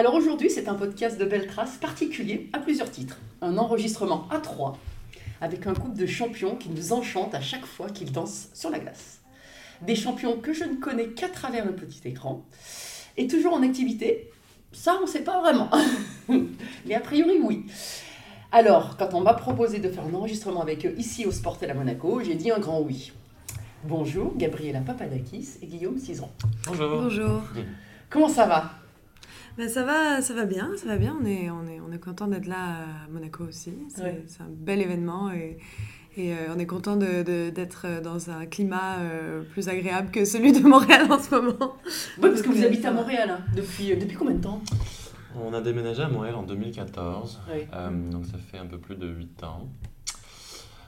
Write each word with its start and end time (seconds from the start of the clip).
Alors 0.00 0.14
aujourd'hui, 0.14 0.48
c'est 0.48 0.66
un 0.66 0.76
podcast 0.76 1.20
de 1.20 1.26
belles 1.26 1.46
traces 1.46 1.76
particulier 1.76 2.48
à 2.54 2.58
plusieurs 2.58 2.90
titres. 2.90 3.18
Un 3.42 3.58
enregistrement 3.58 4.26
à 4.30 4.38
trois, 4.38 4.78
avec 5.42 5.66
un 5.66 5.74
couple 5.74 5.98
de 5.98 6.06
champions 6.06 6.56
qui 6.56 6.70
nous 6.70 6.94
enchantent 6.94 7.34
à 7.34 7.42
chaque 7.42 7.66
fois 7.66 7.90
qu'ils 7.90 8.10
dansent 8.10 8.48
sur 8.54 8.70
la 8.70 8.78
glace. 8.78 9.20
Des 9.82 9.94
champions 9.94 10.38
que 10.38 10.54
je 10.54 10.64
ne 10.64 10.76
connais 10.76 11.08
qu'à 11.08 11.28
travers 11.28 11.66
le 11.66 11.74
petit 11.74 12.00
écran. 12.08 12.46
Et 13.18 13.26
toujours 13.26 13.52
en 13.52 13.62
activité, 13.62 14.30
ça 14.72 14.96
on 15.00 15.02
ne 15.02 15.06
sait 15.06 15.20
pas 15.20 15.38
vraiment. 15.42 15.68
Mais 16.86 16.94
a 16.94 17.00
priori 17.00 17.38
oui. 17.38 17.66
Alors, 18.52 18.96
quand 18.96 19.12
on 19.12 19.20
m'a 19.20 19.34
proposé 19.34 19.80
de 19.80 19.90
faire 19.90 20.04
un 20.06 20.14
enregistrement 20.14 20.62
avec 20.62 20.86
eux 20.86 20.94
ici 20.96 21.26
au 21.26 21.30
Sportel 21.30 21.70
à 21.72 21.74
Monaco, 21.74 22.22
j'ai 22.24 22.36
dit 22.36 22.50
un 22.50 22.58
grand 22.58 22.80
oui. 22.80 23.12
Bonjour, 23.84 24.32
Gabriela 24.34 24.80
Papadakis 24.80 25.58
et 25.60 25.66
Guillaume 25.66 25.98
Cizeron. 25.98 26.30
Bonjour. 26.68 27.02
Bonjour. 27.02 27.42
Comment 28.08 28.30
ça 28.30 28.46
va? 28.46 28.79
Ben, 29.60 29.68
ça 29.68 29.84
va, 29.84 30.22
ça 30.22 30.32
va 30.32 30.46
bien, 30.46 30.70
ça 30.78 30.86
va 30.86 30.96
bien. 30.96 31.14
On 31.20 31.26
est, 31.26 31.50
on 31.50 31.66
est, 31.66 31.80
on 31.86 31.92
est 31.92 31.98
content 31.98 32.26
d'être 32.28 32.46
là 32.46 32.56
à 33.04 33.08
Monaco 33.12 33.44
aussi. 33.44 33.74
C'est 33.94 34.02
Ouais. 34.02 34.24
un 34.40 34.46
bel 34.48 34.80
événement 34.80 35.30
et, 35.30 35.58
et 36.16 36.32
euh, 36.32 36.36
on 36.56 36.58
est 36.58 36.64
content 36.64 36.96
de- 36.96 37.22
de- 37.22 37.50
d'être 37.50 37.86
dans 38.02 38.30
un 38.30 38.46
climat 38.46 38.96
euh, 39.00 39.42
plus 39.42 39.68
agréable 39.68 40.10
que 40.10 40.24
celui 40.24 40.52
de 40.52 40.60
Montréal 40.66 41.12
en 41.12 41.18
ce 41.18 41.34
moment. 41.34 41.76
Oui, 42.16 42.30
parce 42.30 42.40
que 42.40 42.48
vous 42.48 42.62
euh, 42.62 42.66
habitez 42.68 42.86
à. 42.86 42.92
Montréal 42.92 43.28
hein, 43.30 43.40
depuis, 43.54 43.94
depuis 43.98 44.16
combien 44.16 44.34
de 44.36 44.40
temps? 44.42 44.62
On 45.38 45.52
a 45.52 45.60
déménagé 45.60 46.02
à 46.02 46.08
Montréal 46.08 46.36
en 46.36 46.42
2014, 46.44 47.40
Oui. 47.52 47.60
euh, 47.74 48.10
donc 48.10 48.24
ça 48.24 48.38
fait 48.50 48.56
un 48.56 48.66
peu 48.66 48.78
plus 48.78 48.96
de 48.96 49.08
8 49.08 49.42
ans 49.44 49.68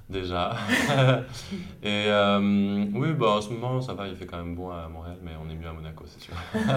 déjà. 0.09 0.57
Et 1.83 2.07
euh, 2.09 2.87
oui, 2.95 3.13
bah, 3.13 3.33
en 3.37 3.41
ce 3.43 3.51
moment 3.51 3.83
ça 3.83 3.93
va, 3.93 4.09
il 4.09 4.17
fait 4.17 4.25
quand 4.27 4.39
même 4.39 4.55
bon 4.55 4.71
à 4.71 4.89
Montréal, 4.89 5.19
mais 5.23 5.33
on 5.45 5.51
est 5.51 5.55
mieux 5.57 5.69
à 5.69 5.73
Monaco, 5.75 6.05
c'est 6.07 6.23
sûr. 6.23 6.35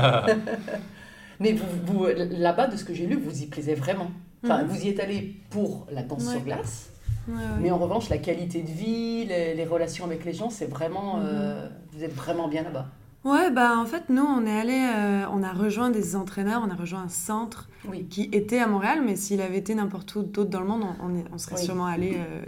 Mais 1.39 1.53
vous, 1.53 1.66
vous, 1.86 2.05
là-bas, 2.08 2.67
de 2.67 2.78
ce 2.78 2.83
que 2.86 2.94
j'ai 2.94 3.05
lu, 3.05 3.16
vous 3.16 3.41
y 3.41 3.47
plaisez 3.47 3.75
vraiment. 3.75 4.09
Enfin, 4.44 4.63
Mhm. 4.63 4.68
vous 4.69 4.85
y 4.85 4.90
êtes 4.90 5.00
allé 5.00 5.35
pour 5.50 5.88
la 5.91 6.03
danse 6.03 6.25
Ouais. 6.28 6.31
sur 6.34 6.41
glace, 6.41 6.90
Ouais, 7.28 7.34
ouais. 7.35 7.41
mais 7.62 7.72
en 7.72 7.78
revanche, 7.79 8.09
la 8.09 8.19
qualité 8.19 8.62
de 8.62 8.68
vie, 8.69 9.25
les, 9.25 9.53
les 9.56 9.66
relations 9.66 10.06
avec 10.06 10.24
les 10.25 10.34
gens, 10.34 10.50
c'est 10.50 10.68
vraiment. 10.68 11.19
euh, 11.24 11.68
vous 11.94 12.03
êtes 12.03 12.13
vraiment 12.13 12.47
bien 12.47 12.63
là-bas. 12.63 12.88
Ouais, 13.25 13.50
bah 13.50 13.80
en 13.80 13.88
fait, 13.88 14.09
nous, 14.09 14.22
on 14.24 14.46
est 14.46 14.59
allé, 14.59 14.80
euh, 14.96 15.25
on 15.31 15.41
a 15.41 15.52
rejoint 15.52 15.90
des 15.90 16.16
entraîneurs, 16.16 16.62
on 16.63 16.69
a 16.69 16.75
rejoint 16.75 17.02
un 17.02 17.09
centre 17.09 17.68
Oui. 17.90 18.06
qui 18.08 18.30
était 18.31 18.59
à 18.59 18.68
Montréal, 18.68 19.02
mais 19.03 19.16
s'il 19.16 19.41
avait 19.41 19.58
été 19.58 19.74
n'importe 19.74 20.13
où 20.16 20.22
d'autre 20.22 20.52
dans 20.52 20.62
le 20.62 20.68
monde, 20.68 20.84
on, 21.02 21.08
on 21.08 21.16
est- 21.18 21.25
on 21.34 21.40
serait 21.40 21.56
Oui. 21.56 21.63
sûrement 21.63 21.88
allé 21.88 22.18
euh, 22.19 22.44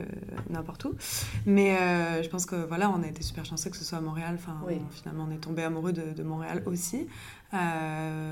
n'importe 0.52 0.86
où. 0.86 0.94
Mais 1.48 1.76
euh, 1.78 2.22
je 2.22 2.30
pense 2.30 2.46
que 2.46 2.56
voilà, 2.68 2.92
on 2.92 3.02
a 3.02 3.08
été 3.08 3.24
super 3.24 3.44
chanceux 3.44 3.72
que 3.72 3.76
ce 3.78 3.84
soit 3.84 3.98
à 3.98 4.02
Montréal. 4.02 4.36
Enfin, 4.38 4.56
Oui. 4.68 4.76
on- 4.80 4.92
finalement, 4.92 5.26
on 5.28 5.34
est 5.34 5.40
tombé 5.40 5.64
amoureux 5.64 5.94
de, 5.94 6.14
de 6.16 6.24
Montréal 6.24 6.62
aussi. 6.68 7.08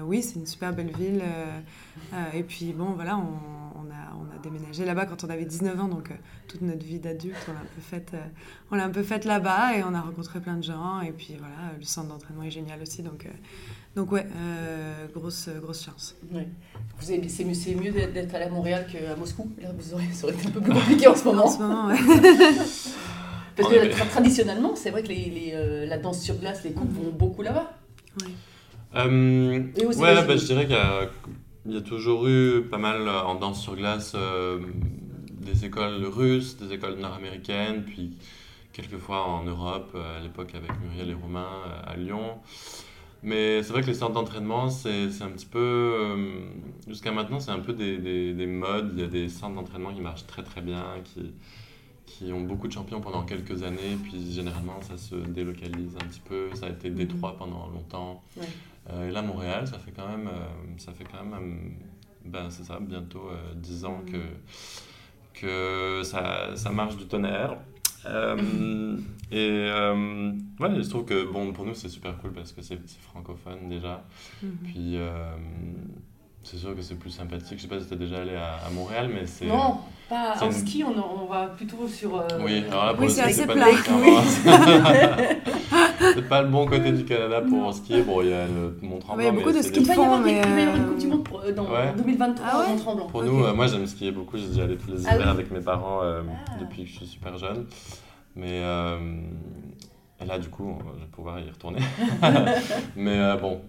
Oui, 0.06 0.22
c'est 0.22 0.36
une 0.36 0.46
super 0.46 0.72
belle 0.72 0.92
ville. 0.96 1.24
et 2.36 2.44
puis 2.44 2.74
bon, 2.74 2.92
voilà, 2.94 3.18
on, 3.18 3.65
on 3.86 3.92
a, 3.92 4.16
on 4.20 4.36
a 4.36 4.40
déménagé 4.42 4.86
là-bas 4.86 5.06
quand 5.06 5.24
on 5.24 5.30
avait 5.30 5.46
19 5.46 5.80
ans, 5.80 5.88
donc 5.88 6.12
euh, 6.12 6.16
toute 6.48 6.62
notre 6.62 6.84
vie 6.86 7.00
d'adulte, 7.00 7.36
on 7.48 7.54
l'a 7.54 7.60
un 7.60 7.64
peu 7.64 7.82
faite, 7.82 8.12
euh, 8.14 8.20
on 8.72 8.76
l'a 8.76 8.86
un 8.86 8.90
peu 8.90 9.04
faite 9.04 9.26
là-bas 9.26 9.78
et 9.78 9.84
on 9.84 9.94
a 9.94 10.02
rencontré 10.02 10.40
plein 10.40 10.56
de 10.58 10.64
gens. 10.64 11.02
Et 11.02 11.12
puis 11.12 11.36
voilà, 11.38 11.74
le 11.78 11.84
centre 11.86 12.10
d'entraînement 12.10 12.44
est 12.44 12.52
génial 12.52 12.82
aussi, 12.82 13.02
donc. 13.04 13.26
euh, 13.26 13.30
donc 13.96 14.12
ouais, 14.12 14.26
euh, 14.36 15.06
grosse, 15.14 15.48
grosse 15.62 15.86
chance. 15.86 16.16
Vous 17.00 17.12
avez- 17.12 17.30
c'est 17.30 17.46
mieux, 17.46 17.54
c'est 17.54 17.76
mieux 17.76 17.92
d'être 17.92 18.36
à 18.36 18.50
Montréal 18.50 18.86
qu'à 18.92 19.16
Moscou. 19.16 19.50
Là, 19.62 19.70
vous 19.78 19.94
aurez, 19.94 20.08
ça 20.12 20.26
aurait 20.28 20.36
été 20.36 20.48
un 20.48 20.52
peu 20.52 20.60
plus 20.62 20.74
compliqué 20.74 21.08
en 21.08 21.16
ce 21.16 21.24
moment. 21.24 21.46
En 21.46 21.50
ce 21.50 21.60
moment, 21.60 21.88
ouais. 21.88 21.96
Parce 23.56 23.70
que 23.70 23.76
tra- 23.90 24.10
traditionnellement, 24.10 24.76
c'est 24.76 24.90
vrai 24.90 25.02
que 25.02 25.08
les, 25.08 25.30
les, 25.30 25.52
euh, 25.54 25.86
la 25.86 25.98
danse 25.98 26.22
sur 26.22 26.36
glace, 26.36 26.62
les 26.66 26.74
couples 26.74 26.94
vont 26.94 27.12
beaucoup 27.12 27.42
là-bas. 27.42 27.72
Euh, 28.96 29.64
Et 29.78 29.86
ouais, 29.86 29.96
bah, 29.96 30.36
je 30.38 30.46
dirais 30.46 30.66
qu'il 30.66 30.76
y 30.76 30.78
a, 30.78 31.10
il 31.66 31.74
y 31.74 31.78
a 31.78 31.82
toujours 31.82 32.28
eu 32.28 32.64
pas 32.70 32.78
mal 32.78 33.08
euh, 33.08 33.22
en 33.24 33.36
danse 33.36 33.62
sur 33.62 33.76
glace 33.76 34.14
euh, 34.16 34.60
des 35.32 35.66
écoles 35.66 36.06
russes, 36.06 36.58
des 36.58 36.74
écoles 36.74 36.96
nord-américaines, 36.96 37.84
puis 37.84 38.18
quelquefois 38.72 39.26
en 39.26 39.44
Europe, 39.44 39.92
euh, 39.96 40.20
à 40.20 40.22
l'époque 40.22 40.54
avec 40.54 40.72
Muriel 40.82 41.10
et 41.10 41.14
Romain 41.14 41.48
à 41.86 41.96
Lyon. 41.96 42.38
Mais 43.24 43.64
c'est 43.64 43.74
vrai 43.74 43.82
que 43.82 43.88
les 43.88 43.96
centres 43.96 44.14
d'entraînement, 44.14 44.70
c'est 44.70 45.10
un 45.22 45.30
petit 45.30 45.48
peu. 45.48 46.16
Jusqu'à 46.88 47.12
maintenant, 47.12 47.40
c'est 47.40 47.50
un 47.50 47.60
peu 47.60 47.74
des, 47.74 47.98
des, 47.98 48.34
des 48.34 48.46
modes. 48.46 48.92
Il 48.94 49.00
y 49.00 49.04
a 49.04 49.08
des 49.08 49.30
centres 49.30 49.56
d'entraînement 49.56 49.92
qui 49.92 50.02
marchent 50.02 50.28
très 50.28 50.44
très 50.44 50.62
bien, 50.62 50.84
qui, 51.04 51.34
qui 52.06 52.32
ont 52.32 52.42
beaucoup 52.42 52.68
de 52.68 52.74
champions 52.74 53.02
pendant 53.02 53.24
quelques 53.24 53.64
années, 53.64 53.98
puis 54.04 54.32
généralement 54.32 54.82
ça 54.82 54.98
se 54.98 55.16
délocalise 55.16 55.96
un 55.96 56.06
petit 56.06 56.22
peu. 56.22 56.50
Ça 56.54 56.68
a 56.68 56.70
été 56.70 56.90
Détroit 56.90 57.36
pendant 57.38 57.68
longtemps. 57.68 58.24
Ouais. 58.38 58.46
Euh, 58.92 59.10
et 59.10 59.12
là, 59.12 59.22
Montréal, 59.22 59.68
ça 59.68 59.80
fait 59.80 59.92
quand 59.92 60.08
même, 60.08 60.28
euh, 60.28 60.78
ça 60.78 60.94
fait 60.94 61.06
quand 61.06 61.24
même 61.24 61.34
euh, 61.34 61.86
ben, 62.26 62.50
c'est 62.50 62.64
ça, 62.64 62.80
bientôt 62.80 63.30
euh, 63.30 63.54
10 63.56 63.86
ans 63.86 64.02
que, 64.06 65.40
que 65.40 66.04
ça, 66.04 66.56
ça 66.56 66.72
marche 66.72 66.98
du 66.98 67.06
tonnerre. 67.06 67.58
Et 69.32 69.68
ouais, 70.60 70.84
je 70.84 70.88
trouve 70.88 71.06
que 71.06 71.26
bon, 71.32 71.52
pour 71.52 71.66
nous, 71.66 71.74
c'est 71.74 71.90
super 71.90 72.16
cool 72.20 72.34
parce 72.34 72.52
que 72.52 72.62
c'est 72.62 72.80
francophone 73.02 73.68
déjà. 73.68 74.06
Mhm. 74.44 74.58
Puis 74.64 74.98
c'est 76.46 76.58
sûr 76.58 76.76
que 76.76 76.82
c'est 76.82 76.96
plus 76.96 77.10
sympathique. 77.10 77.58
Je 77.58 77.64
sais 77.64 77.68
pas 77.68 77.80
si 77.80 77.88
tu 77.88 77.94
es 77.96 77.98
déjà 77.98 78.22
allé 78.22 78.36
à, 78.36 78.56
à 78.66 78.70
Montréal, 78.70 79.10
mais 79.14 79.26
c'est. 79.26 79.46
Non, 79.48 79.80
pas 80.08 80.36
c'est 80.38 80.44
en 80.44 80.48
une- 80.48 80.52
ski, 80.54 80.84
on, 80.84 81.24
on 81.24 81.26
va 81.26 81.48
plutôt 81.48 81.88
sur. 81.88 82.16
euh, 82.20 82.28
Oui, 82.42 82.64
alors 82.70 82.86
là, 82.86 82.94
pour 82.94 83.02
Oui, 83.02 83.08
le 83.08 83.14
c'est 83.14 83.22
ski, 83.22 83.30
assez 83.30 83.42
c'est 83.42 83.48
pas 83.48 83.56
nécessairement- 83.56 84.22
c'est 86.14 86.28
pas 86.30 86.42
le 86.44 86.50
bon 86.50 86.66
côté 86.68 86.92
du 86.92 87.04
Canada 87.06 87.42
pour 87.42 87.74
skier. 87.74 88.02
Bon, 88.04 88.22
il 88.22 88.30
y 88.30 88.34
a 88.34 88.46
le 88.46 88.78
Mont 88.82 89.00
Tremblant. 89.00 89.18
Ouais, 89.18 89.24
il 89.24 89.26
y 89.26 89.30
a 89.30 89.32
beaucoup 89.44 89.52
de 89.58 89.62
ski 89.62 89.80
Il 89.80 89.86
va 89.88 89.94
y 89.94 89.98
avoir, 89.98 90.26
une 90.26 90.86
Coupe 90.86 90.98
du 91.00 91.06
euh, 91.06 91.10
Monde 91.10 91.24
pour- 91.24 91.42
euh, 91.42 91.52
dans 91.52 91.64
Ouais. 91.66 91.94
2023 91.98 92.48
Ah 92.50 92.60
ouais 92.60 92.70
Mont-Tremblant. 92.70 93.08
Pour 93.08 93.20
Ok. 93.22 93.26
nous, 93.26 93.44
euh, 93.44 93.54
moi 93.54 93.68
j'aime 93.68 93.86
skier 93.88 94.12
beaucoup, 94.12 94.38
j'y 94.38 94.62
allé 94.62 94.78
tous 94.78 94.92
les 94.92 95.08
Ah 95.08 95.16
hivers 95.16 95.26
oui. 95.28 95.32
avec 95.32 95.52
mes 95.52 95.62
parents 95.62 96.02
euh, 96.04 96.22
Ah. 96.48 96.52
depuis 96.60 96.84
que 96.84 96.90
je 96.90 96.96
suis 96.98 97.08
super 97.08 97.38
jeune. 97.38 97.66
Mais 98.36 98.62
euh, 98.64 98.98
et 100.22 100.26
là, 100.26 100.38
du 100.38 100.50
coup, 100.50 100.66
on- 100.80 100.94
je 100.96 101.00
vais 101.02 101.08
pouvoir 101.12 101.40
y 101.40 101.50
retourner. 101.50 101.80
Mais 102.96 103.18
euh, 103.20 103.36
bon, 103.38 103.62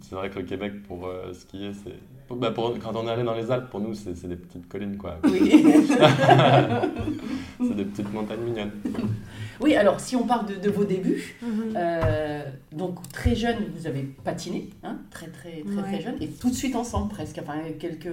c'est 0.00 0.14
vrai 0.14 0.30
que 0.30 0.38
le 0.38 0.44
Québec 0.46 0.82
pour 0.88 1.06
euh, 1.06 1.32
skier, 1.34 1.72
c'est. 1.74 1.98
Pour- 2.32 2.40
bah, 2.40 2.50
pour- 2.50 2.78
quand 2.78 2.94
on 2.96 3.06
est 3.06 3.10
allé 3.10 3.22
dans 3.24 3.34
les 3.34 3.50
Alpes, 3.50 3.68
pour 3.70 3.80
nous, 3.80 3.94
c'est 3.94 4.16
c'est 4.16 4.28
des 4.28 4.36
petites 4.36 4.68
collines, 4.68 4.96
quoi. 4.96 5.18
Oui. 5.24 5.50
c'est 7.60 7.76
des 7.76 7.84
petites 7.84 8.12
montagnes 8.12 8.40
mignonnes. 8.40 8.70
oui, 9.60 9.74
alors 9.74 10.00
si 10.00 10.16
on 10.16 10.26
part 10.26 10.44
de, 10.46 10.54
de 10.54 10.70
vos 10.70 10.84
débuts, 10.84 11.36
Mhm. 11.42 11.74
euh, 11.76 12.42
donc 12.72 12.96
très 13.12 13.34
jeune, 13.34 13.56
vous 13.76 13.86
avez 13.86 14.02
patiné, 14.24 14.70
hein, 14.82 14.96
très 15.10 15.26
très 15.28 15.62
très 15.62 15.82
très 15.82 16.00
jeune, 16.00 16.16
et 16.20 16.28
tout 16.28 16.50
de 16.50 16.54
suite 16.54 16.76
ensemble 16.76 17.08
presque, 17.10 17.38
enfin 17.42 17.58
quelques 17.78 18.08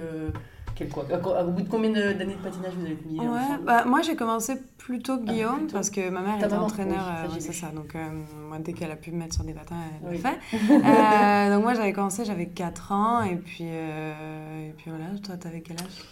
quoi, 0.88 1.04
à- 1.12 1.44
au 1.44 1.50
bout 1.50 1.62
de 1.62 1.68
combien 1.68 1.90
d'années 1.90 2.34
de 2.34 2.42
patinage 2.42 2.74
vous 2.74 2.84
avez 2.86 2.98
mis 3.06 3.20
Ouais, 3.20 3.26
ensemble 3.28 3.64
bah, 3.64 3.84
moi 3.84 4.02
j'ai 4.02 4.16
commencé 4.16 4.54
plutôt 4.78 5.16
que 5.18 5.24
Ah, 5.28 5.32
Guillaume 5.32 5.56
plutôt. 5.58 5.72
parce 5.74 5.90
que 5.90 6.08
ma 6.10 6.20
mère 6.20 6.38
Ta 6.38 6.46
était 6.46 6.54
maman, 6.54 6.66
entraîneur, 6.66 7.04
oui, 7.28 7.34
euh, 7.36 7.40
c'est 7.40 7.52
ça. 7.52 7.68
Donc 7.70 7.94
euh, 7.94 8.00
moi 8.48 8.58
dès 8.58 8.72
qu'elle 8.72 8.90
a 8.90 8.96
pu 8.96 9.10
me 9.12 9.18
mettre 9.18 9.34
sur 9.34 9.44
des 9.44 9.52
patins, 9.54 9.76
elle 10.02 10.08
Oui. 10.08 10.20
l'a 10.22 10.30
fait. 10.30 10.38
Euh, 11.50 11.54
donc 11.54 11.62
moi 11.64 11.74
j'avais 11.74 11.92
commencé, 11.92 12.24
j'avais 12.24 12.46
4 12.48 12.92
ans 12.92 13.22
et 13.22 13.36
puis, 13.36 13.64
euh, 13.64 14.68
et 14.68 14.72
puis 14.72 14.90
voilà, 14.90 15.06
toi 15.22 15.36
t'avais 15.36 15.60
quel 15.60 15.76
âge? 15.76 16.04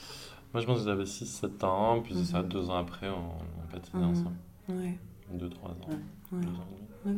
Moi, 0.55 0.63
je 0.63 0.67
pense 0.67 0.79
que 0.79 0.85
j'avais 0.87 1.05
6-7 1.05 1.63
ans, 1.65 2.01
puis 2.03 2.15
c'est 2.17 2.25
ça, 2.33 2.41
Mhm. 2.43 2.49
deux 2.49 2.71
ans 2.71 2.77
après, 2.79 3.09
on, 3.11 3.33
on 3.63 3.71
patinait 3.71 4.03
Mhm. 4.05 4.11
ensemble. 4.13 4.37
Ouais. 4.71 4.99
2-3 5.35 5.71
ans. 5.71 5.75
Ouais. 6.33 6.39
Ans 6.39 6.51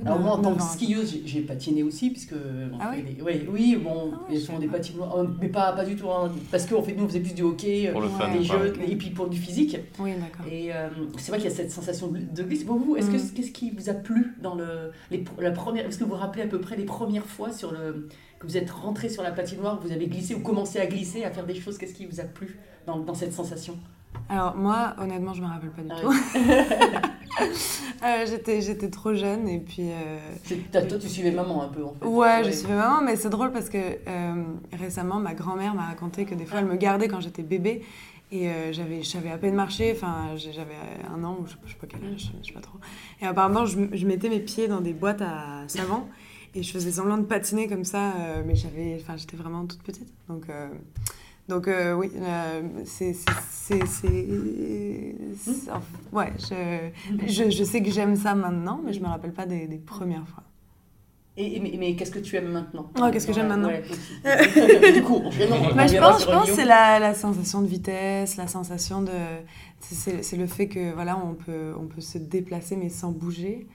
Alors 0.04 0.20
moi, 0.20 0.32
en 0.32 0.42
tant 0.42 0.54
que 0.54 0.62
skieuse, 0.62 1.10
j'ai- 1.10 1.22
j'ai 1.26 1.40
patiné 1.40 1.82
aussi, 1.82 2.10
puisque 2.10 2.34
on 2.34 2.78
Ah 2.80 2.92
fait 2.92 3.02
oui 3.02 3.14
des- 3.14 3.22
ouais, 3.22 3.46
oui, 3.50 3.76
bon, 3.82 4.12
Ah 4.14 4.32
font 4.34 4.40
savais 4.46 4.58
des 4.60 4.66
patinoires, 4.68 5.16
euh, 5.16 5.26
mais 5.40 5.48
pas, 5.48 5.72
pas 5.72 5.84
du 5.84 5.96
tout, 5.96 6.08
hein, 6.10 6.30
parce 6.50 6.66
qu'en 6.66 6.82
fait, 6.82 6.92
nous, 6.94 7.04
on 7.04 7.08
faisait 7.08 7.20
plus 7.20 7.34
du 7.34 7.42
hockey, 7.42 7.88
euh, 7.88 7.92
Pour 7.92 8.02
le 8.02 8.08
fun. 8.08 8.30
des 8.30 8.42
jeux, 8.44 8.74
et 8.86 8.94
puis 8.96 9.10
pour 9.10 9.28
du 9.28 9.38
physique. 9.38 9.78
Oui, 9.98 10.12
d'accord. 10.14 10.46
Et 10.52 10.72
euh, 10.72 10.88
c'est 11.18 11.32
vrai 11.32 11.38
qu'il 11.40 11.48
y 11.50 11.52
a 11.52 11.56
cette 11.56 11.72
sensation 11.72 12.08
de 12.08 12.42
glisse. 12.42 12.64
Pour 12.64 12.76
vous, 12.76 12.96
est-ce 12.96 13.10
que 13.10 13.16
Mm. 13.16 13.30
qu'est-ce 13.34 13.50
qui 13.52 13.70
vous 13.70 13.90
a 13.90 13.94
plu 13.94 14.34
dans 14.42 14.54
le, 14.54 14.92
les, 15.10 15.24
la 15.40 15.50
première 15.50 15.86
Est-ce 15.86 15.98
que 15.98 16.04
vous 16.04 16.10
vous 16.10 16.16
rappelez 16.16 16.42
à 16.44 16.46
peu 16.46 16.60
près 16.60 16.76
les 16.76 16.84
premières 16.84 17.26
fois 17.26 17.52
sur 17.52 17.72
le 17.72 18.08
que 18.38 18.46
vous 18.46 18.56
êtes 18.56 18.70
rentré 18.70 19.08
sur 19.10 19.22
la 19.22 19.32
patinoire, 19.32 19.78
que 19.80 19.86
vous 19.86 19.92
avez 19.92 20.06
glissé 20.06 20.34
ou 20.34 20.40
commencé 20.40 20.78
à 20.78 20.86
glisser, 20.86 21.24
à 21.24 21.30
faire 21.30 21.44
des 21.46 21.54
choses 21.54 21.76
Qu'est-ce 21.78 21.92
qui 21.94 22.06
vous 22.06 22.20
a 22.20 22.24
plu 22.24 22.58
dans, 22.86 22.98
dans 22.98 23.12
cette 23.14 23.32
sensation? 23.34 23.76
Alors 24.30 24.56
moi, 24.56 24.94
honnêtement, 24.98 25.34
je 25.34 25.42
me 25.42 25.46
rappelle 25.46 25.70
pas 25.70 25.82
du 25.82 25.88
Ah 25.90 26.00
tout. 26.00 26.12
Euh, 28.02 28.24
j'étais, 28.26 28.62
j'étais 28.62 28.88
trop 28.88 29.12
jeune 29.12 29.46
et 29.46 29.58
puis... 29.58 29.90
euh, 29.90 30.86
toi, 30.88 30.98
tu 30.98 31.06
suivais 31.06 31.32
maman 31.32 31.64
un 31.64 31.68
peu 31.68 31.84
en 31.84 31.92
fait. 31.92 32.06
Ouais, 32.06 32.42
je 32.44 32.50
suis 32.50 32.66
maman, 32.66 33.02
mais 33.02 33.14
c'est 33.16 33.28
drôle 33.28 33.52
parce 33.52 33.68
que 33.68 33.76
euh, 33.76 34.42
récemment, 34.72 35.16
ma 35.20 35.34
grand-mère 35.34 35.74
m'a 35.74 35.84
raconté 35.84 36.24
que 36.24 36.34
des 36.34 36.46
fois, 36.46 36.60
elle 36.60 36.64
me 36.64 36.76
gardait 36.76 37.08
quand 37.08 37.20
j'étais 37.20 37.42
bébé. 37.42 37.82
Et 38.32 38.48
euh, 38.48 38.72
j'avais, 38.72 39.02
je 39.02 39.08
savais 39.10 39.30
à 39.30 39.36
peine 39.36 39.54
marcher, 39.54 39.92
enfin 39.94 40.28
j'avais 40.36 40.76
un 41.14 41.22
an 41.24 41.36
ou 41.42 41.46
je 41.46 41.56
je 41.66 41.72
sais 41.72 41.78
pas 41.78 41.86
quel 41.88 42.00
âge, 42.10 42.32
je 42.40 42.46
sais 42.46 42.54
pas 42.54 42.60
trop. 42.60 42.78
Et 43.20 43.26
apparemment, 43.26 43.66
je, 43.66 43.76
je 43.92 44.06
mettais 44.06 44.30
mes 44.30 44.40
pieds 44.40 44.66
dans 44.66 44.80
des 44.80 44.94
boîtes 44.94 45.20
à 45.20 45.64
savon 45.66 46.04
et 46.54 46.62
je 46.62 46.72
faisais 46.72 46.92
semblant 46.92 47.18
de 47.18 47.24
patiner 47.24 47.68
comme 47.68 47.84
ça, 47.84 48.12
euh, 48.12 48.42
mais 48.46 48.54
j'avais, 48.54 48.96
enfin 49.00 49.16
j'étais 49.16 49.36
vraiment 49.36 49.66
toute 49.66 49.82
petite. 49.82 50.08
Donc, 50.28 50.44
euh, 50.48 50.68
donc 51.50 51.68
euh, 51.68 51.92
oui, 51.94 52.10
euh, 52.16 52.62
c'est, 52.86 53.14
ouais, 56.12 56.32
je, 56.38 56.90
je, 57.26 57.50
je 57.50 57.64
sais 57.64 57.82
que 57.82 57.90
j'aime 57.90 58.16
ça 58.16 58.34
maintenant, 58.34 58.80
mais 58.84 58.92
je 58.92 59.00
me 59.00 59.06
rappelle 59.06 59.32
pas 59.32 59.46
des, 59.46 59.66
des 59.66 59.78
premières 59.78 60.26
fois. 60.28 60.44
Et, 61.36 61.60
mais, 61.60 61.74
mais 61.78 61.94
qu'est-ce 61.94 62.10
que 62.10 62.18
tu 62.18 62.36
aimes 62.36 62.50
maintenant? 62.50 62.90
Oh, 63.00 63.08
qu'est-ce 63.12 63.26
que 63.26 63.32
j'aime 63.32 63.48
maintenant? 63.48 63.68
Ouais. 63.68 64.92
Du 64.92 65.02
coup, 65.02 65.22
on 65.24 65.30
Bah, 65.74 65.86
je 65.86 65.96
pense, 65.96 66.22
je 66.22 66.26
pense 66.26 66.50
c'est 66.50 66.64
la, 66.64 66.98
la 66.98 67.14
sensation 67.14 67.62
de 67.62 67.66
vitesse, 67.66 68.36
la 68.36 68.46
sensation 68.48 69.02
de. 69.02 69.12
c'est- 69.80 70.36
le 70.36 70.46
fait 70.46 70.66
que 70.68 70.92
voilà, 70.92 71.16
on 71.18 71.34
peut, 71.34 71.72
on 71.80 71.86
peut 71.86 72.00
se 72.00 72.18
déplacer 72.18 72.76
mais 72.76 72.88
sans 72.90 73.12
bouger. 73.12 73.66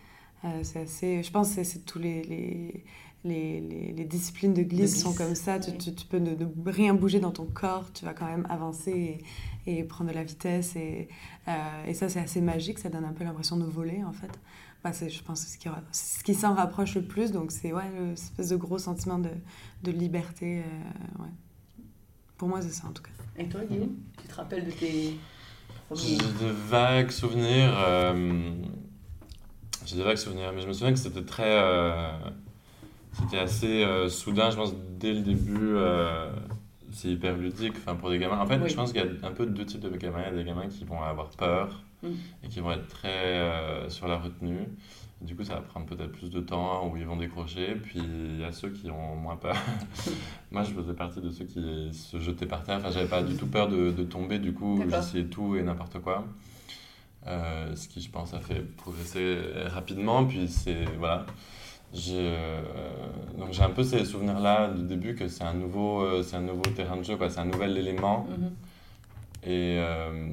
Euh, 0.43 0.47
c'est 0.63 0.81
assez. 0.81 1.23
Je 1.23 1.31
pense 1.31 1.49
que 1.49 1.55
c'est- 1.55 1.63
c'est 1.63 1.85
tous 1.85 1.97
les, 1.97 2.21
les, 2.23 2.83
les, 3.25 3.59
les- 3.59 3.91
les 3.91 4.05
disciplines 4.05 4.53
de 4.53 4.63
glisse, 4.63 4.91
glisse, 4.93 5.01
sont 5.03 5.13
comme 5.13 5.35
ça. 5.35 5.59
Tu, 5.59 5.71
oui. 5.71 5.77
tu, 5.77 5.93
tu 5.93 6.05
peux 6.05 6.19
ne, 6.19 6.31
ne 6.35 6.45
rien 6.71 6.93
bouger 6.93 7.19
dans 7.19 7.31
ton 7.31 7.45
corps, 7.45 7.91
tu 7.93 8.05
vas 8.05 8.13
quand 8.13 8.27
même 8.27 8.47
avancer 8.49 9.19
et, 9.65 9.79
et 9.79 9.83
prendre 9.83 10.09
de 10.11 10.15
la 10.15 10.23
vitesse. 10.23 10.75
Et, 10.77 11.09
euh, 11.47 11.51
et 11.87 11.93
ça, 11.93 12.07
c'est 12.07 12.19
assez 12.19 12.39
magique. 12.41 12.79
Ça 12.79 12.89
donne 12.89 13.03
un 13.05 13.13
peu 13.13 13.23
l'impression 13.23 13.57
de 13.57 13.65
voler 13.65 14.03
en 14.03 14.13
fait. 14.13 14.31
Bah, 14.83 14.93
c'est- 14.93 15.09
je 15.09 15.21
pense 15.23 15.43
que 15.43 15.47
c'est 15.49 15.53
ce 15.53 15.57
qui, 15.57 15.69
ce 15.91 16.23
qui 16.23 16.33
s'en 16.35 16.53
rapproche 16.53 16.95
le 16.95 17.01
plus. 17.03 17.31
Donc 17.31 17.51
c'est 17.51 17.73
ouais, 17.73 17.83
espèce 18.13 18.49
de 18.49 18.55
gros 18.55 18.77
sentiment 18.77 19.19
de, 19.19 19.31
de 19.83 19.91
liberté. 19.91 20.59
euh, 20.59 21.23
ouais. 21.23 21.29
Pour 22.37 22.47
moi, 22.49 22.61
c'est 22.61 22.69
ça 22.69 22.87
en 22.87 22.91
tout 22.91 23.01
cas. 23.03 23.09
Et 23.37 23.47
toi, 23.49 23.61
Guillaume, 23.65 23.95
tu 24.21 24.27
te 24.27 24.35
rappelles 24.35 24.65
de 24.65 24.71
tes 24.71 25.17
J'ai 25.93 26.17
premiers 26.17 26.47
de 26.47 26.51
vagues 26.69 27.11
souvenirs. 27.11 27.73
euh, 27.77 28.51
J'ai 29.85 29.95
des 29.95 30.03
vagues 30.03 30.17
souvenirs, 30.17 30.51
mais 30.53 30.61
je 30.61 30.67
me 30.67 30.73
souviens 30.73 30.91
que 30.93 30.99
c'était 30.99 31.23
très. 31.23 31.43
euh, 31.47 32.11
C'était 33.25 33.39
assez 33.41 33.83
euh, 33.83 34.09
soudain, 34.09 34.49
je 34.51 34.55
pense, 34.55 34.73
dès 34.99 35.13
le 35.13 35.21
début. 35.21 35.75
euh, 35.75 36.31
C'est 36.91 37.09
hyper 37.09 37.35
ludique 37.35 37.73
enfin, 37.77 37.95
pour 37.95 38.09
des 38.09 38.19
gamins. 38.19 38.39
En 38.39 38.45
fait, 38.45 38.57
Oui. 38.61 38.69
je 38.69 38.75
pense 38.75 38.93
qu'il 38.93 39.01
y 39.03 39.05
a 39.05 39.27
un 39.27 39.31
peu 39.31 39.45
deux 39.45 39.65
types 39.65 39.81
de 39.81 39.89
gamins. 39.97 40.19
Il 40.27 40.35
y 40.35 40.39
a 40.39 40.43
des 40.43 40.47
gamins 40.49 40.67
qui 40.67 40.83
vont 40.85 41.01
avoir 41.01 41.29
peur 41.31 41.81
Mm. 42.03 42.07
et 42.43 42.47
qui 42.49 42.59
vont 42.59 42.71
être 42.71 42.87
très 42.87 43.07
euh, 43.39 43.89
sur 43.89 44.07
la 44.07 44.17
retenue. 44.17 44.67
Du 45.21 45.35
coup, 45.35 45.43
ça 45.43 45.55
va 45.55 45.61
prendre 45.61 45.85
peut-être 45.87 46.11
plus 46.11 46.29
de 46.29 46.39
temps 46.41 46.87
où 46.87 46.97
ils 46.97 47.05
vont 47.05 47.15
décrocher. 47.15 47.73
Puis 47.75 47.99
il 47.99 48.39
y 48.41 48.43
a 48.43 48.51
ceux 48.51 48.69
qui 48.69 48.91
ont 48.91 49.15
moins 49.15 49.37
peur. 49.37 49.55
Moi, 50.51 50.63
je 50.63 50.71
faisais 50.71 50.93
partie 50.93 51.21
de 51.21 51.31
ceux 51.31 51.45
qui 51.45 51.89
se 51.93 52.19
jetaient 52.19 52.45
par 52.45 52.63
terre. 52.63 52.77
Enfin, 52.79 52.91
j'avais 52.91 53.07
pas 53.07 53.23
du 53.23 53.35
tout 53.35 53.47
peur 53.47 53.69
de, 53.69 53.91
de 53.91 54.03
tomber. 54.03 54.39
Du 54.39 54.53
coup, 54.53 54.83
j'essayais 54.89 55.23
tout 55.25 55.55
et 55.55 55.63
n'importe 55.63 55.99
quoi. 55.99 56.25
Ce 57.25 57.87
qui, 57.87 58.01
je 58.01 58.09
pense, 58.11 58.33
a 58.35 58.39
fait 58.39 58.61
progresser 58.75 59.37
rapidement. 59.67 60.25
Puis 60.25 60.47
c'est. 60.47 60.85
Voilà. 60.99 61.25
J'ai 61.93 62.17
euh, 62.19 62.61
donc 63.37 63.53
j'ai 63.53 63.61
un 63.63 63.69
peu 63.69 63.83
ces 63.83 64.03
souvenirs-là 64.03 64.69
du 64.69 64.83
début 64.83 65.15
que 65.15 65.27
c'est 65.29 65.43
un, 65.45 65.53
nouveau, 65.53 66.01
euh, 66.01 66.23
c'est 66.23 66.35
un 66.35 66.41
nouveau 66.41 66.61
terrain 66.75 66.97
de 66.97 67.03
jeu, 67.03 67.15
quoi. 67.15 67.29
c'est 67.29 67.39
un 67.39 67.45
nouvel 67.45 67.77
élément. 67.77 68.27
Mhm. 68.29 68.51
Et, 69.43 69.77
euh, 69.79 70.27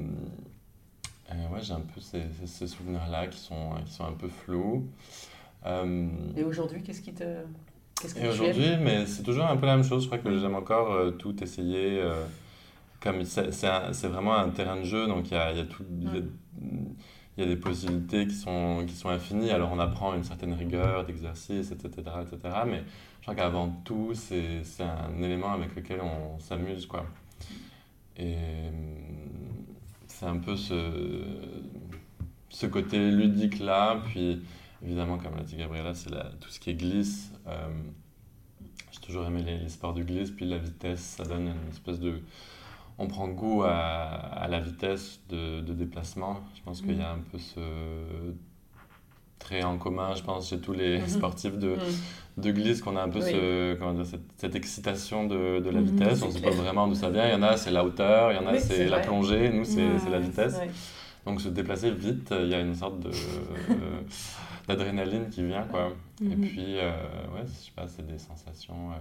et 1.29 1.53
ouais, 1.53 1.61
j'ai 1.61 1.73
un 1.73 1.79
peu 1.79 2.01
ces, 2.01 2.21
ces- 2.39 2.47
ces 2.47 2.67
souvenirs-là 2.67 3.27
qui 3.27 3.39
sont, 3.39 3.71
qui 3.85 3.93
sont 3.93 4.05
un 4.05 4.11
peu 4.13 4.27
flous. 4.27 4.87
Euh, 5.65 6.07
Et 6.35 6.43
aujourd'hui, 6.43 6.81
qu'est-ce 6.83 7.01
qui 7.01 7.13
te. 7.13 7.23
Qu'est-ce 8.01 8.15
que 8.15 8.19
et 8.19 8.27
aujourd'hui, 8.27 8.75
mais 8.81 9.05
c'est 9.05 9.23
toujours 9.23 9.45
un 9.45 9.55
peu 9.55 9.65
la 9.65 9.75
même 9.77 9.85
chose. 9.85 10.03
Je 10.03 10.07
crois 10.07 10.17
que 10.19 10.37
j'aime 10.37 10.55
encore 10.55 10.91
euh, 10.91 11.11
tout 11.11 11.41
essayer. 11.43 12.01
euh, 12.01 12.25
comme 12.99 13.23
c'est 13.25 14.07
vraiment 14.07 14.35
un 14.35 14.49
terrain 14.49 14.77
de 14.77 14.83
jeu, 14.85 15.07
donc 15.07 15.29
il 15.29 15.33
y 15.33 15.37
a, 15.37 15.51
y 15.51 15.59
a 15.59 15.65
tout. 15.65 15.83
il 16.01 16.03
y 16.05 16.07
a- 16.17 16.21
il 17.37 17.43
y 17.43 17.47
a 17.47 17.49
des 17.49 17.59
possibilités 17.59 18.27
qui 18.27 18.35
sont, 18.35 18.83
qui 18.87 18.93
sont 18.95 19.09
infinies. 19.09 19.51
Alors 19.51 19.71
on 19.71 19.79
apprend 19.79 20.15
une 20.15 20.23
certaine 20.23 20.53
rigueur 20.53 21.05
d'exercice, 21.05 21.71
etc., 21.71 21.91
etc. 22.21 22.55
Mais 22.67 22.83
je 23.19 23.23
crois 23.23 23.35
qu'avant 23.35 23.69
tout, 23.85 24.11
c'est 24.13 24.63
c'est 24.63 24.83
un 24.83 25.21
élément 25.21 25.51
avec 25.53 25.75
lequel 25.75 26.01
on 26.01 26.39
s'amuse, 26.39 26.85
quoi. 26.85 27.05
Et 28.17 28.35
hum, 28.35 29.65
c'est 30.07 30.25
un 30.25 30.37
peu 30.37 30.55
ce, 30.55 30.75
ce 32.49 32.65
côté 32.67 33.11
ludique-là. 33.11 34.01
Puis 34.05 34.41
évidemment, 34.83 35.17
comme 35.17 35.35
l'a 35.35 35.43
dit 35.43 35.55
Gabriella, 35.55 35.93
c'est 35.93 36.09
tout 36.39 36.49
ce 36.49 36.59
qui 36.59 36.69
est 36.71 36.75
glisse. 36.75 37.31
Euh, 37.47 37.67
J'ai 38.91 38.99
toujours 39.01 39.25
aimé 39.25 39.41
les, 39.43 39.57
les 39.59 39.69
sports 39.69 39.93
de 39.93 40.03
glisse, 40.03 40.31
puis 40.31 40.45
la 40.45 40.57
vitesse, 40.57 41.01
ça 41.01 41.23
donne 41.25 41.47
une 41.47 41.69
espèce 41.69 41.99
de... 41.99 42.21
On 42.99 43.07
prend 43.07 43.27
goût 43.27 43.63
à, 43.63 43.71
à 43.73 44.47
la 44.47 44.59
vitesse 44.59 45.19
de, 45.29 45.61
de 45.61 45.73
déplacement. 45.73 46.41
Je 46.55 46.61
pense 46.61 46.81
qu'il 46.81 46.97
y 46.97 47.01
a 47.01 47.11
un 47.11 47.19
peu 47.31 47.37
ce 47.39 47.59
trait 49.39 49.63
en 49.63 49.77
commun, 49.77 50.15
je 50.15 50.23
pense, 50.23 50.49
chez 50.49 50.59
tous 50.59 50.73
les 50.73 50.99
Mhm. 50.99 51.07
sportifs 51.07 51.57
de, 51.57 51.69
Mhm. 51.75 51.79
de 52.43 52.51
glisse, 52.51 52.81
qu'on 52.81 52.95
a 52.95 53.03
un 53.03 53.09
peu 53.09 53.19
Oui. 53.19 53.31
ce, 53.31 53.73
comment 53.75 53.93
dire, 53.93 54.05
cette, 54.05 54.21
cette 54.37 54.55
excitation 54.55 55.25
de, 55.27 55.59
de 55.59 55.69
la 55.69 55.81
vitesse. 55.81 56.21
On 56.21 56.27
ne 56.27 56.31
sait 56.31 56.41
pas 56.41 56.51
vraiment 56.51 56.87
d'où 56.87 56.95
ça 56.95 57.09
vient. 57.09 57.27
Il 57.27 57.31
y 57.33 57.35
en 57.35 57.43
a, 57.43 57.57
c'est 57.57 57.71
la 57.71 57.83
hauteur, 57.83 58.31
il 58.31 58.35
y 58.35 58.37
en 58.39 58.47
a, 58.47 58.53
Oui, 58.53 58.59
c'est 58.61 58.85
la 58.85 58.97
vrai. 58.97 59.01
plongée. 59.07 59.49
Nous, 59.49 59.65
c'est 59.65 59.85
Ouais, 59.85 60.09
la 60.09 60.19
vitesse. 60.19 60.59
Donc 61.25 61.41
se 61.41 61.49
déplacer 61.49 61.89
vite, 61.91 62.33
il 62.37 62.47
y 62.49 62.53
a 62.53 62.59
une 62.59 62.75
sorte 62.75 62.99
de 62.99 63.09
euh, 63.09 64.01
d'adrénaline 64.67 65.29
qui 65.29 65.41
vient 65.43 65.63
quoi. 65.63 65.93
Et 66.21 66.35
Mhm. 66.35 66.41
puis 66.41 66.77
euh, 66.79 66.91
ouais, 67.33 67.43
je 67.45 67.51
sais 67.51 67.71
pas, 67.75 67.87
c'est 67.87 68.05
des 68.05 68.19
sensations, 68.19 68.91
euh, 68.91 68.95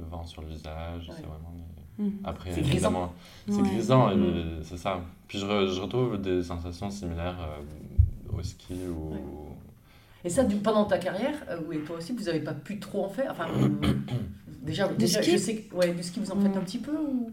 le 0.00 0.04
vent 0.06 0.24
sur 0.24 0.42
le 0.42 0.48
visage, 0.48 1.08
Ouais. 1.08 1.14
c'est 1.16 1.24
vraiment. 1.26 1.52
des- 1.54 1.82
Mhm. 1.98 2.12
Après 2.24 2.52
C'est 2.52 2.60
évidemment, 2.60 3.12
c'est 3.48 3.56
Ouais. 3.56 3.62
grisant, 3.68 4.10
euh, 4.10 4.60
c'est 4.62 4.76
ça. 4.76 5.00
Puis 5.28 5.38
je, 5.38 5.46
re- 5.46 5.72
je 5.74 5.80
retrouve 5.80 6.20
des 6.20 6.42
sensations 6.42 6.90
similaires 6.90 7.38
euh, 7.40 8.36
au 8.38 8.42
ski 8.42 8.74
ou. 8.88 9.12
Ouais. 9.14 9.20
Et 10.24 10.28
ça, 10.28 10.44
du- 10.44 10.56
pendant 10.56 10.84
ta 10.84 10.98
carrière, 10.98 11.34
euh, 11.48 11.58
oui, 11.68 11.78
toi 11.86 11.96
aussi, 11.96 12.12
vous 12.12 12.24
n'avez 12.24 12.40
pas 12.40 12.52
pu 12.52 12.78
trop 12.78 13.04
en 13.04 13.08
faire? 13.08 13.30
Enfin, 13.32 13.46
euh, 13.56 13.68
déjà, 14.62 14.88
déjà 14.88 15.22
ski? 15.22 15.32
je 15.32 15.36
sais 15.36 15.56
que 15.56 15.74
ouais, 15.74 15.92
du 15.94 16.02
ski, 16.02 16.20
vous 16.20 16.30
en 16.32 16.36
faites 16.40 16.54
Mm. 16.54 16.58
un 16.58 16.62
petit 16.62 16.78
peu 16.78 16.90
ou, 16.92 17.30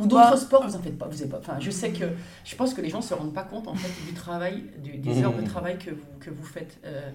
ou 0.00 0.06
d'autres 0.06 0.30
Bah. 0.32 0.36
sports, 0.36 0.66
vous 0.68 0.76
en 0.76 0.80
faites 0.82 0.98
pas, 0.98 1.06
vous 1.08 1.20
avez 1.22 1.30
pas? 1.30 1.38
Enfin, 1.38 1.56
je 1.60 1.70
sais 1.70 1.90
que 1.90 2.04
je 2.44 2.54
pense 2.56 2.74
que 2.74 2.80
les 2.82 2.90
gens 2.90 3.00
se 3.00 3.14
rendent 3.14 3.32
pas 3.34 3.44
compte 3.44 3.66
en 3.68 3.74
fait 3.74 3.90
du 4.06 4.12
travail, 4.12 4.64
du- 4.82 4.98
des 4.98 5.22
heures 5.22 5.34
de 5.34 5.42
travail 5.46 5.78
que 5.78 5.90
vous, 5.90 6.18
que 6.20 6.30
vous 6.30 6.44
faites. 6.44 6.78
Euh, 6.84 7.10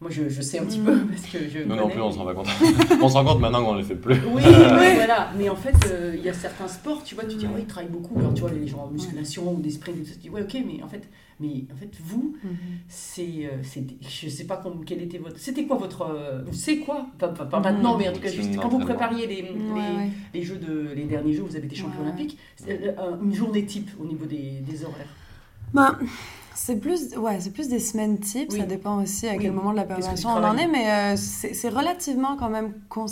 moi, 0.00 0.10
je, 0.10 0.28
je 0.28 0.42
sais 0.42 0.58
un 0.58 0.64
petit 0.66 0.78
Mm. 0.80 0.84
peu 0.84 0.98
parce 1.10 1.22
que 1.26 1.38
je. 1.48 1.60
Nous 1.60 1.68
non 1.74 1.82
connais. 1.84 1.92
plus, 1.94 2.02
on 2.02 2.12
se 2.12 2.18
rend 2.18 2.24
pas 2.26 2.34
compte. 2.34 2.48
on 3.02 3.08
se 3.08 3.14
rend 3.14 3.24
compte 3.24 3.40
maintenant 3.40 3.64
qu'on 3.64 3.74
les 3.74 3.82
fait 3.82 3.94
plus. 3.94 4.14
Oui, 4.26 4.42
oui, 4.44 4.94
voilà. 4.94 5.30
Mais 5.38 5.48
en 5.48 5.56
fait, 5.56 5.74
euh, 5.90 6.14
il 6.16 6.22
y 6.22 6.28
a 6.28 6.34
certains 6.34 6.68
sports, 6.68 7.02
tu 7.04 7.14
vois, 7.14 7.24
tu 7.24 7.36
dis, 7.36 7.46
Ouais. 7.46 7.54
ouais, 7.54 7.60
ils 7.62 7.66
travaillent 7.66 7.90
beaucoup. 7.90 8.18
Alors, 8.18 8.34
tu 8.34 8.42
vois, 8.42 8.50
les 8.50 8.66
gens 8.68 8.84
en 8.84 8.90
musculation 8.90 9.52
ou 9.54 9.60
des 9.60 9.70
sprints, 9.70 10.04
tu 10.04 10.12
te 10.12 10.18
dis, 10.18 10.28
ouais, 10.30 10.42
ok, 10.42 10.56
mais 10.66 10.82
en 10.82 10.88
fait, 10.88 11.08
mais 11.40 11.64
en 11.72 11.76
fait 11.76 11.90
vous, 12.04 12.36
Mhm. 12.44 12.50
c'est. 12.88 13.22
euh, 13.46 13.62
c'est- 13.62 13.84
je 14.00 14.28
sais 14.28 14.44
pas 14.44 14.62
quel 14.86 15.02
était 15.02 15.18
votre. 15.18 15.38
C'était 15.38 15.64
quoi 15.64 15.76
votre. 15.78 16.02
euh, 16.02 16.42
c'est 16.52 16.78
quoi? 16.78 17.06
Pas, 17.18 17.28
pas- 17.28 17.44
pas 17.46 17.60
maintenant, 17.60 17.96
mais 17.96 18.08
en 18.08 18.12
tout 18.12 18.20
cas, 18.20 18.30
juste 18.30 18.54
quand 18.56 18.68
vous 18.68 18.78
prépariez 18.80 19.26
les, 19.26 19.42
Ouais, 19.42 19.50
les, 19.52 19.96
ouais. 19.96 20.10
les 20.34 20.42
jeux 20.42 20.56
de. 20.58 20.90
Les 20.94 21.04
derniers 21.04 21.32
jeux, 21.34 21.42
vous 21.42 21.56
avez 21.56 21.66
été 21.66 21.76
champion 21.76 22.00
Ouais. 22.02 22.08
olympique. 22.08 22.38
Euh, 22.68 22.92
une 23.22 23.34
journée 23.34 23.64
type 23.64 23.90
au 24.00 24.04
niveau 24.04 24.26
des, 24.26 24.60
des 24.60 24.84
horaires. 24.84 25.14
Ben, 25.74 25.98
c'est 26.56 26.76
plus, 26.80 27.16
ouais, 27.16 27.38
c'est 27.40 27.50
plus 27.52 27.68
des 27.68 27.80
semaines 27.80 28.18
types, 28.18 28.50
Oui. 28.52 28.58
ça 28.60 28.66
dépend 28.66 29.02
aussi 29.02 29.28
à 29.28 29.32
Oui. 29.32 29.38
quel 29.42 29.52
moment 29.52 29.70
de 29.72 29.76
la 29.76 29.84
préparation 29.84 30.30
on 30.30 30.42
en 30.44 30.56
est, 30.56 30.66
mais 30.66 30.90
euh, 30.90 31.16
c'est 31.16 31.68
relativement 31.68 32.36
quand 32.36 32.48
même 32.50 32.72
cons- 32.88 33.06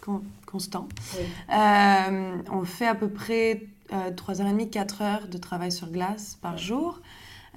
con- 0.00 0.22
constant. 0.46 0.86
Oui. 1.18 1.24
Euh, 1.54 2.36
on 2.52 2.64
fait 2.64 2.86
à 2.86 2.94
peu 2.94 3.08
près 3.08 3.66
euh, 3.92 4.10
3h30, 4.10 4.70
4h 4.70 5.28
de 5.28 5.38
travail 5.38 5.72
sur 5.72 5.88
glace 5.90 6.38
par 6.40 6.56
jour. 6.58 7.00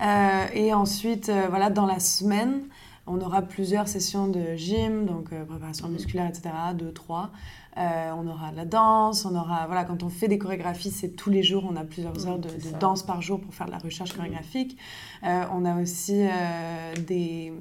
Euh, 0.01 0.45
et 0.53 0.73
ensuite, 0.73 1.29
euh, 1.29 1.45
voilà, 1.49 1.69
dans 1.69 1.85
la 1.85 1.99
semaine, 1.99 2.61
on 3.05 3.19
aura 3.21 3.41
plusieurs 3.41 3.87
sessions 3.87 4.27
de 4.27 4.55
gym, 4.55 5.05
donc 5.05 5.33
euh, 5.33 5.43
préparation 5.45 5.87
Mhm. 5.87 5.93
musculaire, 5.93 6.27
etc., 6.29 6.49
2, 6.73 6.91
3. 6.93 7.29
Euh, 7.75 8.11
on 8.15 8.27
aura 8.27 8.51
de 8.51 8.55
la 8.57 8.65
danse, 8.65 9.25
on 9.25 9.35
aura, 9.35 9.65
voilà, 9.65 9.83
quand 9.83 10.03
on 10.03 10.09
fait 10.09 10.27
des 10.27 10.37
chorégraphies, 10.37 10.91
c'est 10.91 11.09
tous 11.15 11.31
les 11.31 11.41
jours, 11.41 11.65
on 11.67 11.75
a 11.75 11.83
plusieurs 11.83 12.27
heures 12.27 12.37
de, 12.37 12.49
danse 12.79 13.01
par 13.03 13.21
jour 13.23 13.39
pour 13.41 13.53
faire 13.55 13.65
de 13.65 13.71
la 13.71 13.79
recherche 13.79 14.13
chorégraphique. 14.13 14.77
Euh, 15.23 15.43
on 15.51 15.65
a 15.65 15.81
aussi 15.81 16.13
euh, 16.21 16.93
des, 17.07 17.51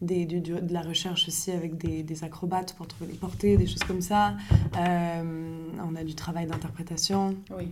des, 0.00 0.24
du- 0.24 0.40
du- 0.40 0.52
de 0.60 0.72
la 0.72 0.82
recherche 0.82 1.26
aussi 1.26 1.50
avec 1.50 1.76
des, 1.76 2.04
des 2.04 2.22
acrobates 2.22 2.74
pour 2.74 2.86
trouver 2.86 3.10
les 3.10 3.18
portées, 3.18 3.56
des 3.56 3.66
choses 3.66 3.82
comme 3.84 4.00
ça. 4.02 4.34
On 4.76 5.96
a 5.96 6.04
du 6.04 6.14
travail 6.14 6.46
d'interprétation. 6.46 7.34
Oui. 7.56 7.70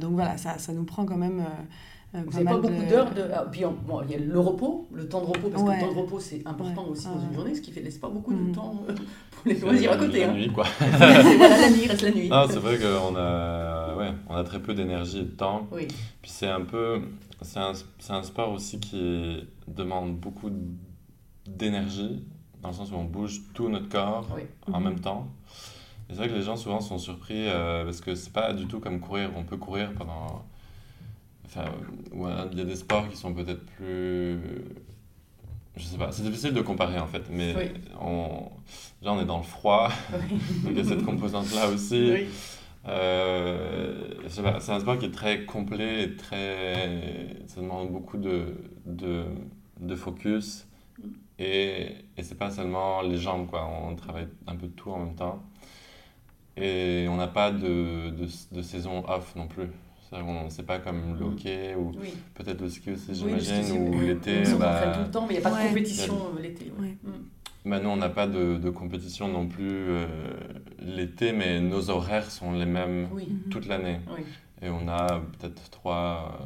Donc 0.00 0.12
voilà, 0.12 0.36
ça, 0.36 0.58
ça 0.58 0.72
nous 0.72 0.84
prend 0.84 1.04
quand 1.06 1.16
même 1.16 1.44
Vous 2.14 2.30
pas 2.30 2.32
n'avez 2.42 2.44
pas 2.44 2.56
beaucoup 2.68 2.84
d'heures 2.88 3.12
de. 3.12 3.22
ah, 3.34 3.44
puis 3.50 3.62
bon, 3.86 4.02
il 4.04 4.10
y 4.10 4.14
a 4.14 4.18
le 4.18 4.38
repos, 4.38 4.88
le 4.92 5.08
temps 5.08 5.20
de 5.20 5.26
repos, 5.26 5.48
parce 5.50 5.62
que 5.64 5.68
le 5.70 5.80
temps 5.80 5.92
de 5.92 5.98
repos 5.98 6.20
c'est 6.20 6.42
important 6.46 6.84
Ouais. 6.84 6.90
aussi 6.90 7.06
dans 7.06 7.14
Ouais. 7.14 7.24
une 7.28 7.34
journée, 7.34 7.54
ce 7.56 7.60
qui 7.60 7.72
fait 7.72 7.80
laisse 7.82 7.98
pas 7.98 8.08
beaucoup 8.08 8.32
de 8.32 8.54
temps 8.54 8.82
euh, 8.88 8.94
pour 9.32 9.42
les 9.46 9.58
loisirs 9.58 9.92
à 9.92 9.96
côté. 9.96 10.20
La 10.20 10.30
hein. 10.30 10.34
nuit, 10.34 10.48
quoi. 10.52 10.64
voilà, 10.78 11.22
la 11.22 11.70
nuit, 11.70 11.86
reste 11.88 12.02
la 12.02 12.10
nuit. 12.12 12.28
Non, 12.28 12.44
c'est 12.48 12.58
vrai 12.60 12.78
qu'on 12.78 13.16
a, 13.16 13.96
ouais, 13.96 14.12
on 14.28 14.34
a 14.36 14.44
très 14.44 14.60
peu 14.60 14.74
d'énergie 14.74 15.18
et 15.18 15.22
de 15.24 15.30
temps. 15.30 15.66
Oui, 15.72 15.88
Puis 16.22 16.30
c'est 16.30 16.46
un 16.48 16.60
peu, 16.60 17.02
c'est 17.42 17.58
un, 17.58 17.72
c'est 17.98 18.12
un 18.12 18.22
sport 18.22 18.52
aussi 18.52 18.78
qui 18.78 19.44
demande 19.66 20.16
beaucoup 20.16 20.50
d'énergie, 21.46 22.24
dans 22.62 22.68
le 22.68 22.74
sens 22.74 22.90
où 22.92 22.94
on 22.94 23.04
bouge 23.04 23.42
tout 23.54 23.68
notre 23.68 23.88
corps 23.88 24.26
oui. 24.34 24.42
en 24.72 24.78
Mhm. 24.78 24.84
même 24.84 25.00
temps. 25.00 25.26
C'est 26.08 26.16
vrai 26.16 26.28
que 26.28 26.34
les 26.34 26.42
gens 26.42 26.56
souvent 26.56 26.80
sont 26.80 26.98
surpris 26.98 27.48
euh, 27.48 27.84
parce 27.84 28.00
que 28.00 28.14
c'est 28.14 28.32
pas 28.32 28.52
du 28.52 28.66
tout 28.66 28.78
comme 28.78 29.00
courir. 29.00 29.30
On 29.36 29.42
peut 29.42 29.56
courir 29.56 29.92
pendant. 29.94 30.44
Enfin, 31.46 31.64
ouais, 32.12 32.32
il 32.52 32.58
y 32.58 32.62
a 32.62 32.64
des 32.64 32.76
sports 32.76 33.08
qui 33.08 33.16
sont 33.16 33.32
peut-être 33.34 33.64
plus. 33.76 34.38
Je 35.76 35.82
sais 35.84 35.98
pas, 35.98 36.12
c'est 36.12 36.22
difficile 36.22 36.52
de 36.52 36.60
comparer 36.62 36.98
en 36.98 37.06
fait, 37.06 37.24
mais 37.30 37.54
Oui. 37.56 37.64
on, 38.00 38.48
déjà 39.00 39.12
on 39.12 39.20
est 39.20 39.24
dans 39.24 39.38
le 39.38 39.42
froid, 39.42 39.90
Oui. 40.12 40.38
donc 40.62 40.72
il 40.72 40.76
y 40.78 40.80
a 40.80 40.84
cette 40.84 41.04
composante-là 41.04 41.68
aussi. 41.68 42.10
Oui. 42.12 42.26
Euh, 42.86 44.04
je 44.22 44.28
sais 44.28 44.42
pas, 44.42 44.60
c'est 44.60 44.72
un 44.72 44.78
sport 44.80 44.98
qui 44.98 45.06
est 45.06 45.10
très 45.10 45.44
complet 45.46 46.04
et 46.04 46.16
très. 46.16 47.36
Ça 47.46 47.60
demande 47.60 47.90
beaucoup 47.90 48.18
de, 48.18 48.54
de, 48.86 49.24
de 49.80 49.96
focus. 49.96 50.66
Et, 51.38 51.88
et 52.16 52.22
c'est 52.22 52.36
pas 52.38 52.50
seulement 52.50 53.02
les 53.02 53.16
jambes, 53.18 53.48
quoi. 53.48 53.66
On 53.66 53.96
travaille 53.96 54.28
un 54.46 54.54
peu 54.54 54.66
de 54.68 54.72
tout 54.72 54.90
en 54.92 54.98
même 55.00 55.14
temps. 55.16 55.42
Et 56.56 57.06
on 57.08 57.16
n'a 57.16 57.26
pas 57.26 57.50
de, 57.50 58.10
de, 58.10 58.28
de 58.52 58.62
saison 58.62 59.02
off 59.08 59.34
non 59.34 59.48
plus. 59.48 59.68
C'est 60.50 60.66
pas 60.66 60.78
comme 60.78 61.16
le 61.18 61.24
Mm. 61.24 61.28
hockey 61.32 61.74
ou 61.74 61.92
Oui. 62.00 62.14
peut-être 62.34 62.60
le 62.60 62.68
ski 62.68 62.92
aussi, 62.92 63.14
j'imagine, 63.14 63.72
ou 63.78 64.00
l'été. 64.00 64.40
On 64.40 64.44
s'entraîne 64.44 64.58
bah, 64.60 64.92
tout 64.94 65.00
le 65.04 65.10
temps, 65.10 65.26
mais 65.26 65.34
il 65.34 65.40
n'y 65.40 65.44
a 65.46 65.50
pas 65.50 65.62
de 65.62 65.68
compétition 65.68 66.14
euh, 66.36 66.40
l'été. 66.42 66.72
ouais. 66.78 66.86
Ouais. 67.04 67.10
Mm. 67.64 67.70
bah, 67.70 67.80
nous, 67.80 67.88
on 67.88 67.96
n'a 67.96 68.08
pas 68.10 68.26
de, 68.26 68.56
de 68.58 68.70
compétition 68.70 69.28
non 69.28 69.48
plus 69.48 69.68
euh, 69.70 70.06
l'été, 70.80 71.32
mais 71.32 71.60
nos 71.60 71.90
horaires 71.90 72.30
sont 72.30 72.52
les 72.52 72.66
mêmes 72.66 73.08
Oui. 73.12 73.26
Mhm. 73.28 73.50
toute 73.50 73.66
l'année. 73.66 74.00
Oui. 74.14 74.22
Et 74.62 74.68
on 74.70 74.86
a 74.88 75.20
peut-être 75.38 75.70
trois 75.70 76.38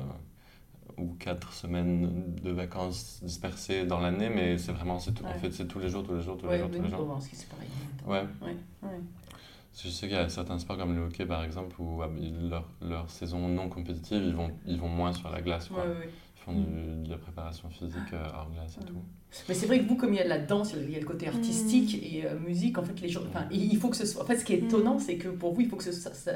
euh, 0.99 1.03
ou 1.03 1.15
quatre 1.19 1.53
semaines 1.53 2.35
de 2.43 2.51
vacances 2.51 3.21
dispersées 3.23 3.85
dans 3.85 4.01
l'année, 4.01 4.31
mais 4.31 4.57
c'est 4.59 4.73
vraiment, 4.73 4.99
c'est 4.99 5.13
tout, 5.13 5.25
en 5.25 5.35
fait, 5.35 5.53
c'est 5.53 5.67
tous 5.69 5.79
les 5.79 5.89
jours, 5.89 6.05
tous 6.05 6.15
les 6.15 6.23
jours, 6.23 6.37
tous 6.39 6.49
les 6.49 6.59
jours, 6.59 6.69
tous 6.71 6.79
oui, 6.79 6.85
les 6.85 6.91
jours. 6.91 7.19
c'est 7.21 7.49
pareil. 7.49 7.69
Ouais. 8.07 8.27
Ouais. 8.47 8.57
Ouais. 8.83 8.89
Parce 8.91 8.91
que 8.91 9.68
je 9.85 9.89
sais 9.89 10.09
qu'il 10.09 10.17
y 10.17 10.21
a 10.21 10.29
certains 10.29 10.59
sports 10.59 10.77
comme 10.77 10.95
le 10.95 11.03
hockey, 11.03 11.25
par 11.27 11.45
exemple, 11.45 11.77
où 11.81 12.03
ah, 12.03 12.09
leur, 12.49 12.69
leur 12.83 13.11
saison 13.11 13.49
non 13.49 13.69
compétitive, 13.69 14.23
ils 14.25 14.35
vont, 14.35 14.51
ils 14.67 14.79
vont 14.79 14.89
moins 14.89 15.13
sur 15.13 15.31
la 15.31 15.41
glace. 15.41 15.69
Quoi. 15.69 15.83
Ouais, 15.85 15.89
ouais, 15.91 15.97
ouais. 15.97 16.11
Ils 16.37 16.41
font 16.41 16.53
du- 16.53 17.05
de 17.07 17.11
la 17.11 17.19
préparation 17.19 17.69
physique 17.69 18.13
euh, 18.13 18.25
hors 18.35 18.51
glace 18.53 18.77
et 18.77 18.81
Ouais. 18.81 18.87
tout. 18.87 19.03
Mais 19.49 19.55
c'est 19.55 19.67
vrai 19.67 19.79
que 19.81 19.87
vous, 19.89 19.97
comme 19.97 20.15
il 20.15 20.17
y 20.17 20.21
a 20.21 20.25
de 20.25 20.29
la 20.31 20.39
danse, 20.39 20.73
il 20.75 20.91
y 20.91 20.97
a 20.97 20.99
le 21.01 21.05
côté 21.05 21.29
artistique 21.29 21.95
et 22.03 22.25
euh, 22.27 22.39
musique, 22.39 22.79
en 22.79 22.83
fait, 22.83 22.99
les 23.01 23.09
gens, 23.09 23.21
enfin, 23.29 23.47
il 23.51 23.77
faut 23.77 23.91
que 23.91 23.97
ce 23.97 24.07
soit. 24.07 24.23
En 24.23 24.27
fait, 24.27 24.37
ce 24.39 24.45
qui 24.45 24.55
est 24.55 24.59
étonnant, 24.59 24.99
c'est 24.99 25.17
que 25.17 25.29
pour 25.29 25.53
vous, 25.53 25.61
il 25.61 25.69
faut 25.69 25.77
que 25.77 25.85
ce 25.85 25.93
soit, 25.93 26.15
ça- 26.15 26.33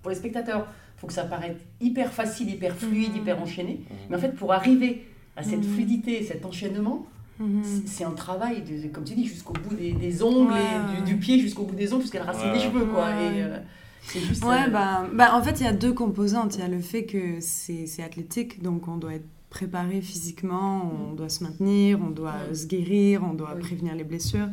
pour 0.00 0.10
les 0.10 0.16
spectateurs, 0.16 0.68
il 0.96 1.00
faut 1.00 1.06
que 1.08 1.12
ça 1.12 1.24
paraisse 1.24 1.56
hyper 1.80 2.12
facile, 2.12 2.48
hyper 2.50 2.74
fluide, 2.76 3.16
hyper 3.16 3.42
enchaîné. 3.42 3.80
Mais 4.08 4.16
en 4.16 4.18
fait, 4.20 4.30
pour 4.36 4.52
arriver 4.52 5.06
à 5.34 5.42
cette 5.42 5.64
fluidité, 5.64 6.22
cet 6.22 6.46
enchaînement, 6.46 7.04
Mhm. 7.38 7.62
c'est 7.86 8.04
un 8.04 8.12
travail, 8.12 8.62
de, 8.62 8.88
comme 8.88 9.04
tu 9.04 9.14
dis, 9.14 9.26
jusqu'au 9.26 9.52
bout 9.52 9.74
des, 9.74 9.92
des 9.92 10.22
ongles, 10.22 10.52
Ouais, 10.52 10.98
et 10.98 11.02
du, 11.02 11.16
pied 11.16 11.38
jusqu'au 11.38 11.64
bout 11.64 11.74
des 11.74 11.92
ongles, 11.92 12.02
jusqu'à 12.02 12.20
la 12.20 12.32
racine 12.32 12.48
Ouais. 12.48 12.54
des 12.54 12.60
cheveux, 12.64 12.86
quoi. 12.86 13.06
Ouais. 13.06 13.36
Et 13.38 13.42
euh, 13.42 13.58
c'est 14.02 14.20
juste. 14.20 14.44
Ouais, 14.44 14.64
euh, 14.66 14.70
bah, 14.70 15.06
bah, 15.12 15.34
en 15.34 15.42
fait, 15.42 15.60
il 15.60 15.64
y 15.64 15.68
a 15.68 15.72
deux 15.72 15.92
composantes. 15.92 16.54
Il 16.56 16.60
y 16.60 16.64
a 16.64 16.68
le 16.68 16.80
fait 16.80 17.04
que 17.04 17.40
c'est 17.40 17.86
c'est 17.86 18.02
athlétique, 18.02 18.62
donc 18.62 18.88
on 18.88 18.96
doit 18.96 19.14
être 19.14 19.26
préparé 19.50 20.00
physiquement, 20.02 20.90
on 21.10 21.14
doit 21.14 21.28
se 21.28 21.42
maintenir, 21.44 21.98
on 22.02 22.10
doit 22.10 22.34
Mm. 22.50 22.54
se 22.54 22.66
guérir, 22.66 23.22
on 23.24 23.32
doit 23.34 23.52
Oui. 23.54 23.60
prévenir 23.60 23.94
les 23.94 24.04
blessures. 24.04 24.48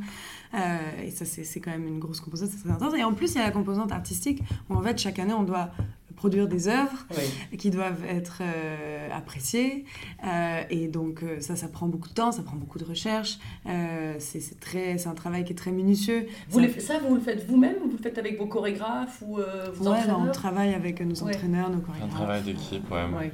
Euh, 0.53 0.77
et 1.03 1.09
ça, 1.09 1.25
c'est 1.25 1.43
c'est 1.43 1.59
quand 1.59 1.71
même 1.71 1.87
une 1.87 1.99
grosse 1.99 2.19
composante, 2.19 2.49
c'est 2.51 2.61
très 2.63 2.71
intense. 2.71 2.93
Et 2.97 3.03
en 3.03 3.13
plus, 3.13 3.31
il 3.33 3.37
y 3.37 3.41
a 3.41 3.45
la 3.45 3.51
composante 3.51 3.91
artistique, 3.91 4.41
où 4.69 4.75
en 4.75 4.81
fait, 4.81 4.97
chaque 4.99 5.19
année, 5.19 5.33
on 5.33 5.43
doit 5.43 5.71
produire 6.15 6.47
des 6.47 6.67
œuvres 6.67 7.05
ouais. 7.11 7.57
qui 7.57 7.69
doivent 7.69 8.03
être 8.07 8.39
euh, 8.41 9.09
appréciées. 9.13 9.85
Euh, 10.25 10.61
et 10.69 10.87
donc, 10.87 11.23
euh, 11.23 11.39
ça, 11.39 11.55
ça 11.55 11.67
prend 11.67 11.87
beaucoup 11.87 12.09
de 12.09 12.13
temps, 12.13 12.31
ça 12.31 12.43
prend 12.43 12.55
beaucoup 12.55 12.79
de 12.79 12.85
recherche. 12.85 13.37
Euh, 13.67 14.15
c'est 14.19 14.39
c'est 14.39 14.59
très- 14.59 14.97
c'est 14.97 15.09
un 15.09 15.13
travail 15.15 15.43
qui 15.43 15.53
est 15.53 15.55
très 15.55 15.71
minutieux. 15.71 16.27
Vous 16.49 16.59
Ça- 16.59 16.65
les- 16.65 16.79
ça, 16.79 16.99
vous 16.99 17.15
le 17.15 17.21
faites 17.21 17.45
vous-même 17.47 17.75
ou 17.83 17.89
vous 17.89 17.97
le 17.97 18.03
faites 18.03 18.17
avec 18.17 18.37
vos 18.37 18.47
chorégraphes 18.47 19.21
ou 19.25 19.39
euh, 19.39 19.69
vos 19.73 19.89
Ouais, 19.89 19.99
bah, 20.07 20.17
on 20.19 20.31
travaille 20.31 20.73
avec 20.73 21.01
nos 21.01 21.15
Ouais. 21.23 21.35
entraîneurs, 21.35 21.69
nos 21.69 21.77
Un 21.77 21.81
chorégraphes. 21.81 22.11
travail 22.11 22.41
d'équipe, 22.43 22.89
ouais. 22.91 23.05
Ouais. 23.17 23.31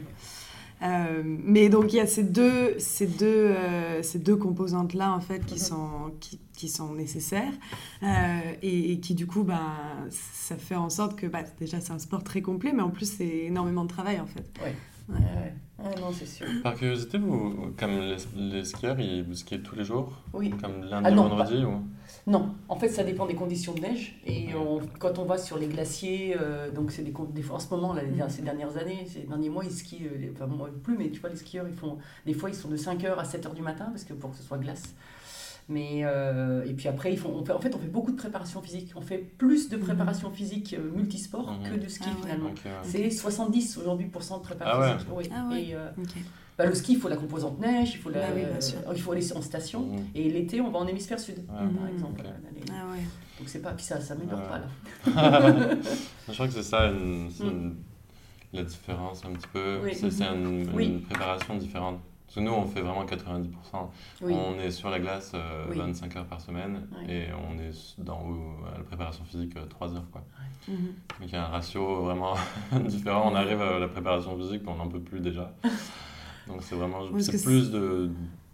Euh, 0.81 1.21
mais 1.25 1.67
donc 1.67 1.91
il 1.91 1.98
y 1.98 2.00
a 2.00 2.07
ces 2.07 2.24
deux, 2.24 2.75
ces 2.79 3.05
deux, 3.05 3.25
euh, 3.25 4.01
ces 4.01 4.17
deux 4.17 4.38
composantes-là 4.38 5.12
en 5.12 5.19
fait 5.19 5.45
qui, 5.45 5.55
Mhm. 5.55 5.59
sont, 5.59 5.89
qui, 6.21 6.39
qui 6.59 6.67
sont 6.67 6.93
nécessaires 6.93 7.53
euh, 8.03 8.07
et, 8.61 8.91
et 8.91 8.99
qui 8.99 9.15
du 9.15 9.25
coup 9.27 9.43
ben, 9.43 9.61
ça 10.09 10.57
fait 10.57 10.75
en 10.75 10.89
sorte 10.89 11.15
que 11.17 11.25
bah, 11.25 11.43
déjà 11.59 11.79
c'est 11.79 11.93
un 11.93 11.99
sport 11.99 12.23
très 12.23 12.41
complet 12.41 12.73
mais 12.73 12.81
en 12.81 12.89
plus 12.89 13.09
c'est 13.17 13.45
énormément 13.45 13.83
de 13.83 13.89
travail 13.89 14.19
en 14.19 14.27
fait. 14.27 14.45
Ouais. 14.63 14.75
Ouais. 15.07 15.53
Ah 15.83 15.89
non, 15.99 16.11
c'est 16.13 16.27
sûr. 16.27 16.45
Par 16.61 16.75
curiosité, 16.75 17.17
vous, 17.17 17.73
comme 17.79 17.97
les, 17.99 18.17
les 18.35 18.63
skieurs, 18.63 18.99
ils, 18.99 19.23
vous 19.23 19.33
skiez 19.33 19.59
tous 19.59 19.75
les 19.75 19.83
jours 19.83 20.11
Oui. 20.33 20.51
Comme 20.61 20.81
lundi, 20.83 21.03
Ah 21.07 21.09
non, 21.09 21.29
vendredi 21.29 21.63
ou... 21.63 21.81
Non, 22.27 22.53
en 22.67 22.75
fait, 22.75 22.89
ça 22.89 23.03
dépend 23.03 23.25
des 23.25 23.33
conditions 23.33 23.73
de 23.73 23.79
neige. 23.79 24.19
Et 24.27 24.53
on- 24.53 24.81
quand 24.99 25.17
on 25.17 25.25
va 25.25 25.39
sur 25.39 25.57
les 25.57 25.65
glaciers, 25.67 26.35
euh, 26.39 26.69
donc 26.69 26.91
c'est 26.91 27.01
des, 27.01 27.13
des 27.33 27.41
fois 27.41 27.55
en 27.55 27.59
ce 27.59 27.73
moment, 27.73 27.93
là, 27.93 28.03
les 28.03 28.11
der- 28.11 28.29
ces 28.29 28.43
dernières 28.43 28.77
années, 28.77 29.07
ces 29.11 29.21
derniers 29.21 29.49
mois, 29.49 29.63
ils 29.65 29.71
skient, 29.71 30.03
euh, 30.05 30.31
enfin 30.35 30.45
moi 30.45 30.69
plus, 30.83 30.95
mais 30.95 31.09
tu 31.09 31.19
vois, 31.21 31.29
les 31.31 31.37
skieurs, 31.37 31.67
ils 31.67 31.73
font, 31.73 31.97
des 32.27 32.33
fois, 32.35 32.49
ils 32.51 32.55
sont 32.55 32.69
de 32.69 32.77
5h 32.77 33.15
à 33.15 33.23
7h 33.23 33.55
du 33.55 33.63
matin, 33.63 33.85
parce 33.85 34.03
que 34.03 34.13
pour 34.13 34.29
que 34.29 34.37
ce 34.37 34.43
soit 34.43 34.59
glace. 34.59 34.93
Mais, 35.71 36.01
euh, 36.03 36.65
et 36.65 36.73
puis 36.73 36.88
après, 36.88 37.13
ils 37.13 37.17
font, 37.19 37.29
on 37.29 37.45
fait, 37.45 37.53
en 37.53 37.59
fait, 37.61 37.73
on 37.75 37.79
fait 37.79 37.88
beaucoup 37.88 38.11
de 38.11 38.17
préparation 38.17 38.59
physique. 38.61 38.91
On 38.95 39.01
fait 39.01 39.19
plus 39.19 39.69
de 39.69 39.77
préparation 39.77 40.31
physique 40.31 40.73
euh, 40.77 40.91
multisport 40.95 41.51
Mhm. 41.51 41.69
que 41.69 41.79
de 41.83 41.88
ski 41.88 42.05
Ah 42.07 42.15
ouais. 42.15 42.21
finalement. 42.23 42.49
Ok, 42.49 42.61
ouais. 42.65 42.71
C'est 42.83 43.11
70 43.11 43.77
aujourd'hui 43.77 44.07
pour 44.07 44.23
cent 44.23 44.39
de 44.39 44.43
préparation 44.43 44.81
Ah 44.81 44.88
ouais. 44.88 44.93
physique. 44.97 45.09
Oui. 45.15 45.29
Ah 45.31 45.47
ouais. 45.49 45.63
Et, 45.63 45.75
euh, 45.75 45.89
bah, 46.57 46.65
le 46.65 46.73
ski, 46.73 46.93
il 46.93 46.99
faut 46.99 47.07
la 47.07 47.17
composante 47.17 47.59
neige, 47.59 47.91
il 47.93 47.97
faut, 47.99 48.09
la, 48.09 48.19
Bah 48.21 48.27
oui, 48.35 48.41
bien 48.49 48.59
sûr. 48.59 48.79
il 48.93 48.99
faut 49.01 49.11
aller 49.11 49.31
en 49.33 49.41
station. 49.43 49.81
Mhm. 49.81 50.05
Et 50.15 50.29
l'été, 50.31 50.59
on 50.59 50.71
va 50.71 50.79
en 50.79 50.88
hémisphère 50.88 51.19
sud, 51.19 51.45
par 51.45 51.61
Mhm. 51.63 51.77
exemple. 51.93 52.19
Ok. 52.21 52.25
Aller- 52.25 52.65
Ah 52.71 52.91
ouais. 52.91 53.03
Donc 53.38 53.47
c'est 53.47 53.61
pas, 53.61 53.71
puis 53.73 53.85
ça, 53.85 54.01
ça 54.01 54.15
m'améliore 54.15 54.41
pas 54.47 54.57
là. 54.59 54.67
Je 56.27 56.33
crois 56.33 56.47
que 56.47 56.53
c'est 56.53 56.63
ça 56.63 56.88
une- 56.88 57.27
Mm. 57.27 57.75
la 58.53 58.63
différence 58.63 59.23
un 59.23 59.33
petit 59.33 59.47
peu. 59.53 59.79
Oui. 59.83 59.91
C'est 59.93 60.09
c'est 60.09 60.23
une, 60.25 60.61
une 60.63 60.69
Oui. 60.73 61.05
préparation 61.09 61.55
différente. 61.57 61.99
Parce 62.29 62.36
que 62.36 62.41
nous, 62.41 62.51
on 62.51 62.65
fait 62.67 62.81
vraiment 62.81 63.05
90%. 63.05 63.48
Oui. 64.21 64.36
On 64.36 64.59
est 64.59 64.69
sur 64.69 64.91
la 64.91 65.00
glace 65.00 65.31
euh, 65.33 65.65
Oui. 65.71 65.77
25 65.79 66.15
heures 66.15 66.25
par 66.27 66.39
semaine 66.39 66.88
Ouais. 66.95 67.12
et 67.12 67.24
on 67.33 67.57
est 67.59 67.71
dans 67.98 68.21
euh, 68.29 68.77
la 68.77 68.83
préparation 68.83 69.24
physique 69.25 69.55
euh, 69.57 69.65
3 69.65 69.95
heures. 69.95 70.05
Quoi. 70.12 70.21
Mhm. 70.67 70.75
Donc 70.77 71.27
il 71.27 71.31
y 71.31 71.36
a 71.36 71.43
un 71.45 71.48
ratio 71.48 72.03
vraiment 72.03 72.36
différent. 72.88 73.31
On 73.31 73.36
arrive 73.36 73.59
à 73.63 73.79
la 73.79 73.88
préparation 73.88 74.38
physique, 74.38 74.62
on 74.67 74.75
n'en 74.75 74.88
peut 74.88 75.00
plus 75.00 75.21
déjà. 75.21 75.51
Donc 76.48 76.57
c'est 76.62 76.75
vraiment 76.75 77.00
c'est 77.19 77.43
plus 77.43 77.71
de, 77.71 78.12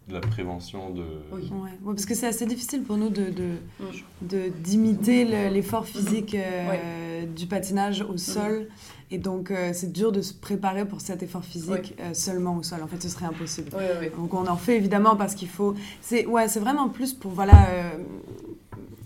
de 0.07 0.13
la 0.13 0.21
prévention 0.21 0.91
de. 0.91 1.03
Oui. 1.33 1.49
Ouais. 1.51 1.59
Ouais, 1.83 1.93
parce 1.93 2.05
que 2.05 2.15
c'est 2.15 2.27
assez 2.27 2.45
difficile 2.45 2.83
pour 2.83 2.95
nous 2.95 3.09
de, 3.09 3.25
de, 3.29 3.49
Mm. 3.79 3.83
de- 4.27 4.49
d'imiter 4.59 5.25
le- 5.25 5.53
l'effort 5.53 5.85
physique 5.85 6.33
euh, 6.35 7.14
du 7.35 7.45
patinage 7.47 8.01
au 8.01 8.17
sol. 8.17 8.67
Et 9.11 9.17
donc, 9.19 9.51
euh, 9.51 9.71
c'est 9.73 9.91
dur 9.91 10.11
de 10.11 10.21
se 10.21 10.33
préparer 10.33 10.85
pour 10.87 10.99
cet 11.01 11.21
effort 11.21 11.43
physique 11.45 11.93
euh, 11.99 12.13
seulement 12.13 12.55
au 12.57 12.63
sol. 12.63 12.81
En 12.81 12.87
fait, 12.87 13.01
ce 13.01 13.09
serait 13.09 13.25
impossible. 13.27 13.69
Oui, 13.77 13.83
oui, 14.01 14.07
Donc, 14.17 14.33
on 14.33 14.47
en 14.47 14.57
fait 14.57 14.77
évidemment 14.77 15.15
parce 15.15 15.35
qu'il 15.35 15.47
faut. 15.49 15.75
C'est 16.01 16.25
ouais, 16.25 16.47
c'est 16.47 16.59
vraiment 16.59 16.89
plus 16.89 17.13
pour 17.13 17.31
voilà 17.31 17.67
euh, 17.69 17.91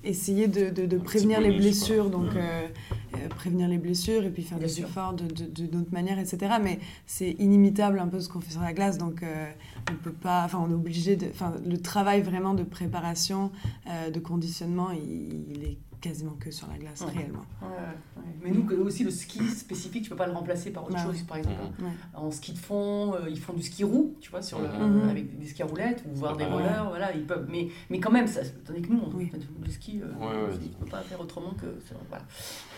essayer 0.03 0.47
de, 0.47 0.97
prévenir 0.97 1.41
les 1.41 1.51
blessures, 1.51 2.09
donc 2.09 2.33
Mm. 2.33 2.37
euh, 2.37 2.67
euh, 3.15 3.27
prévenir 3.29 3.67
les 3.67 3.77
blessures 3.77 4.23
et 4.23 4.29
puis 4.29 4.43
faire 4.43 4.57
Bien 4.57 4.67
des 4.67 4.73
sûr. 4.73 4.87
efforts 4.87 5.13
de, 5.13 5.25
de, 5.25 5.45
de- 5.45 5.65
d'autres 5.65 5.91
manières, 5.91 6.19
etc. 6.19 6.53
Mais 6.63 6.79
c'est 7.05 7.31
inimitable 7.39 7.99
un 7.99 8.07
peu 8.07 8.19
ce 8.21 8.29
qu'on 8.29 8.39
fait 8.39 8.51
sur 8.51 8.61
la 8.61 8.71
glace, 8.73 8.97
donc 8.97 9.21
euh, 9.23 9.49
on 9.91 9.95
peut 9.95 10.13
pas. 10.13 10.43
Enfin, 10.45 10.63
on 10.65 10.71
est 10.71 10.75
obligé 10.75 11.17
de. 11.17 11.27
Enfin, 11.29 11.53
le 11.67 11.77
travail 11.81 12.21
vraiment 12.21 12.53
de 12.53 12.63
préparation, 12.63 13.51
euh, 13.89 14.09
de 14.09 14.19
conditionnement, 14.19 14.91
il, 14.91 15.45
il 15.57 15.63
est 15.63 15.77
quasiment 16.01 16.33
que 16.39 16.49
sur 16.51 16.67
la 16.67 16.77
glace, 16.77 17.01
Ouais. 17.01 17.11
réellement. 17.17 17.43
Ouais, 17.61 17.67
ouais. 17.67 18.23
Mais 18.43 18.51
nous, 18.51 18.63
que- 18.63 18.73
aussi, 18.75 19.03
le 19.03 19.11
ski 19.11 19.39
spécifique, 19.47 20.03
tu 20.03 20.09
peux 20.09 20.15
pas 20.15 20.27
le 20.27 20.33
remplacer 20.33 20.71
par 20.71 20.83
autre 20.83 20.93
Bah 20.93 21.03
chose, 21.03 21.21
par 21.23 21.37
exemple. 21.37 21.57
Ouais. 21.81 21.89
En 22.13 22.31
ski 22.31 22.53
de 22.53 22.57
fond, 22.57 23.13
euh, 23.15 23.29
ils 23.29 23.39
font 23.39 23.53
du 23.53 23.61
ski 23.61 23.83
roue, 23.83 24.15
tu 24.21 24.29
vois, 24.31 24.41
sur 24.41 24.59
le, 24.59 24.67
Mhm. 24.67 25.09
avec 25.09 25.37
des 25.39 25.45
skis 25.47 25.61
à 25.61 25.65
roulettes 25.65 26.03
ou 26.09 26.15
voir 26.15 26.37
des 26.37 26.45
Ouais. 26.45 26.49
rollers, 26.51 26.85
voilà, 26.89 27.13
ils 27.13 27.25
peuvent. 27.25 27.47
Mais, 27.49 27.67
mais 27.89 27.99
quand 27.99 28.11
même, 28.11 28.27
ça, 28.27 28.41
tandis 28.65 28.81
que 28.81 28.91
nous, 28.93 29.01
on 29.05 29.15
Oui. 29.17 29.27
fait 29.29 29.37
du 29.39 29.71
ski, 29.71 30.01
euh, 30.01 30.05
Ouais, 30.19 30.27
ouais. 30.51 30.59
on 30.79 30.83
peut 30.85 30.89
pas 30.91 31.01
faire 31.01 31.19
autrement 31.19 31.51
que. 31.51 31.65
Voilà. 32.09 32.23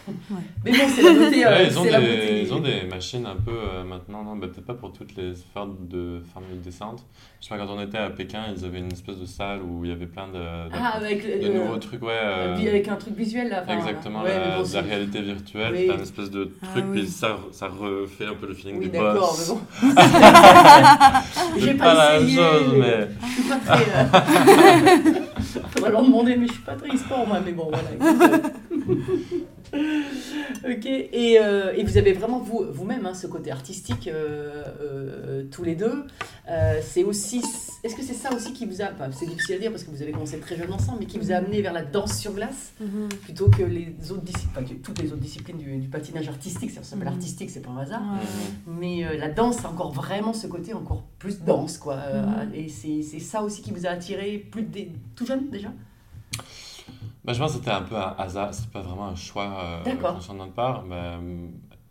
Ouais. 0.07 0.41
Mais 0.65 0.71
bon, 0.71 0.77
c'est 0.87 1.03
la 1.03 1.13
beauté. 1.13 1.45
euh, 1.45 1.49
Ouais, 1.51 1.67
ils, 1.67 1.77
ont 1.77 1.83
c'est 1.83 1.91
la 1.91 2.01
des, 2.01 2.07
beauté. 2.07 2.41
ils 2.41 2.53
ont 2.53 2.59
des 2.59 2.83
machines 2.87 3.25
un 3.27 3.35
peu 3.35 3.51
euh, 3.53 3.83
maintenant, 3.83 4.23
non, 4.23 4.35
bah, 4.35 4.47
peut-être 4.47 4.65
pas 4.65 4.73
pour 4.73 4.91
toutes 4.93 5.15
les 5.15 5.33
formes 5.53 5.75
de 5.87 6.23
formules 6.33 6.59
descente. 6.61 7.05
Je 7.39 7.47
sais 7.47 7.55
pas, 7.55 7.63
quand 7.63 7.71
on 7.71 7.79
était 7.79 7.99
à 7.99 8.09
Pékin, 8.09 8.45
ils 8.55 8.65
avaient 8.65 8.79
une 8.79 8.91
espèce 8.91 9.17
de 9.17 9.25
salle 9.25 9.61
où 9.61 9.85
il 9.85 9.89
y 9.89 9.93
avait 9.93 10.07
plein 10.07 10.27
de, 10.27 10.33
de, 10.33 10.73
Ah, 10.73 10.93
avec, 10.95 11.23
de 11.23 11.45
euh, 11.47 11.53
nouveaux 11.65 11.77
trucs, 11.77 12.01
ouais. 12.01 12.09
euh, 12.11 12.55
avec 12.55 12.87
un 12.87 12.95
truc 12.95 13.10
visuel 13.15 13.49
là. 13.49 13.63
enfin, 13.63 13.77
exactement. 13.77 14.23
Ouais, 14.23 14.37
la, 14.37 14.61
bon, 14.61 14.87
réalité 14.89 15.21
virtuelle, 15.21 15.73
Oui. 15.75 15.85
t'as 15.87 15.95
une 15.95 16.01
espèce 16.01 16.29
de 16.31 16.51
Ah 16.61 16.67
truc, 16.71 16.85
oui. 16.89 16.99
puis 17.01 17.07
ça, 17.09 17.37
ça 17.51 17.67
refait 17.67 18.25
un 18.25 18.33
peu 18.33 18.47
le 18.47 18.53
feeling 18.53 18.77
Oui, 18.79 18.85
du 18.85 18.91
d'accord, 18.91 19.35
boss. 19.37 19.53
mais 19.83 19.89
bon. 19.89 20.01
J'ai 21.57 21.73
pas, 21.75 21.83
pas 21.85 21.93
la 21.93 22.19
même 22.19 22.29
chose, 22.29 22.73
mais 22.77 23.07
Je 23.27 23.31
suis 23.33 23.43
pas 23.49 23.57
très. 23.57 23.83
euh, 23.83 25.21
Faudrait 25.73 25.91
leur 25.91 26.03
demander, 26.03 26.35
mais 26.37 26.47
je 26.47 26.53
suis 26.53 26.61
pas 26.61 26.73
très 26.75 26.89
e-sport 26.89 27.27
moi, 27.27 27.39
mais 27.45 27.51
bon, 27.51 27.69
voilà. 27.71 28.41
ok, 29.73 30.85
et, 30.85 31.38
euh, 31.39 31.73
et 31.75 31.83
vous 31.83 31.97
avez 31.97 32.13
vraiment 32.13 32.39
vous, 32.39 32.65
vous-même 32.71 33.05
hein, 33.05 33.13
ce 33.13 33.27
côté 33.27 33.51
artistique, 33.51 34.07
euh, 34.07 34.63
euh, 34.81 35.43
tous 35.51 35.63
les 35.63 35.75
deux. 35.75 36.03
C'est 36.81 37.03
aussi. 37.05 37.41
Est-ce 37.83 37.95
que 37.95 38.03
c'est 38.03 38.13
ça 38.13 38.33
aussi 38.35 38.51
qui 38.53 38.65
vous 38.65 38.81
a. 38.81 38.85
Enfin, 38.93 39.09
c'est 39.11 39.25
difficile 39.25 39.55
à 39.55 39.59
dire 39.59 39.71
parce 39.71 39.83
que 39.85 39.91
vous 39.91 40.01
avez 40.01 40.11
commencé 40.11 40.38
très 40.39 40.57
jeune 40.57 40.71
ensemble, 40.73 40.97
mais 41.00 41.05
qui 41.05 41.17
vous 41.17 41.31
a 41.31 41.35
amené 41.35 41.61
vers 41.61 41.71
la 41.73 41.81
danse 41.83 42.17
sur 42.19 42.33
glace 42.33 42.73
Mhm. 42.81 43.07
plutôt 43.23 43.47
que 43.50 43.63
les 43.63 43.95
autres 44.11 44.21
disciplines, 44.23 44.51
enfin, 44.65 44.75
toutes 44.83 45.01
les 45.01 45.07
autres 45.13 45.21
disciplines 45.21 45.57
du, 45.57 45.77
du 45.77 45.88
patinage 45.88 46.27
artistique, 46.27 46.71
ça 46.71 46.83
s'appelle 46.83 47.07
Mhm. 47.07 47.13
artistique, 47.13 47.50
c'est 47.50 47.61
pas 47.61 47.71
un 47.71 47.77
hasard. 47.79 48.01
Mais 48.67 49.17
la 49.17 49.29
danse, 49.29 49.63
a 49.63 49.69
encore 49.69 49.91
vraiment 49.93 50.33
ce 50.33 50.47
côté 50.47 50.73
encore 50.73 51.03
plus 51.19 51.39
danse, 51.41 51.77
quoi. 51.77 51.95
Mhm. 51.95 52.51
Et 52.53 52.67
c'est 52.67 53.01
c'est 53.01 53.19
ça 53.19 53.41
aussi 53.43 53.61
qui 53.61 53.71
vous 53.71 53.85
a 53.85 53.89
attiré 53.89 54.45
plus 54.51 54.63
dès- 54.63 54.89
tout 55.15 55.25
jeune 55.25 55.50
déjà? 55.50 55.69
Bah, 57.23 57.33
je 57.33 57.39
pense 57.39 57.51
que 57.51 57.57
c'était 57.59 57.71
un 57.71 57.81
peu 57.81 57.95
un 57.95 58.15
hasard, 58.17 58.49
c'est 58.53 58.69
pas 58.71 58.81
vraiment 58.81 59.07
un 59.07 59.15
choix 59.15 59.47
euh, 59.85 59.95
conscient 60.13 60.33
de 60.33 60.39
notre 60.39 60.53
part. 60.53 60.83
mais, 60.87 60.95
euh, 60.95 61.47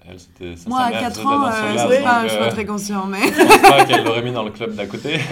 elle, 0.09 0.19
c'était. 0.19 0.55
Moi, 0.67 0.81
à 0.81 0.91
mère 0.91 1.01
4 1.01 1.13
faisait 1.15 1.25
de 1.25 1.31
la 1.31 1.37
ans, 1.37 1.45
euh, 1.47 1.87
c'est 1.91 2.03
pas 2.03 2.19
un 2.19 2.23
donc, 2.23 2.31
choix 2.31 2.47
euh, 2.47 2.51
très 2.51 2.65
conscient, 2.65 3.07
mais. 3.07 3.21
Je 3.21 3.47
pense 3.47 3.71
pas 3.71 3.85
qu'elle 3.85 4.05
l'aurait 4.05 4.23
mis 4.23 4.33
dans 4.33 4.43
le 4.45 4.51
club 4.51 4.75
d'à 4.75 4.87
côté. 4.87 5.19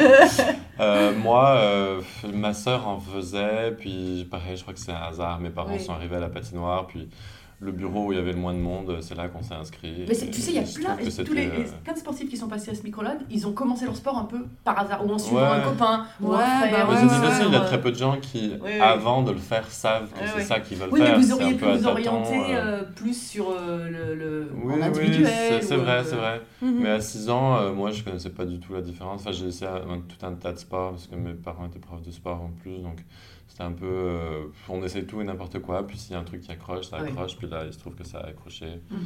Euh, 0.80 1.12
moi, 1.12 1.56
euh, 1.56 2.00
ma 2.32 2.54
sœur 2.54 2.86
en 2.86 3.00
faisait, 3.00 3.72
puis 3.76 4.28
pareil, 4.30 4.56
je 4.56 4.62
crois 4.62 4.72
que 4.72 4.78
c'est 4.78 4.92
un 4.92 5.02
hasard. 5.10 5.40
Mes 5.40 5.50
parents 5.50 5.72
Oui. 5.72 5.80
sont 5.80 5.92
arrivés 5.92 6.14
à 6.14 6.20
la 6.20 6.28
patinoire, 6.28 6.86
puis 6.86 7.08
le 7.60 7.72
bureau 7.72 8.06
où 8.06 8.12
il 8.12 8.18
y 8.18 8.20
avait 8.20 8.30
le 8.32 8.38
moins 8.38 8.54
de 8.54 8.60
monde, 8.60 8.98
c'est 9.00 9.16
là 9.16 9.26
qu'on 9.28 9.42
s'est 9.42 9.54
inscrit. 9.54 10.04
Mais 10.08 10.14
tu 10.14 10.40
sais, 10.40 10.52
il 10.52 10.56
y 10.56 10.58
a 10.60 10.62
plein, 10.62 10.96
tous 11.24 11.32
les, 11.34 11.46
les- 11.46 11.64
plein 11.82 11.92
de 11.92 11.98
sportifs 11.98 12.28
qui 12.30 12.36
sont 12.36 12.46
passés 12.46 12.70
à 12.70 12.74
ce 12.76 12.84
micro-là, 12.84 13.16
ils 13.30 13.48
ont 13.48 13.52
commencé 13.52 13.84
leur 13.84 13.96
sport 13.96 14.16
un 14.16 14.26
peu 14.26 14.44
par 14.62 14.78
hasard, 14.78 15.04
ou 15.04 15.10
en 15.10 15.18
suivant 15.18 15.40
Ouais. 15.40 15.56
un 15.56 15.60
copain, 15.62 16.04
ou 16.20 16.32
un 16.32 16.38
Ouais, 16.38 16.44
frère. 16.44 16.70
bah 16.70 16.78
Mais 16.88 16.94
ouais, 16.94 17.00
c'est 17.08 17.20
difficile, 17.20 17.46
il 17.48 17.52
y 17.54 17.56
a 17.56 17.60
très 17.62 17.80
peu 17.80 17.90
de 17.90 17.96
gens 17.96 18.16
qui, 18.22 18.52
Oui, 18.62 18.70
oui. 18.74 18.80
avant 18.80 19.22
de 19.24 19.32
le 19.32 19.38
faire, 19.38 19.68
savent 19.70 20.08
que 20.12 20.20
Ouais, 20.20 20.26
c'est 20.28 20.36
ouais. 20.36 20.44
ça 20.44 20.60
qu'ils 20.60 20.76
veulent 20.78 20.90
Oui, 20.92 21.00
mais 21.00 21.06
faire. 21.06 21.16
vous 21.18 21.22
c'est 21.26 21.32
auriez 21.32 21.54
pu 21.54 21.64
vous 21.64 21.86
orienter 21.88 22.38
euh. 22.54 22.58
euh, 22.58 22.82
plus 22.94 23.20
sur 23.28 23.50
euh, 23.50 23.88
le, 23.90 24.14
le 24.14 24.48
Oui, 24.62 24.74
en 24.74 24.76
oui, 24.76 24.82
individuel. 24.84 25.26
c'est- 25.26 25.62
c'est 25.62 25.76
ou, 25.76 25.80
vrai, 25.80 26.04
c'est 26.04 26.14
vrai. 26.14 26.40
Mhm. 26.62 26.78
Mais 26.80 26.90
à 26.90 27.00
6 27.00 27.28
ans, 27.28 27.56
euh, 27.56 27.72
moi, 27.72 27.90
je 27.90 28.04
connaissais 28.04 28.30
pas 28.30 28.44
du 28.44 28.60
tout 28.60 28.72
la 28.72 28.82
différence. 28.82 29.22
Enfin, 29.22 29.32
j'ai 29.32 29.46
essayé 29.46 29.68
tout 30.08 30.24
un 30.24 30.32
tas 30.34 30.52
de 30.52 30.58
sports 30.58 30.90
parce 30.92 31.08
que 31.08 31.16
mes 31.16 31.34
parents 31.34 31.66
étaient 31.66 31.80
profs 31.80 32.02
de 32.02 32.12
sport 32.12 32.40
en 32.40 32.50
plus. 32.62 32.78
Donc, 32.78 32.98
c'était 33.48 33.62
un 33.64 33.72
peu. 33.72 33.86
euh, 33.86 34.44
on 34.68 34.82
essaie 34.84 35.04
tout 35.04 35.20
et 35.20 35.24
n'importe 35.24 35.58
quoi. 35.58 35.86
Puis, 35.86 35.98
s'il 35.98 36.12
y 36.12 36.14
a 36.14 36.20
un 36.20 36.24
truc 36.24 36.42
qui 36.42 36.52
accroche, 36.52 36.86
ça 36.86 36.98
Oui. 37.02 37.08
accroche. 37.08 37.36
Puis 37.36 37.48
là, 37.48 37.64
il 37.66 37.72
se 37.72 37.78
trouve 37.80 37.94
que 37.96 38.04
ça 38.04 38.18
a 38.20 38.26
accroché. 38.28 38.80
Mhm. 38.90 38.98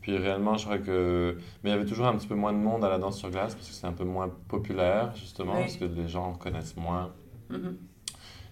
Puis, 0.00 0.16
réellement, 0.16 0.56
je 0.56 0.64
crois 0.66 0.78
que. 0.78 1.36
Mais 1.64 1.70
il 1.70 1.72
y 1.72 1.76
avait 1.76 1.86
toujours 1.86 2.06
un 2.06 2.16
petit 2.16 2.28
peu 2.28 2.34
moins 2.36 2.52
de 2.52 2.58
monde 2.58 2.84
à 2.84 2.88
la 2.88 2.98
danse 2.98 3.18
sur 3.18 3.30
glace 3.30 3.54
parce 3.54 3.66
que 3.68 3.74
c'est 3.74 3.86
un 3.86 3.92
peu 3.92 4.04
moins 4.04 4.30
populaire, 4.48 5.12
justement, 5.16 5.54
Oui. 5.54 5.60
parce 5.62 5.76
que 5.76 5.84
les 5.86 6.06
gens 6.08 6.34
connaissent 6.34 6.76
moins. 6.76 7.10
Mhm. 7.50 7.76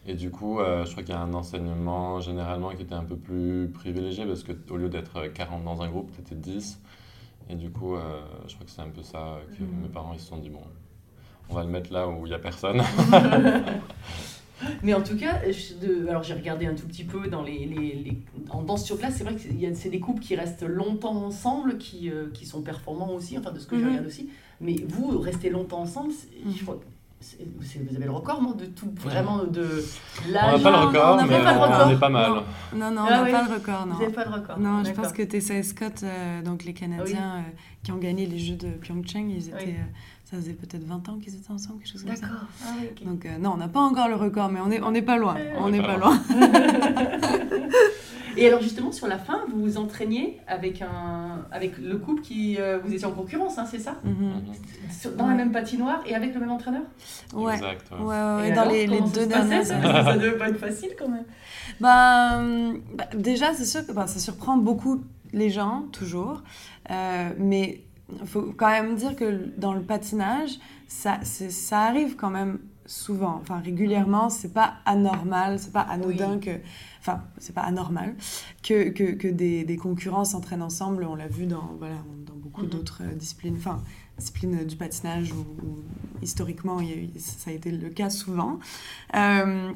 Et 0.06 0.14
du 0.14 0.30
coup, 0.30 0.60
euh, 0.60 0.84
je 0.84 0.90
crois 0.90 1.02
qu'il 1.02 1.14
y 1.14 1.16
a 1.16 1.20
un 1.22 1.32
enseignement 1.32 2.20
généralement 2.20 2.70
qui 2.74 2.82
était 2.82 2.94
un 2.94 3.04
peu 3.04 3.16
plus 3.16 3.70
privilégié 3.72 4.26
parce 4.26 4.44
qu'au 4.44 4.76
lieu 4.76 4.90
d'être 4.90 5.28
40 5.32 5.64
dans 5.64 5.80
un 5.80 5.88
groupe, 5.88 6.10
tu 6.14 6.20
étais 6.20 6.34
10. 6.34 6.78
Et 7.48 7.54
du 7.54 7.70
coup, 7.70 7.94
euh, 7.94 8.20
je 8.46 8.54
crois 8.54 8.66
que 8.66 8.70
c'est 8.70 8.82
un 8.82 8.90
peu 8.90 9.02
ça 9.02 9.38
que 9.56 9.62
Mhm. 9.62 9.80
mes 9.82 9.88
parents 9.88 10.12
ils 10.12 10.20
se 10.20 10.26
sont 10.26 10.36
dit 10.36 10.50
bon, 10.50 10.60
on 11.48 11.54
va 11.54 11.62
le 11.62 11.70
mettre 11.70 11.90
là 11.92 12.06
où 12.06 12.26
il 12.26 12.28
n'y 12.30 12.34
a 12.34 12.38
personne. 12.38 12.82
Mais 14.82 14.94
en 14.94 15.02
tout 15.02 15.16
cas, 15.16 15.40
je- 15.50 15.74
de- 15.86 16.08
alors 16.08 16.22
j'ai 16.22 16.34
regardé 16.34 16.66
un 16.66 16.74
tout 16.74 16.86
petit 16.86 17.04
peu 17.04 17.26
dans 17.28 17.42
les, 17.42 17.66
les, 17.66 17.94
les- 17.94 18.18
en 18.50 18.62
danse 18.62 18.84
sur 18.84 18.96
glace, 18.96 19.14
c'est 19.16 19.24
vrai 19.24 19.34
que 19.34 19.40
c'est 19.40 19.48
il 19.50 19.60
y 19.60 19.66
a- 19.66 19.74
c'est 19.74 19.90
des 19.90 20.00
couples 20.00 20.20
qui 20.22 20.36
restent 20.36 20.62
longtemps 20.66 21.16
ensemble, 21.24 21.76
qui, 21.78 22.10
euh, 22.10 22.26
qui 22.32 22.46
sont 22.46 22.62
performants 22.62 23.12
aussi, 23.12 23.36
enfin 23.38 23.50
de 23.52 23.58
ce 23.58 23.66
que 23.66 23.76
je 23.76 23.82
Mhm. 23.82 23.88
regarde 23.90 24.06
aussi. 24.06 24.28
Mais 24.60 24.76
vous, 24.88 25.18
restez 25.18 25.50
longtemps 25.50 25.80
ensemble, 25.80 26.12
Mhm. 26.44 26.52
je 26.56 26.62
crois 26.62 26.76
que 26.76 26.84
c'est- 27.20 27.38
c'est- 27.62 27.80
vous 27.80 27.96
avez 27.96 28.04
le 28.04 28.10
record, 28.12 28.40
non, 28.42 28.52
de 28.52 28.66
tout, 28.66 28.90
vraiment 28.96 29.44
de 29.44 29.82
on 30.28 30.32
l'âge. 30.32 30.62
n'a 30.62 30.70
pas 30.70 30.70
le 30.70 30.76
non, 30.82 30.86
record, 30.88 31.12
on 31.14 31.16
n'a 31.16 31.22
mais 31.26 31.28
pas 31.42 31.52
le 31.52 31.58
on, 31.58 31.62
record. 31.62 31.86
on 31.86 31.90
est 31.90 31.98
pas 32.00 32.08
mal. 32.08 32.30
Non. 32.30 32.42
Non, 32.76 32.90
non, 32.92 33.00
on 33.02 33.04
Ah 33.06 33.10
n'a 33.10 33.22
oui. 33.24 33.30
pas 33.32 33.44
le 33.48 33.54
record, 33.54 33.86
non. 33.86 33.94
Vous 33.94 34.00
n'avez 34.02 34.12
pas 34.14 34.24
le 34.24 34.30
record. 34.30 34.58
Non, 34.60 34.84
je 34.84 34.92
pense 34.92 35.12
que 35.12 35.22
Tessa 35.22 35.54
et 35.54 35.62
Scott, 35.64 36.00
euh, 36.04 36.42
donc 36.42 36.64
les 36.64 36.74
Canadiens 36.74 37.36
euh, 37.38 37.40
qui 37.82 37.90
ont 37.92 37.96
gagné 37.98 38.26
les 38.26 38.38
Jeux 38.38 38.56
de 38.56 38.68
Pyeongchang, 38.68 39.28
ils 39.30 39.48
étaient, 39.48 39.56
Oui. 39.66 39.74
Euh, 40.24 40.30
ça 40.30 40.36
faisait 40.36 40.52
peut-être 40.54 40.84
20 40.84 41.08
ans 41.08 41.18
qu'ils 41.22 41.34
étaient 41.34 41.50
ensemble, 41.50 41.80
quelque 41.80 41.92
chose 41.92 42.04
comme 42.04 42.16
ça. 42.16 42.22
D'accord. 42.26 42.46
Ah. 42.64 43.04
Donc 43.04 43.26
euh, 43.26 43.38
non, 43.38 43.52
on 43.54 43.56
n'a 43.56 43.68
pas 43.68 43.80
encore 43.80 44.08
le 44.08 44.16
record, 44.16 44.50
mais 44.50 44.60
on 44.60 44.66
n'est 44.66 44.80
on 44.80 44.94
est 44.94 45.02
pas 45.02 45.16
loin. 45.16 45.34
Ouais, 45.34 45.52
on 45.58 45.68
n'est 45.70 45.78
est 45.78 45.82
pas 45.82 45.96
pas 45.98 45.98
loin. 45.98 46.20
Et 48.36 48.48
alors 48.48 48.60
justement 48.60 48.90
sur 48.90 49.06
la 49.06 49.18
fin, 49.18 49.42
vous 49.52 49.60
vous 49.62 49.76
entraîniez 49.78 50.40
avec 50.48 50.82
un 50.82 51.46
avec 51.52 51.78
le 51.78 51.98
couple 51.98 52.20
qui 52.22 52.56
euh, 52.58 52.78
vous 52.82 52.92
étiez 52.92 53.06
en 53.06 53.12
concurrence, 53.12 53.58
hein, 53.58 53.64
c'est 53.70 53.78
ça? 53.78 53.96
Mhm. 54.02 54.32
Sur- 54.90 55.12
Dans 55.12 55.28
la 55.28 55.34
même 55.34 55.52
patinoire 55.52 56.00
et 56.04 56.16
avec 56.16 56.34
le 56.34 56.40
même 56.40 56.50
entraîneur? 56.50 56.82
Ouais. 57.32 57.54
Exact. 57.54 57.86
ouais. 57.92 57.98
Ouais, 57.98 58.06
ouais, 58.06 58.48
Et 58.48 58.52
dans 58.52 58.62
alors, 58.62 58.72
les, 58.72 58.86
deux 58.88 59.26
dernières 59.26 59.64
ça 59.64 59.76
années. 59.76 60.04
Ça 60.04 60.16
devait 60.16 60.36
pas 60.36 60.48
être 60.48 60.58
facile 60.58 60.90
quand 60.98 61.08
même. 61.08 61.24
Bah, 61.80 62.38
hum, 62.38 62.80
bah, 62.96 63.04
déjà, 63.16 63.54
c'est 63.54 63.64
sûr 63.64 63.86
que 63.86 63.92
bah, 63.92 64.08
ça 64.08 64.18
surprend 64.18 64.56
beaucoup 64.56 65.02
les 65.32 65.50
gens, 65.50 65.84
toujours. 65.92 66.42
Euh, 66.90 67.30
mais 67.38 67.83
faut 68.26 68.52
quand 68.56 68.68
même 68.70 68.96
dire 68.96 69.16
que 69.16 69.48
dans 69.58 69.72
le 69.72 69.82
patinage, 69.82 70.58
ça, 70.88 71.20
arrive 71.72 72.16
quand 72.16 72.30
même 72.30 72.58
souvent, 72.86 73.38
enfin 73.40 73.58
régulièrement, 73.60 74.28
c'est 74.28 74.52
pas 74.52 74.74
anormal, 74.84 75.58
c'est 75.58 75.72
pas 75.72 75.80
anodin 75.80 76.34
Oui. 76.34 76.40
que. 76.40 76.50
Enfin, 77.00 77.22
c'est 77.38 77.54
pas 77.54 77.62
anormal 77.62 78.14
que, 78.62 78.88
que, 78.90 79.12
que 79.12 79.28
des, 79.28 79.64
des 79.64 79.76
concurrents 79.76 80.24
s'entraînent 80.24 80.62
ensemble. 80.62 81.04
On 81.04 81.14
l'a 81.14 81.28
vu 81.28 81.46
dans, 81.46 81.72
voilà, 81.78 81.96
dans 82.26 82.34
beaucoup 82.34 82.62
Mhm. 82.62 82.68
d'autres 82.70 83.02
euh, 83.02 83.14
disciplines, 83.14 83.56
enfin, 83.58 83.82
disciplines 84.18 84.64
du 84.64 84.76
patinage 84.76 85.32
où, 85.32 85.40
où 85.66 85.78
historiquement, 86.22 86.80
il 86.80 86.88
y 86.88 86.92
a 86.92 86.96
eu- 86.96 87.10
ça 87.18 87.50
a 87.50 87.54
été 87.54 87.70
le 87.70 87.88
cas 87.90 88.10
souvent. 88.10 88.58
Euh, 89.16 89.72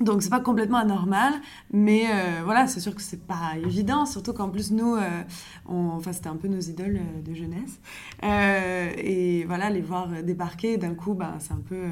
donc 0.00 0.22
c'est 0.22 0.30
pas 0.30 0.40
complètement 0.40 0.78
anormal, 0.78 1.32
mais 1.72 2.06
euh, 2.08 2.40
voilà, 2.44 2.66
c'est 2.66 2.80
sûr 2.80 2.94
que 2.94 3.00
c'est 3.02 3.24
pas 3.26 3.52
évident, 3.64 4.06
surtout 4.06 4.32
qu'en 4.32 4.48
plus 4.48 4.72
nous, 4.72 4.96
euh, 4.96 5.22
on, 5.66 5.90
enfin 5.90 6.12
c'était 6.12 6.28
un 6.28 6.36
peu 6.36 6.48
nos 6.48 6.60
idoles 6.60 6.96
euh, 7.00 7.22
de 7.22 7.34
jeunesse, 7.34 7.78
et 8.22 9.44
voilà 9.46 9.70
les 9.70 9.80
voir 9.80 10.08
débarquer 10.22 10.78
d'un 10.78 10.94
coup, 10.94 11.14
bah, 11.14 11.34
c'est 11.38 11.52
un 11.52 11.62
peu, 11.64 11.84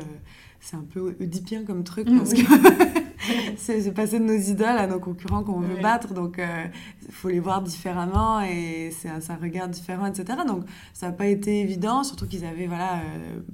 c'est 0.60 0.76
un 0.76 0.84
peu 0.88 1.16
oedipien 1.20 1.64
comme 1.64 1.84
truc 1.84 2.08
Mhm. 2.08 2.18
parce 2.18 2.34
que 2.34 2.40
c'est 3.56 3.92
passer 3.94 4.18
de 4.18 4.24
nos 4.24 4.32
idoles 4.36 4.66
à 4.66 4.86
nos 4.88 4.98
concurrents 4.98 5.44
qu'on 5.44 5.60
veut 5.60 5.76
Ouais. 5.76 5.80
battre, 5.82 6.12
donc 6.12 6.40
il 7.06 7.12
faut 7.12 7.28
les 7.28 7.40
voir 7.40 7.62
différemment 7.62 8.40
et 8.40 8.90
c'est 8.90 9.08
un, 9.08 9.36
regard 9.36 9.68
différent, 9.68 10.06
etc. 10.06 10.40
Donc 10.46 10.64
ça 10.92 11.06
n'a 11.06 11.12
pas 11.12 11.26
été 11.28 11.60
évident, 11.60 12.02
surtout 12.02 12.26
qu'ils 12.26 12.44
avaient 12.44 12.66
voilà 12.66 13.00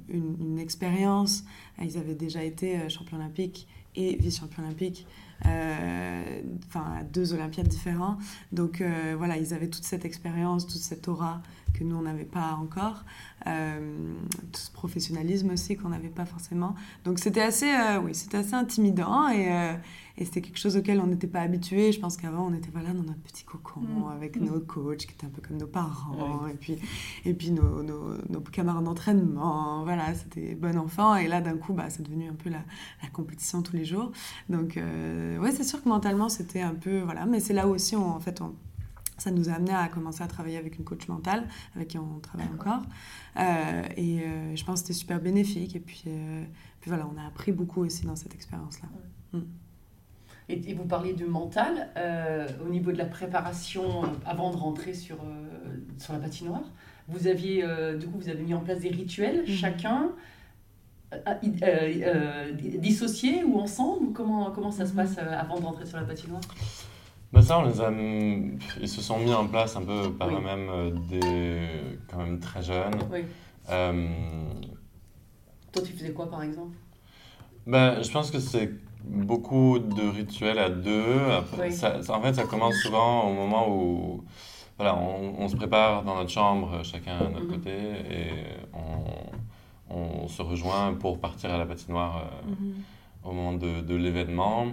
une, 0.09 0.35
une 0.39 0.59
expérience, 0.59 1.43
ils 1.81 1.97
avaient 1.97 2.15
déjà 2.15 2.43
été 2.43 2.89
champions 2.89 3.17
olympiques 3.17 3.67
et 3.95 4.15
vice-champion 4.17 4.63
olympique, 4.63 5.05
euh, 5.45 6.41
enfin 6.67 7.03
deux 7.11 7.33
Olympiades 7.33 7.67
différents. 7.67 8.17
Donc 8.51 8.81
euh, 8.81 9.15
voilà, 9.17 9.37
ils 9.37 9.53
avaient 9.53 9.69
toute 9.69 9.83
cette 9.83 10.05
expérience, 10.05 10.67
toute 10.67 10.81
cette 10.81 11.07
aura 11.07 11.41
que 11.73 11.83
nous 11.83 11.95
on 11.95 12.01
n'avait 12.01 12.25
pas 12.25 12.53
encore, 12.61 13.03
euh, 13.47 14.13
tout 14.51 14.59
ce 14.59 14.71
professionnalisme 14.71 15.49
aussi 15.51 15.75
qu'on 15.77 15.89
n'avait 15.89 16.09
pas 16.09 16.25
forcément. 16.25 16.75
Donc 17.05 17.19
c'était 17.19 17.41
assez, 17.41 17.69
euh, 17.69 17.99
oui, 18.03 18.13
c'était 18.15 18.37
assez 18.37 18.53
intimidant 18.53 19.29
et, 19.29 19.51
euh, 19.51 19.73
et 20.17 20.25
c'était 20.25 20.41
quelque 20.41 20.57
chose 20.59 20.75
auquel 20.75 20.99
on 20.99 21.07
n'était 21.07 21.27
pas 21.27 21.39
habitué. 21.41 21.91
Je 21.91 21.99
pense 21.99 22.17
qu'avant 22.17 22.47
on 22.47 22.53
était 22.53 22.69
voilà 22.71 22.89
dans 22.93 23.03
notre 23.03 23.21
petit 23.21 23.43
cocon 23.43 23.79
Mm. 23.79 24.11
avec 24.11 24.35
Mm. 24.39 24.45
nos 24.45 24.59
coachs 24.59 24.97
qui 25.05 25.13
étaient 25.13 25.25
un 25.25 25.29
peu 25.29 25.41
comme 25.41 25.57
nos 25.57 25.67
parents 25.67 26.45
et 26.47 26.53
puis 26.55 26.77
et 27.25 27.33
puis 27.33 27.51
nos, 27.51 27.81
nos, 27.83 28.15
nos 28.29 28.41
camarades 28.41 28.83
d'entraînement. 28.83 29.83
Voilà, 29.83 30.13
c'était 30.15 30.55
bon 30.55 30.77
enfant 30.77 31.15
et 31.15 31.27
là 31.27 31.39
d'un 31.41 31.55
coup 31.57 31.73
bah 31.73 31.89
c'est 31.89 32.03
devenu 32.03 32.27
un 32.29 32.33
peu 32.33 32.49
la, 32.49 32.59
la 33.03 33.09
compétition 33.09 33.61
tous 33.61 33.75
les 33.75 33.85
jours. 33.85 34.11
Donc, 34.49 34.75
ouais, 34.77 35.51
c'est 35.51 35.63
sûr 35.63 35.81
que 35.81 35.87
mentalement, 35.89 36.27
c'était 36.29 36.61
un 36.61 36.73
peu. 36.75 36.99
Voilà, 37.01 37.25
mais 37.25 37.39
c'est 37.39 37.53
là 37.53 37.67
aussi, 37.67 37.95
on, 37.95 38.09
en 38.09 38.19
fait, 38.19 38.41
on- 38.41 38.53
ça 39.19 39.31
nous 39.31 39.49
a 39.49 39.53
amené 39.53 39.73
à 39.73 39.87
commencer 39.89 40.23
à 40.23 40.27
travailler 40.27 40.57
avec 40.57 40.77
une 40.77 40.83
coach 40.85 41.07
mentale, 41.07 41.47
avec 41.75 41.89
qui 41.89 41.97
on 41.97 42.19
travaille 42.19 42.47
encore. 42.53 42.81
Euh, 43.37 43.83
et 43.97 44.21
euh, 44.21 44.55
je 44.55 44.63
pense 44.65 44.81
que 44.81 44.87
c'était 44.87 44.99
super 44.99 45.19
bénéfique. 45.21 45.75
Et 45.75 45.79
puis, 45.79 46.03
euh, 46.07 46.43
puis 46.81 46.89
voilà, 46.89 47.07
on 47.13 47.17
a 47.21 47.27
appris 47.27 47.51
beaucoup 47.51 47.81
aussi 47.85 48.05
dans 48.05 48.15
cette 48.15 48.33
expérience-là. 48.33 48.89
Et, 50.47 50.71
et 50.71 50.73
vous 50.73 50.85
parliez 50.85 51.13
du 51.13 51.25
mental, 51.25 51.89
au 52.65 52.69
niveau 52.69 52.91
de 52.91 52.97
la 52.97 53.05
préparation 53.05 54.01
avant 54.25 54.49
de 54.51 54.57
rentrer 54.57 54.93
sur, 54.95 55.17
sur 55.99 56.13
la 56.13 56.19
patinoire. 56.19 56.63
Vous 57.07 57.27
aviez, 57.27 57.63
du 57.99 58.07
coup, 58.07 58.17
vous 58.19 58.29
avez 58.29 58.41
mis 58.43 58.53
en 58.55 58.61
place 58.61 58.79
des 58.79 58.89
rituels, 58.89 59.41
Mhm. 59.41 59.45
chacun 59.47 60.09
dissociés 62.79 63.43
ou 63.43 63.59
ensemble 63.59 64.07
ou 64.07 64.11
comment, 64.11 64.51
comment 64.51 64.71
ça 64.71 64.85
se 64.85 64.91
Mhm. 64.91 64.95
passe 64.97 65.17
avant 65.17 65.59
de 65.59 65.65
rentrer 65.65 65.85
sur 65.85 65.97
la 65.97 66.03
patinoire? 66.05 66.41
Bah 67.31 67.41
ça, 67.43 67.59
on 67.59 67.65
les 67.65 67.79
a... 67.81 67.91
Ils 68.81 68.89
se 68.89 69.01
sont 69.01 69.19
mis 69.19 69.33
en 69.33 69.45
place 69.47 69.75
un 69.75 69.83
peu 69.83 70.11
par 70.13 70.29
Oui. 70.29 70.35
eux-mêmes 70.35 70.69
euh, 71.13 71.93
quand 72.09 72.17
même 72.17 72.39
très 72.39 72.61
jeunes. 72.63 72.95
Oui. 73.11 73.19
Euh, 73.69 74.07
Toi, 75.71 75.81
tu 75.83 75.93
faisais 75.93 76.11
quoi 76.11 76.29
par 76.29 76.41
exemple? 76.41 76.75
Ben, 77.67 78.01
je 78.01 78.09
pense 78.11 78.31
que 78.31 78.39
c'est 78.39 78.71
beaucoup 79.03 79.77
de 79.77 80.01
rituels 80.09 80.57
à 80.57 80.69
deux. 80.69 81.19
Après, 81.37 81.67
Oui. 81.67 81.71
ça- 81.73 82.01
ça- 82.01 82.17
en 82.17 82.21
fait, 82.21 82.33
ça 82.33 82.45
commence 82.45 82.75
souvent 82.81 83.29
au 83.29 83.33
moment 83.33 83.69
où 83.69 84.23
voilà, 84.77 84.95
on, 84.95 85.35
on 85.43 85.47
se 85.49 85.55
prépare 85.55 86.03
dans 86.03 86.15
notre 86.15 86.31
chambre, 86.31 86.83
chacun 86.83 87.17
à 87.17 87.29
notre 87.29 87.45
Mhm. 87.45 87.51
côté, 87.51 87.71
et 87.71 88.31
on, 88.73 89.95
on 90.23 90.27
se 90.27 90.41
rejoint 90.41 90.93
pour 90.95 91.19
partir 91.19 91.51
à 91.51 91.57
la 91.59 91.65
patinoire 91.67 92.23
euh, 92.47 92.49
Mhm. 92.51 92.73
au 93.23 93.33
moment 93.33 93.53
de, 93.53 93.81
de 93.81 93.95
l'événement. 93.95 94.67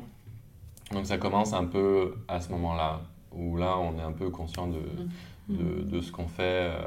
Donc 0.93 1.07
ça 1.07 1.19
commence 1.19 1.53
un 1.53 1.65
peu 1.65 2.15
à 2.29 2.41
ce 2.41 2.51
moment-là, 2.51 3.01
où 3.33 3.57
là, 3.57 3.77
on 3.79 3.99
est 3.99 4.03
un 4.03 4.13
peu 4.13 4.31
conscient 4.31 4.69
de, 4.69 4.81
de, 5.49 5.83
de 5.83 6.01
ce 6.01 6.13
qu'on 6.13 6.29
fait 6.29 6.71
euh, 6.71 6.79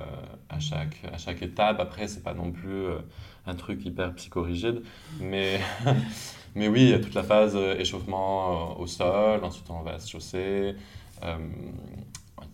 à, 0.49 0.59
chaque, 0.59 1.01
à 1.11 1.17
chaque 1.17 1.41
étape. 1.41 1.79
Après, 1.79 2.07
c'est 2.07 2.23
pas 2.23 2.33
non 2.33 2.51
plus 2.51 2.69
euh, 2.85 2.99
un 3.45 3.55
truc 3.55 3.85
hyper 3.85 4.13
psychorigide, 4.15 4.81
mais, 5.19 5.59
mais 6.55 6.67
oui, 6.69 6.81
il 6.83 6.89
y 6.89 6.93
a 6.93 6.99
toute 6.99 7.13
la 7.13 7.23
phase 7.23 7.55
euh, 7.55 7.75
échauffement 7.77 8.79
au 8.79 8.87
sol, 8.87 9.43
ensuite 9.43 9.69
on 9.69 9.81
va 9.81 9.99
se 9.99 10.09
chausser. 10.09 10.75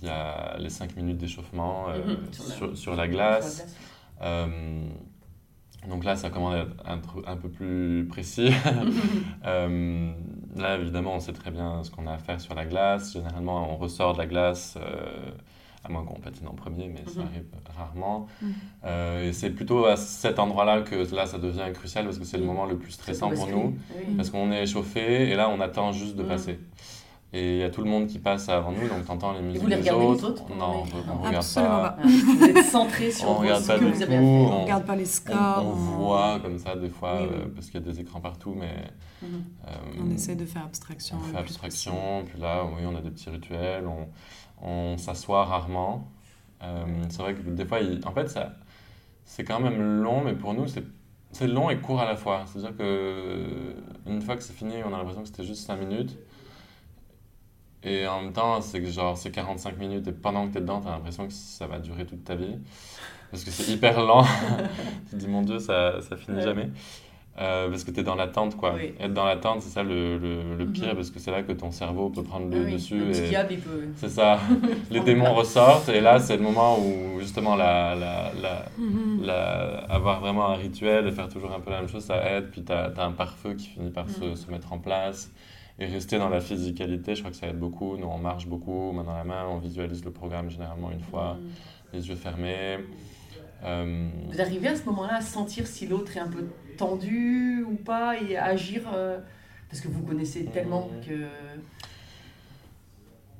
il 0.01 0.07
y 0.07 0.09
a 0.09 0.57
les 0.57 0.69
5 0.69 0.95
minutes 0.95 1.17
d'échauffement 1.17 1.87
Mhm, 1.89 2.33
sur 2.33 2.43
la- 2.43 2.55
sur, 2.55 2.57
sur 2.57 2.65
la 2.67 2.75
Sur 2.75 2.95
la 2.95 3.07
glace. 3.07 3.67
donc 5.87 6.03
là, 6.03 6.15
ça 6.15 6.29
commence 6.31 6.55
à 6.55 6.59
être 6.59 6.75
un, 6.85 6.99
un 7.33 7.37
peu 7.37 7.49
plus 7.49 8.07
précis. 8.09 8.49
Là, 10.55 10.77
évidemment, 10.77 11.15
on 11.15 11.19
sait 11.19 11.33
très 11.33 11.51
bien 11.51 11.83
ce 11.83 11.91
qu'on 11.91 12.07
a 12.07 12.13
à 12.13 12.17
faire 12.17 12.39
sur 12.39 12.55
la 12.55 12.65
glace. 12.65 13.13
Généralement, 13.13 13.73
on 13.73 13.75
ressort 13.77 14.13
de 14.13 14.19
la 14.19 14.25
glace, 14.25 14.77
euh, 14.77 15.31
à 15.83 15.89
moins 15.89 16.03
qu'on 16.05 16.19
patine 16.19 16.47
en 16.47 16.53
premier, 16.53 16.87
mais 16.87 17.03
ça 17.11 17.19
Mhm. 17.19 17.25
arrive 17.27 17.43
rarement. 17.77 18.27
Mhm. 18.41 18.53
Euh, 18.85 19.27
et 19.29 19.33
c'est 19.33 19.49
plutôt 19.49 19.85
à 19.85 19.97
cet 19.97 20.39
endroit-là 20.39 20.81
que 20.81 20.95
là, 21.13 21.25
ça 21.25 21.37
devient 21.37 21.71
crucial 21.73 22.05
parce 22.05 22.17
que 22.17 22.23
c'est 22.25 22.37
le 22.37 22.43
Mhm. 22.43 22.49
moment 22.49 22.65
le 22.65 22.77
plus 22.77 22.91
stressant 22.91 23.29
pour 23.31 23.47
nous. 23.47 23.77
oui. 23.95 24.15
Parce 24.15 24.29
qu'on 24.29 24.51
est 24.51 24.63
échauffé 24.63 25.29
et 25.29 25.35
là, 25.35 25.49
on 25.49 25.59
attend 25.59 25.91
juste 25.91 26.15
de 26.15 26.23
passer. 26.23 26.59
Et 27.37 27.55
il 27.55 27.57
y 27.59 27.63
a 27.63 27.69
tout 27.69 27.81
le 27.83 27.89
monde 27.89 28.07
qui 28.07 28.17
passe 28.17 28.47
avant 28.47 28.71
nous, 28.71 28.87
donc 28.87 29.03
t'entends 29.05 29.33
les 29.33 29.41
musiques 29.41 29.61
vous 29.61 29.67
les 29.67 29.75
des 29.75 29.81
regardez, 29.81 30.05
les 30.05 30.07
autres. 30.23 30.29
autres, 30.43 30.55
Non, 30.55 30.83
on, 30.85 31.11
on 31.11 31.15
non. 31.15 31.21
regarde 31.21 31.45
pas. 31.53 31.61
pas. 31.61 31.97
Ah, 31.99 32.07
Vous 32.07 32.43
êtes 32.45 32.65
centré 32.65 33.11
sur 33.11 33.29
On 33.29 33.33
regarde 33.35 33.61
ce 33.61 33.67
pas 33.67 33.77
que 33.79 33.83
vous 33.83 34.01
avez 34.03 34.15
à 34.15 34.19
tout, 34.19 34.23
faire. 34.23 34.23
On 34.23 34.53
on- 34.53 34.61
regarde 34.63 34.85
pas 34.85 34.95
les 34.95 35.05
scores. 35.05 35.37
on 35.65 35.69
on- 35.71 35.73
voit 35.73 36.39
comme 36.39 36.57
ça 36.57 36.77
des 36.77 36.87
fois, 36.87 37.17
Oui, 37.23 37.27
oui. 37.29 37.37
euh, 37.41 37.45
parce 37.53 37.65
qu'il 37.69 37.81
y 37.81 37.83
a 37.83 37.91
des 37.91 37.99
écrans 37.99 38.21
partout, 38.21 38.55
mais 38.57 38.71
Mhm. 39.21 39.43
euh, 39.67 39.71
On 40.07 40.11
essaie 40.11 40.35
de 40.35 40.45
faire 40.45 40.63
abstraction. 40.63 41.17
on 41.19 41.23
fait 41.25 41.31
plus 41.33 41.39
abstraction. 41.39 42.23
Puis 42.25 42.39
là, 42.39 42.63
oui, 42.63 42.83
on 42.89 42.95
a 42.95 43.01
des 43.01 43.09
petits 43.11 43.29
rituels, 43.29 43.83
on, 43.85 44.07
on 44.65 44.97
s'assoit 44.97 45.43
rarement. 45.43 46.07
Euh, 46.63 46.85
c'est 47.09 47.21
vrai 47.21 47.33
que 47.35 47.41
des 47.41 47.65
fois, 47.65 47.81
il- 47.81 47.99
en 48.07 48.11
fait, 48.13 48.29
ça, 48.29 48.53
c'est 49.25 49.43
quand 49.43 49.59
même 49.59 50.01
long, 50.01 50.21
mais 50.23 50.33
pour 50.35 50.53
nous, 50.53 50.67
c'est 50.67 50.83
c'est 51.33 51.47
long 51.47 51.69
et 51.69 51.75
court 51.79 51.99
à 51.99 52.05
la 52.05 52.15
fois. 52.15 52.45
C'est-à-dire 52.45 52.77
que 52.77 53.75
une 54.07 54.21
fois 54.21 54.37
que 54.37 54.43
c'est 54.43 54.53
fini, 54.53 54.75
on 54.89 54.93
a 54.93 54.97
l'impression 54.97 55.21
que 55.21 55.27
c'était 55.27 55.43
juste 55.43 55.65
5 55.67 55.75
minutes. 55.81 56.17
Et 57.85 58.07
en 58.07 58.21
même 58.23 58.33
temps, 58.33 58.59
c'est 58.61 58.81
que 58.81 58.89
genre, 58.89 59.15
c'est 59.17 59.29
45 59.31 59.77
minutes 59.77 60.07
et 60.07 60.11
pendant 60.11 60.47
que 60.47 60.53
tu 60.53 60.57
es 60.57 60.61
dedans, 60.61 60.81
tu 60.81 60.87
as 60.87 60.91
l'impression 60.91 61.27
que 61.27 61.33
ça 61.33 61.67
va 61.67 61.77
durer 61.79 62.05
toute 62.05 62.23
ta 62.23 62.35
vie. 62.35 62.57
Parce 63.31 63.43
que 63.43 63.51
c'est 63.51 63.71
hyper 63.71 64.01
lent. 64.01 64.23
tu 65.09 65.11
te 65.11 65.15
dis, 65.17 65.27
mon 65.27 65.41
Dieu, 65.43 65.59
ça, 65.59 66.01
ça 66.01 66.15
finit 66.17 66.37
Ouais. 66.37 66.43
jamais. 66.43 66.69
Euh, 67.37 67.69
parce 67.69 67.83
que 67.83 67.91
tu 67.91 67.99
es 67.99 68.03
dans 68.03 68.15
l'attente, 68.15 68.55
quoi. 68.55 68.73
Oui. 68.75 68.93
Être 68.97 69.13
dans 69.13 69.25
l'attente, 69.25 69.61
c'est 69.61 69.69
ça 69.69 69.83
le, 69.83 70.17
le, 70.17 70.55
le 70.57 70.65
pire, 70.67 70.87
Mhm. 70.87 70.95
parce 70.95 71.11
que 71.11 71.19
c'est 71.19 71.31
là 71.31 71.43
que 71.43 71.51
ton 71.51 71.69
cerveau 71.69 72.09
peut 72.09 72.23
prendre 72.23 72.47
Ah 72.49 72.55
le 72.55 72.63
oui, 72.63 72.71
dessus. 72.71 72.97
Le 72.97 73.07
petit 73.11 73.23
et... 73.25 73.27
diable, 73.27 73.49
il 73.51 73.59
peut. 73.59 73.83
C'est 73.97 74.07
ça. 74.09 74.39
Les 74.89 75.01
démons 75.01 75.33
ressortent, 75.33 75.89
et 75.89 75.99
là, 75.99 76.17
c'est 76.21 76.37
le 76.37 76.43
moment 76.43 76.79
où, 76.79 77.19
justement, 77.19 77.55
la, 77.57 77.93
la, 77.93 78.31
la, 78.41 78.65
Mhm. 78.77 79.23
la- 79.25 79.79
avoir 79.89 80.21
vraiment 80.21 80.47
un 80.49 80.55
rituel 80.55 81.07
et 81.07 81.11
faire 81.11 81.27
toujours 81.27 81.51
un 81.53 81.59
peu 81.59 81.71
la 81.71 81.81
même 81.81 81.89
chose, 81.89 82.05
ça 82.05 82.23
aide. 82.25 82.51
Puis 82.51 82.63
tu 82.63 82.71
as, 82.71 82.93
un 82.97 83.11
pare-feu 83.11 83.53
qui 83.55 83.67
finit 83.67 83.89
par 83.91 84.09
se, 84.09 84.23
Mm. 84.23 84.35
se 84.37 84.49
mettre 84.49 84.71
en 84.71 84.77
place. 84.79 85.29
Et 85.77 85.85
rester 85.87 86.17
dans 86.17 86.29
la 86.29 86.39
physicalité, 86.39 87.15
je 87.15 87.19
crois 87.21 87.31
que 87.31 87.37
ça 87.37 87.47
aide 87.47 87.59
beaucoup. 87.59 87.97
Nous, 87.97 88.07
on 88.07 88.17
marche 88.17 88.47
beaucoup, 88.47 88.91
main 88.93 89.03
dans 89.03 89.15
la 89.15 89.25
main, 89.25 89.45
on 89.49 89.57
visualise 89.57 90.05
le 90.05 90.11
programme 90.11 90.49
généralement 90.49 90.89
une 90.91 91.01
fois, 91.01 91.33
Mhm. 91.35 91.49
les 91.93 92.07
yeux 92.07 92.15
fermés. 92.15 92.77
Euh, 93.63 94.09
Vous 94.31 94.39
arrivez 94.41 94.69
à 94.69 94.75
ce 94.75 94.85
moment-là 94.85 95.15
à 95.15 95.21
sentir 95.21 95.67
si 95.67 95.87
l'autre 95.87 96.15
est 96.15 96.19
un 96.21 96.27
peu 96.29 96.45
tendu 96.77 97.63
ou 97.69 97.75
pas 97.75 98.17
et 98.21 98.37
à 98.37 98.45
agir 98.45 98.83
euh, 98.93 99.19
parce 99.69 99.81
que 99.81 99.87
vous 99.89 100.01
connaissez 100.03 100.45
tellement 100.45 100.89
Mhm. 100.93 101.05
que. 101.05 101.25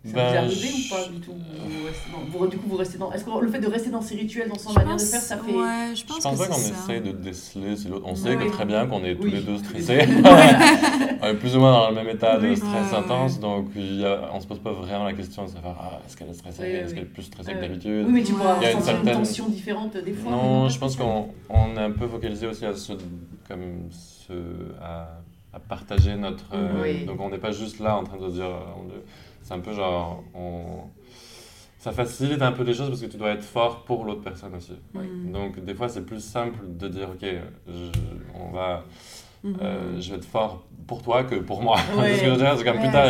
Ça 0.05 0.11
Ben, 0.13 0.27
vous 0.29 0.33
est 0.35 0.37
arrivé 0.37 0.67
je- 0.67 0.93
ou 0.93 0.95
pas 0.95 1.07
du 1.11 1.19
tout 1.19 1.31
vous 1.33 1.85
restez 1.87 2.09
dans- 2.11 2.37
vous- 2.39 2.47
Du 2.47 2.57
coup, 2.57 2.69
vous 2.69 2.77
restez 2.77 2.97
dans. 2.99 3.11
Est-ce 3.11 3.25
que 3.25 3.39
le 3.41 3.47
fait 3.49 3.59
de 3.59 3.67
rester 3.67 3.89
dans 3.89 4.01
ces 4.01 4.15
rituels, 4.15 4.49
dans 4.49 4.57
son 4.57 4.69
Je 4.69 4.75
manière 4.75 4.91
pense, 4.91 5.03
de 5.03 5.07
faire, 5.07 5.21
ça 5.21 5.37
fait. 5.37 5.51
ouais, 5.51 5.95
je 5.95 6.01
Je 6.01 6.05
pense, 6.05 6.17
que 6.17 6.37
pas 6.37 6.47
qu'on 6.47 6.53
essaye 6.59 7.01
de 7.01 7.11
déceler 7.11 7.75
si 7.75 7.87
l'autre. 7.87 8.05
On 8.05 8.11
Ouais. 8.11 8.15
sait 8.15 8.35
que 8.37 8.51
très 8.51 8.65
bien 8.65 8.85
qu'on 8.85 9.03
est 9.03 9.15
tous 9.15 9.23
Oui. 9.23 9.31
les 9.31 9.41
deux 9.41 9.57
stressés. 9.63 10.05
on 11.21 11.27
est 11.27 11.33
plus 11.35 11.55
ou 11.55 11.59
moins 11.59 11.71
dans 11.71 11.89
le 11.89 11.95
même 11.95 12.09
état 12.09 12.37
de 12.37 12.53
stress 12.53 12.91
Ouais, 12.91 12.97
intense, 12.97 13.35
ouais. 13.35 13.39
donc 13.41 13.67
a- 13.75 14.29
on 14.33 14.39
se 14.39 14.45
pose 14.47 14.59
pas 14.59 14.73
vraiment 14.73 15.05
la 15.05 15.13
question 15.13 15.45
de 15.45 15.49
savoir 15.49 15.75
ah, 15.81 15.99
est-ce 16.05 16.15
qu'elle 16.15 16.29
est 16.29 16.33
stressée, 16.33 16.63
est-ce 16.67 16.93
qu'elle 16.93 17.03
est 17.03 17.07
plus 17.07 17.23
stressée 17.23 17.53
que 17.53 17.61
d'habitude? 17.61 18.05
Oui, 18.07 18.13
mais 18.13 18.23
tu 18.23 18.33
pourras 18.33 18.57
Il 18.61 18.63
y 18.63 18.67
a 18.67 18.71
une 18.73 18.81
certaine- 18.81 19.13
tension 19.17 19.49
différente 19.49 19.97
des 19.97 20.13
fois. 20.13 20.31
Non, 20.31 20.69
je 20.69 20.77
pense 20.77 20.95
qu'on 20.95 21.29
on 21.49 21.75
est 21.75 21.79
un 21.83 21.91
peu 21.91 22.07
focalisé 22.07 22.45
aussi 22.47 22.65
à, 22.65 22.75
se, 22.75 22.93
comme 23.47 23.89
ce, 23.89 24.33
à, 24.83 25.07
à 25.53 25.59
partager 25.59 26.15
notre. 26.15 26.45
euh, 26.53 26.81
Oui. 26.83 27.05
Donc 27.05 27.19
on 27.21 27.29
n'est 27.29 27.37
pas 27.39 27.51
juste 27.51 27.79
là 27.79 27.97
en 27.97 28.03
train 28.03 28.17
de 28.17 28.29
se 28.29 28.35
dire. 28.35 28.45
euh, 28.45 28.59
on- 28.77 28.85
C'est 29.45 29.53
un 29.53 29.59
peu 29.59 29.71
genre. 29.73 30.23
On, 30.33 30.81
ça 31.77 31.91
facilite 31.91 32.41
un 32.41 32.51
peu 32.51 32.63
les 32.63 32.73
choses 32.73 32.89
parce 32.89 32.99
que 33.01 33.05
tu 33.05 33.15
dois 33.17 33.29
être 33.29 33.43
fort 33.43 33.83
pour 33.85 34.05
l'autre 34.05 34.21
personne 34.21 34.55
aussi. 34.55 34.73
Mhm. 34.95 35.31
Donc 35.31 35.63
des 35.63 35.75
fois 35.75 35.87
c'est 35.87 36.03
plus 36.03 36.19
simple 36.19 36.57
de 36.67 36.87
dire 36.87 37.09
ok, 37.11 37.25
je, 37.67 37.91
on 38.33 38.49
va, 38.51 38.83
Mhm. 39.43 39.57
euh, 39.61 40.01
je 40.01 40.09
vais 40.09 40.17
être 40.17 40.25
fort 40.25 40.63
pour 40.87 41.03
toi 41.03 41.23
que 41.23 41.35
pour 41.35 41.61
moi. 41.61 41.77
Ouais. 41.95 42.09
Parce 42.09 42.21
que 42.21 42.57
c'est 42.57 42.63
comme 42.63 42.77
Ouais, 42.77 42.85
putain, 42.87 43.05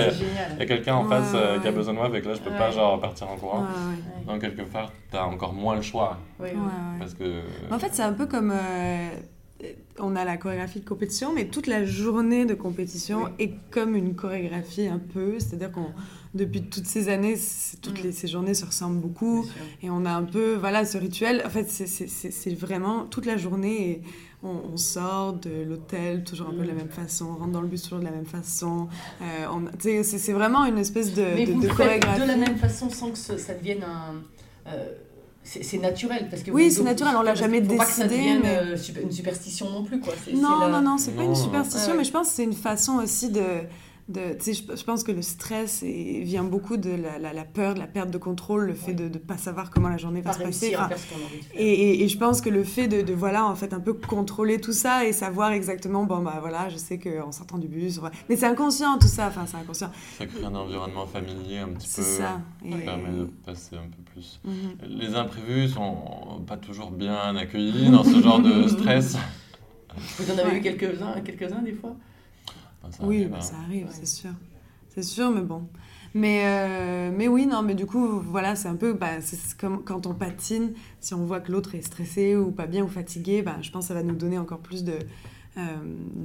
il 0.56 0.60
y 0.60 0.62
a- 0.62 0.66
quelqu'un 0.66 0.96
en 0.96 1.04
Ouais, 1.04 1.10
face 1.10 1.32
euh, 1.36 1.60
qui 1.62 1.68
a 1.70 1.72
besoin 1.72 1.94
de 1.94 2.00
moi, 2.00 2.08
avec 2.08 2.26
là 2.26 2.34
je 2.34 2.42
peux 2.42 2.50
Ouais. 2.50 2.58
pas 2.58 2.70
genre 2.72 3.00
partir 3.00 3.30
en 3.30 3.38
courant. 3.38 3.62
Ouais, 3.62 3.68
ouais. 3.68 4.26
Donc 4.34 4.42
quelque 4.42 4.64
part, 4.64 4.92
tu 5.10 5.16
as 5.16 5.26
encore 5.26 5.54
moins 5.54 5.76
le 5.78 5.82
choix 5.82 6.18
parce 7.00 7.14
que. 7.14 7.42
En 7.72 7.80
fait, 7.80 7.94
c'est 7.94 8.04
un 8.04 8.12
peu 8.14 8.26
comme. 8.26 8.52
euh, 8.54 9.10
on 10.00 10.16
a 10.16 10.26
la 10.26 10.38
chorégraphie 10.38 10.82
de 10.82 10.86
compétition, 10.88 11.34
mais 11.34 11.46
toute 11.46 11.68
la 11.68 11.86
journée 11.86 12.46
de 12.46 12.54
compétition 12.54 13.24
Oui. 13.26 13.32
est 13.40 13.54
comme 13.72 13.96
une 13.96 14.14
chorégraphie 14.16 14.88
un 14.88 15.00
peu. 15.00 15.40
C'est-à-dire 15.40 15.72
qu'on, 15.72 15.88
depuis 16.34 16.64
toutes 16.64 16.86
ces 16.88 17.08
années, 17.08 17.36
toutes 17.82 18.00
Mm. 18.00 18.04
les, 18.04 18.12
ces 18.12 18.28
journées 18.28 18.54
se 18.54 18.66
ressemblent 18.66 19.00
beaucoup. 19.00 19.46
Et 19.82 19.90
on 19.90 20.06
a 20.06 20.12
un 20.12 20.24
peu, 20.24 20.56
voilà, 20.56 20.86
ce 20.86 20.98
rituel. 20.98 21.42
En 21.46 21.50
fait, 21.50 21.70
c'est- 21.70 22.54
vraiment 22.56 23.06
toute 23.06 23.26
la 23.26 23.38
journée. 23.38 23.90
Et 23.92 24.02
on, 24.44 24.60
on 24.74 24.78
sort 24.78 25.34
de 25.34 25.64
l'hôtel 25.64 26.24
toujours 26.26 26.50
un 26.50 26.52
peu 26.54 26.58
de 26.64 26.68
la 26.68 26.74
Mm. 26.74 26.78
même 26.78 26.90
façon, 26.90 27.26
on 27.32 27.36
rentre 27.36 27.52
dans 27.52 27.62
le 27.62 27.68
bus 27.70 27.82
toujours 27.84 28.00
de 28.00 28.06
la 28.06 28.12
même 28.12 28.26
façon. 28.26 28.90
Euh, 29.22 30.04
c'est 30.04 30.34
vraiment 30.34 30.66
une 30.66 30.78
espèce 30.78 31.14
de, 31.14 31.24
Mais 31.24 31.46
de, 31.46 31.54
vous 31.54 31.68
chorégraphie. 31.70 32.22
de 32.22 32.28
la 32.28 32.36
même 32.36 32.58
façon 32.58 32.90
sans 32.90 33.10
que 33.12 33.18
ce- 33.18 33.38
ça 33.38 33.54
devienne 33.54 33.84
un. 33.84 34.16
euh, 34.68 34.92
c'est 35.62 35.78
naturel 35.78 36.28
parce 36.30 36.42
que 36.42 36.50
Oui, 36.52 36.66
vous- 36.66 36.70
c'est 36.74 36.80
vous- 36.80 36.86
naturel, 36.86 37.14
on 37.18 37.22
l'a 37.22 37.36
jamais 37.36 37.62
faut 37.64 37.76
pas 37.76 37.86
que 37.86 37.92
ça 37.92 38.04
décidé, 38.08 38.18
devienne 38.18 38.40
mais- 38.44 38.58
euh, 38.58 39.02
une 39.04 39.12
superstition 39.12 39.70
non 39.70 39.84
plus 39.84 40.00
quoi. 40.00 40.14
Non, 40.34 40.60
la- 40.60 40.68
non, 40.70 40.82
non, 40.82 40.98
c'est 40.98 41.12
pas 41.12 41.18
Non, 41.22 41.28
une 41.28 41.30
non. 41.30 41.36
superstition, 41.36 41.86
Ouais, 41.88 41.92
ouais. 41.94 41.98
mais 42.00 42.04
je 42.04 42.12
pense 42.12 42.30
que 42.30 42.34
c'est 42.36 42.44
une 42.44 42.54
façon 42.54 42.94
aussi 42.96 43.30
de. 43.30 43.44
Je, 44.08 44.76
je 44.76 44.84
pense 44.84 45.04
que 45.04 45.12
le 45.12 45.24
stress 45.24 45.82
est- 45.82 46.22
vient 46.24 46.44
beaucoup 46.44 46.78
de 46.78 46.92
la, 46.92 47.18
la- 47.18 47.34
la 47.34 47.44
peur, 47.44 47.74
de 47.74 47.80
la 47.80 47.88
perte 47.88 48.12
de 48.12 48.20
contrôle, 48.20 48.66
le 48.68 48.74
fait 48.76 48.90
Ouais. 48.92 48.94
de 48.94 49.04
ne 49.06 49.18
pas 49.18 49.38
savoir 49.38 49.72
comment 49.72 49.90
la 49.90 49.98
journée 49.98 50.22
Pas 50.22 50.32
va 50.32 50.38
se 50.38 50.44
passer. 50.44 50.76
enfin, 50.78 50.90
et, 51.56 51.66
et- 51.68 52.04
et 52.04 52.08
je 52.08 52.18
pense 52.18 52.40
que 52.40 52.50
le 52.52 52.64
fait 52.64 52.88
de, 52.88 53.02
de, 53.02 53.14
voilà, 53.14 53.46
en 53.48 53.56
fait, 53.56 53.74
un 53.74 53.80
peu 53.80 53.94
contrôler 53.94 54.62
tout 54.62 54.74
ça 54.74 55.06
et 55.06 55.12
savoir 55.12 55.52
exactement, 55.54 56.04
bon, 56.04 56.20
bah 56.22 56.38
voilà, 56.40 56.70
je 56.70 56.78
sais 56.78 57.00
qu'en 57.00 57.32
sortant 57.32 57.58
du 57.58 57.68
bus, 57.68 57.98
va- 57.98 58.12
mais 58.30 58.36
c'est 58.36 58.46
inconscient 58.46 59.00
tout 59.00 59.08
ça, 59.08 59.28
enfin, 59.28 59.46
c'est 59.48 59.58
inconscient. 59.58 59.90
Ça 60.20 60.28
crée 60.28 60.46
un 60.46 60.54
environnement 60.54 61.08
familier 61.08 61.58
un 61.58 61.70
petit 61.70 61.88
C'est 61.90 62.02
peu. 62.04 62.08
ça. 62.08 62.42
Et- 62.64 62.72
Ça 62.74 62.78
permet 62.78 63.10
de 63.10 63.26
passer 63.44 63.76
un 63.76 63.88
peu 63.90 64.04
plus. 64.14 64.40
Mhm. 64.44 65.00
Les 65.00 65.16
imprévus 65.16 65.70
sont 65.70 65.98
pas 66.46 66.58
toujours 66.58 66.92
bien 66.92 67.36
accueillis 67.36 67.90
dans 67.90 68.04
ce 68.04 68.22
genre 68.22 68.40
de 68.40 68.68
stress. 68.68 69.18
Vous 70.20 70.30
en 70.32 70.38
avez 70.38 70.52
Ouais. 70.52 70.58
eu 70.58 70.62
quelques-uns, 70.62 71.22
quelques-uns 71.22 71.62
des 71.64 71.74
fois? 71.74 71.96
Oui, 72.86 72.98
Enfin, 73.00 73.02
ça 73.02 73.04
arrive, 73.06 73.30
bah, 73.32 73.38
hein. 73.38 73.42
ça 73.42 73.56
arrive, 73.66 73.86
Ouais. 73.86 73.92
c'est 73.94 74.06
sûr. 74.08 74.32
C'est 74.90 75.04
sûr, 75.04 75.30
mais 75.32 75.42
bon. 75.42 75.68
Mais, 76.14 76.44
euh, 76.46 77.12
mais 77.14 77.28
oui, 77.28 77.46
non, 77.46 77.62
mais 77.62 77.76
du 77.76 77.86
coup, 77.86 78.20
voilà, 78.22 78.56
c'est 78.56 78.70
un 78.70 78.76
peu, 78.78 78.94
bah, 78.94 79.20
c'est 79.20 79.58
comme 79.58 79.84
quand 79.84 80.06
on 80.08 80.14
patine, 80.14 80.74
si 81.02 81.14
on 81.14 81.26
voit 81.26 81.42
que 81.42 81.52
l'autre 81.52 81.76
est 81.76 81.82
stressé 81.82 82.38
ou 82.38 82.52
pas 82.52 82.68
bien 82.68 82.84
ou 82.86 82.88
fatigué, 82.88 83.42
bah, 83.42 83.58
je 83.62 83.70
pense 83.72 83.86
que 83.86 83.88
ça 83.90 83.94
va 83.94 84.04
nous 84.04 84.16
donner 84.16 84.38
encore 84.38 84.60
plus 84.60 84.86
de, 84.86 84.94
euh, 85.58 85.62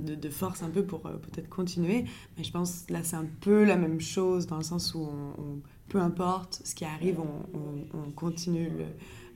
de, 0.06 0.14
de 0.14 0.28
force 0.30 0.62
un 0.62 0.70
peu 0.70 0.84
pour 0.84 1.04
euh, 1.06 1.14
peut-être 1.16 1.48
continuer. 1.48 2.04
Mais 2.38 2.44
je 2.44 2.52
pense 2.52 2.84
là 2.88 3.00
c'est 3.02 3.16
un 3.16 3.26
peu 3.40 3.64
la 3.64 3.76
même 3.76 4.00
chose 4.00 4.46
dans 4.46 4.56
le 4.58 4.62
sens 4.64 4.94
où 4.94 5.00
on, 5.00 5.42
on- 5.42 5.58
peu 5.88 5.98
importe 5.98 6.62
ce 6.64 6.76
qui 6.76 6.84
arrive, 6.84 7.18
on, 7.18 7.58
on- 7.58 7.98
on 8.06 8.10
continue 8.12 8.66
le- 8.70 8.84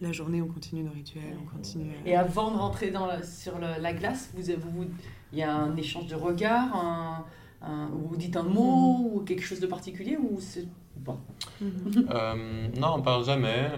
la 0.01 0.13
journée, 0.13 0.41
on 0.41 0.47
continue 0.47 0.85
nos 0.85 0.93
rituels, 0.93 1.37
on 1.45 1.57
continue. 1.57 1.91
euh, 1.91 2.07
Et 2.09 2.15
avant 2.15 2.53
de 2.53 2.57
rentrer 2.57 2.93
dans 2.93 3.07
la- 3.07 3.25
sur 3.25 3.59
la, 3.59 3.79
la 3.81 3.93
glace, 3.93 4.31
vous, 4.37 4.43
vous, 4.61 4.83
vous- 4.83 4.89
il 5.35 5.39
y 5.39 5.43
a 5.43 5.53
un 5.55 5.77
échange 5.77 6.07
de 6.07 6.15
regards, 6.15 6.75
un, 6.77 7.25
un- 7.63 7.89
ou 7.93 8.07
vous 8.09 8.17
dites 8.17 8.37
un 8.37 8.45
mot 8.45 9.11
ou 9.13 9.21
quelque 9.27 9.43
chose 9.43 9.59
de 9.61 9.67
particulier 9.67 10.17
ou 10.17 10.39
c'est 10.41 10.67
bon. 10.97 11.19
Mhm. 11.61 12.07
Euh, 12.11 12.69
non, 12.79 12.95
on 12.99 13.03
parle 13.03 13.25
jamais. 13.25 13.71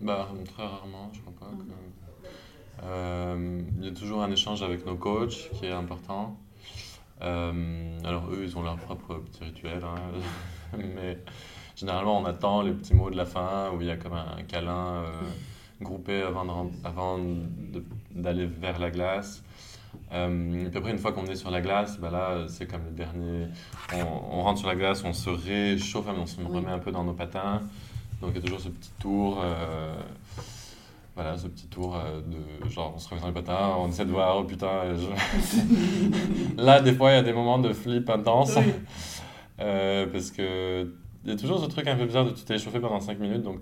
Bah, 0.00 0.28
très 0.54 0.64
rarement, 0.66 1.10
je 1.12 1.20
crois 1.20 1.34
pas. 1.38 1.46
que- 1.56 2.84
Euh, 2.84 3.60
il 3.78 3.84
y 3.84 3.88
a 3.88 3.92
toujours 3.92 4.22
un 4.22 4.30
échange 4.30 4.62
avec 4.62 4.84
nos 4.86 4.96
coachs 4.96 5.50
qui 5.54 5.66
est 5.66 5.70
important. 5.72 6.36
Euh, 7.20 7.98
alors 8.04 8.24
eux, 8.32 8.40
ils 8.42 8.56
ont 8.58 8.62
leur 8.62 8.76
propre 8.76 9.16
petit 9.16 9.44
rituel, 9.44 9.82
hein. 9.84 9.94
mais 10.96 11.18
généralement 11.76 12.18
on 12.18 12.24
attend 12.24 12.62
les 12.62 12.72
petits 12.72 12.94
mots 12.94 13.10
de 13.10 13.16
la 13.16 13.26
fin 13.26 13.70
où 13.72 13.80
il 13.80 13.86
y 13.86 13.90
a 13.90 13.96
comme 13.96 14.14
un, 14.14 14.42
câlin 14.48 15.04
euh, 15.04 15.10
groupé 15.80 16.22
avant 16.22 16.44
de 16.44 16.50
ren- 16.50 16.70
avant 16.84 17.18
de- 17.18 17.84
d'aller 18.10 18.46
vers 18.46 18.78
la 18.80 18.90
glace. 18.90 19.44
Euh, 20.12 20.66
et 20.66 20.68
puis 20.68 20.78
après, 20.78 20.90
une 20.90 20.98
fois 20.98 21.12
qu'on 21.12 21.24
est 21.26 21.36
sur 21.36 21.50
la 21.50 21.60
glace, 21.60 21.98
bah 21.98 22.10
là, 22.10 22.44
c'est 22.48 22.66
comme 22.70 22.84
le 22.84 22.90
dernier. 22.92 23.46
On, 23.94 24.38
on 24.38 24.42
rentre 24.42 24.58
sur 24.58 24.68
la 24.68 24.76
glace, 24.76 25.02
on 25.04 25.12
se 25.12 25.30
réchauffe, 25.30 26.06
on 26.08 26.26
se 26.26 26.40
remet 26.40 26.70
un 26.70 26.78
peu 26.78 26.92
dans 26.92 27.04
nos 27.04 27.14
patins. 27.14 27.62
Donc 28.20 28.30
il 28.32 28.36
y 28.36 28.38
a 28.38 28.42
toujours 28.42 28.60
ce 28.60 28.68
petit 28.68 28.90
tour. 29.00 29.40
euh, 29.42 29.94
voilà, 31.14 31.36
ce 31.36 31.46
petit 31.46 31.66
tour 31.66 31.94
euh, 31.96 32.20
de 32.22 32.70
genre 32.70 32.92
on 32.94 32.98
se 32.98 33.08
remet 33.08 33.20
dans 33.20 33.26
les 33.28 33.32
patins, 33.34 33.74
on 33.78 33.88
essaie 33.88 34.04
de 34.06 34.10
voir, 34.10 34.36
oh 34.38 34.44
putain. 34.44 34.94
je- 34.94 36.56
là, 36.62 36.80
des 36.80 36.92
fois, 36.94 37.10
il 37.12 37.14
y 37.14 37.18
a 37.18 37.22
des 37.22 37.32
moments 37.34 37.58
de 37.58 37.72
flip 37.72 38.08
intense. 38.10 38.56
Oui. 38.56 38.64
Euh, 39.60 40.06
parce 40.10 40.30
que 40.32 40.90
il 41.24 41.30
y 41.30 41.32
a 41.32 41.36
toujours 41.36 41.60
ce 41.62 41.66
truc 41.66 41.86
un 41.86 41.94
peu 41.94 42.06
bizarre 42.06 42.24
de 42.24 42.30
tu 42.30 42.42
t'es 42.42 42.54
échauffé 42.56 42.80
pendant 42.80 42.98
5 42.98 43.18
minutes, 43.20 43.42
donc 43.42 43.60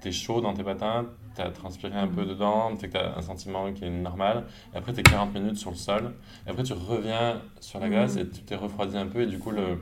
t'es 0.00 0.12
chaud 0.12 0.42
dans 0.42 0.52
tes 0.52 0.64
patins, 0.64 1.06
t'as 1.38 1.50
transpiré 1.50 1.96
un 1.96 2.08
peu 2.08 2.24
dedans, 2.24 2.74
fait 2.76 2.88
que 2.88 2.94
t'as 2.94 3.16
un 3.16 3.22
sentiment 3.22 3.72
qui 3.72 3.84
est 3.84 3.90
normal, 3.90 4.44
et 4.74 4.78
après 4.78 4.92
t'es 4.92 5.02
40 5.02 5.32
minutes 5.34 5.56
sur 5.56 5.70
le 5.70 5.76
sol, 5.76 6.12
et 6.46 6.50
après 6.50 6.64
tu 6.64 6.72
reviens 6.72 7.40
sur 7.60 7.78
la 7.80 7.88
glace 7.88 8.14
Mhm. 8.16 8.20
et 8.22 8.28
tu 8.28 8.40
t'es 8.42 8.56
refroidi 8.56 8.96
un 8.98 9.06
peu, 9.06 9.22
et 9.22 9.26
du 9.26 9.38
coup, 9.38 9.50
le, 9.52 9.78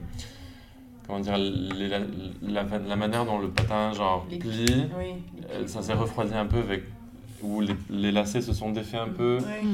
comment 1.07 1.21
dire, 1.21 1.39
les- 1.39 1.89
la, 1.89 2.01
la, 2.43 2.63
la 2.79 2.97
manière 2.97 3.25
dont 3.25 3.39
le 3.39 3.49
patin 3.49 3.93
genre 3.93 4.27
Les- 4.31 4.39
plie, 4.39 4.85
Oui. 4.99 5.15
euh, 5.51 5.67
ça 5.67 5.81
s'est 5.83 5.95
refroidi 5.95 6.35
un 6.35 6.47
peu 6.47 6.59
avec 6.59 6.83
où 7.43 7.61
les, 7.61 7.77
les 7.91 8.13
lacets 8.13 8.43
se 8.43 8.53
sont 8.53 8.71
défaits 8.71 9.01
un 9.01 9.09
peu. 9.09 9.39
Oui. 9.41 9.69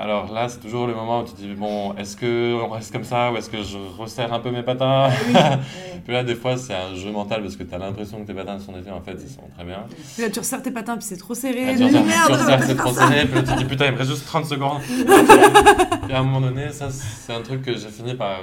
Alors 0.00 0.32
là, 0.32 0.48
c'est 0.48 0.60
toujours 0.60 0.86
le 0.86 0.94
moment 0.94 1.22
où 1.22 1.24
tu 1.24 1.32
te 1.32 1.40
dis, 1.40 1.54
bon, 1.54 1.92
est-ce 1.96 2.16
qu'on 2.16 2.68
reste 2.68 2.92
comme 2.92 3.02
ça 3.02 3.32
ou 3.32 3.36
est-ce 3.36 3.50
que 3.50 3.64
je 3.64 3.76
resserre 3.98 4.32
un 4.32 4.38
peu 4.38 4.52
mes 4.52 4.62
patins 4.62 5.10
Oui. 5.26 5.34
Oui. 5.34 6.00
Puis 6.04 6.12
là, 6.12 6.22
des 6.22 6.36
fois, 6.36 6.56
c'est 6.56 6.74
un 6.74 6.94
jeu 6.94 7.10
mental 7.10 7.42
parce 7.42 7.56
que 7.56 7.64
tu 7.64 7.74
as 7.74 7.78
l'impression 7.78 8.22
que 8.22 8.26
tes 8.28 8.32
patins 8.32 8.58
sont 8.60 8.72
défaits, 8.72 8.92
en 8.92 9.00
fait, 9.00 9.16
ils 9.20 9.28
sont 9.28 9.42
très 9.54 9.64
bien. 9.64 9.84
Puis 10.14 10.22
là, 10.22 10.30
tu 10.30 10.38
resserres 10.38 10.62
tes 10.62 10.70
patins, 10.70 10.96
puis 10.96 11.04
c'est 11.04 11.16
trop 11.16 11.34
serré. 11.34 11.70
Ah, 11.70 11.76
tu 11.76 11.84
resserres, 11.84 12.28
resserres, 12.28 12.58
on 12.62 12.66
c'est 12.66 12.76
trop 12.76 12.92
serré, 12.92 13.26
puis 13.26 13.34
là, 13.34 13.42
tu 13.42 13.52
te 13.52 13.58
dis, 13.58 13.64
putain, 13.64 13.86
il 13.86 13.92
me 13.92 13.98
reste 13.98 14.10
juste 14.10 14.24
30 14.26 14.46
secondes. 14.46 14.80
Et 16.08 16.12
à 16.12 16.20
un 16.20 16.22
moment 16.22 16.40
donné, 16.40 16.70
ça, 16.70 16.90
c'est 16.90 17.34
un 17.34 17.42
truc 17.42 17.62
que 17.62 17.76
j'ai 17.76 17.88
fini 17.88 18.14
par 18.14 18.38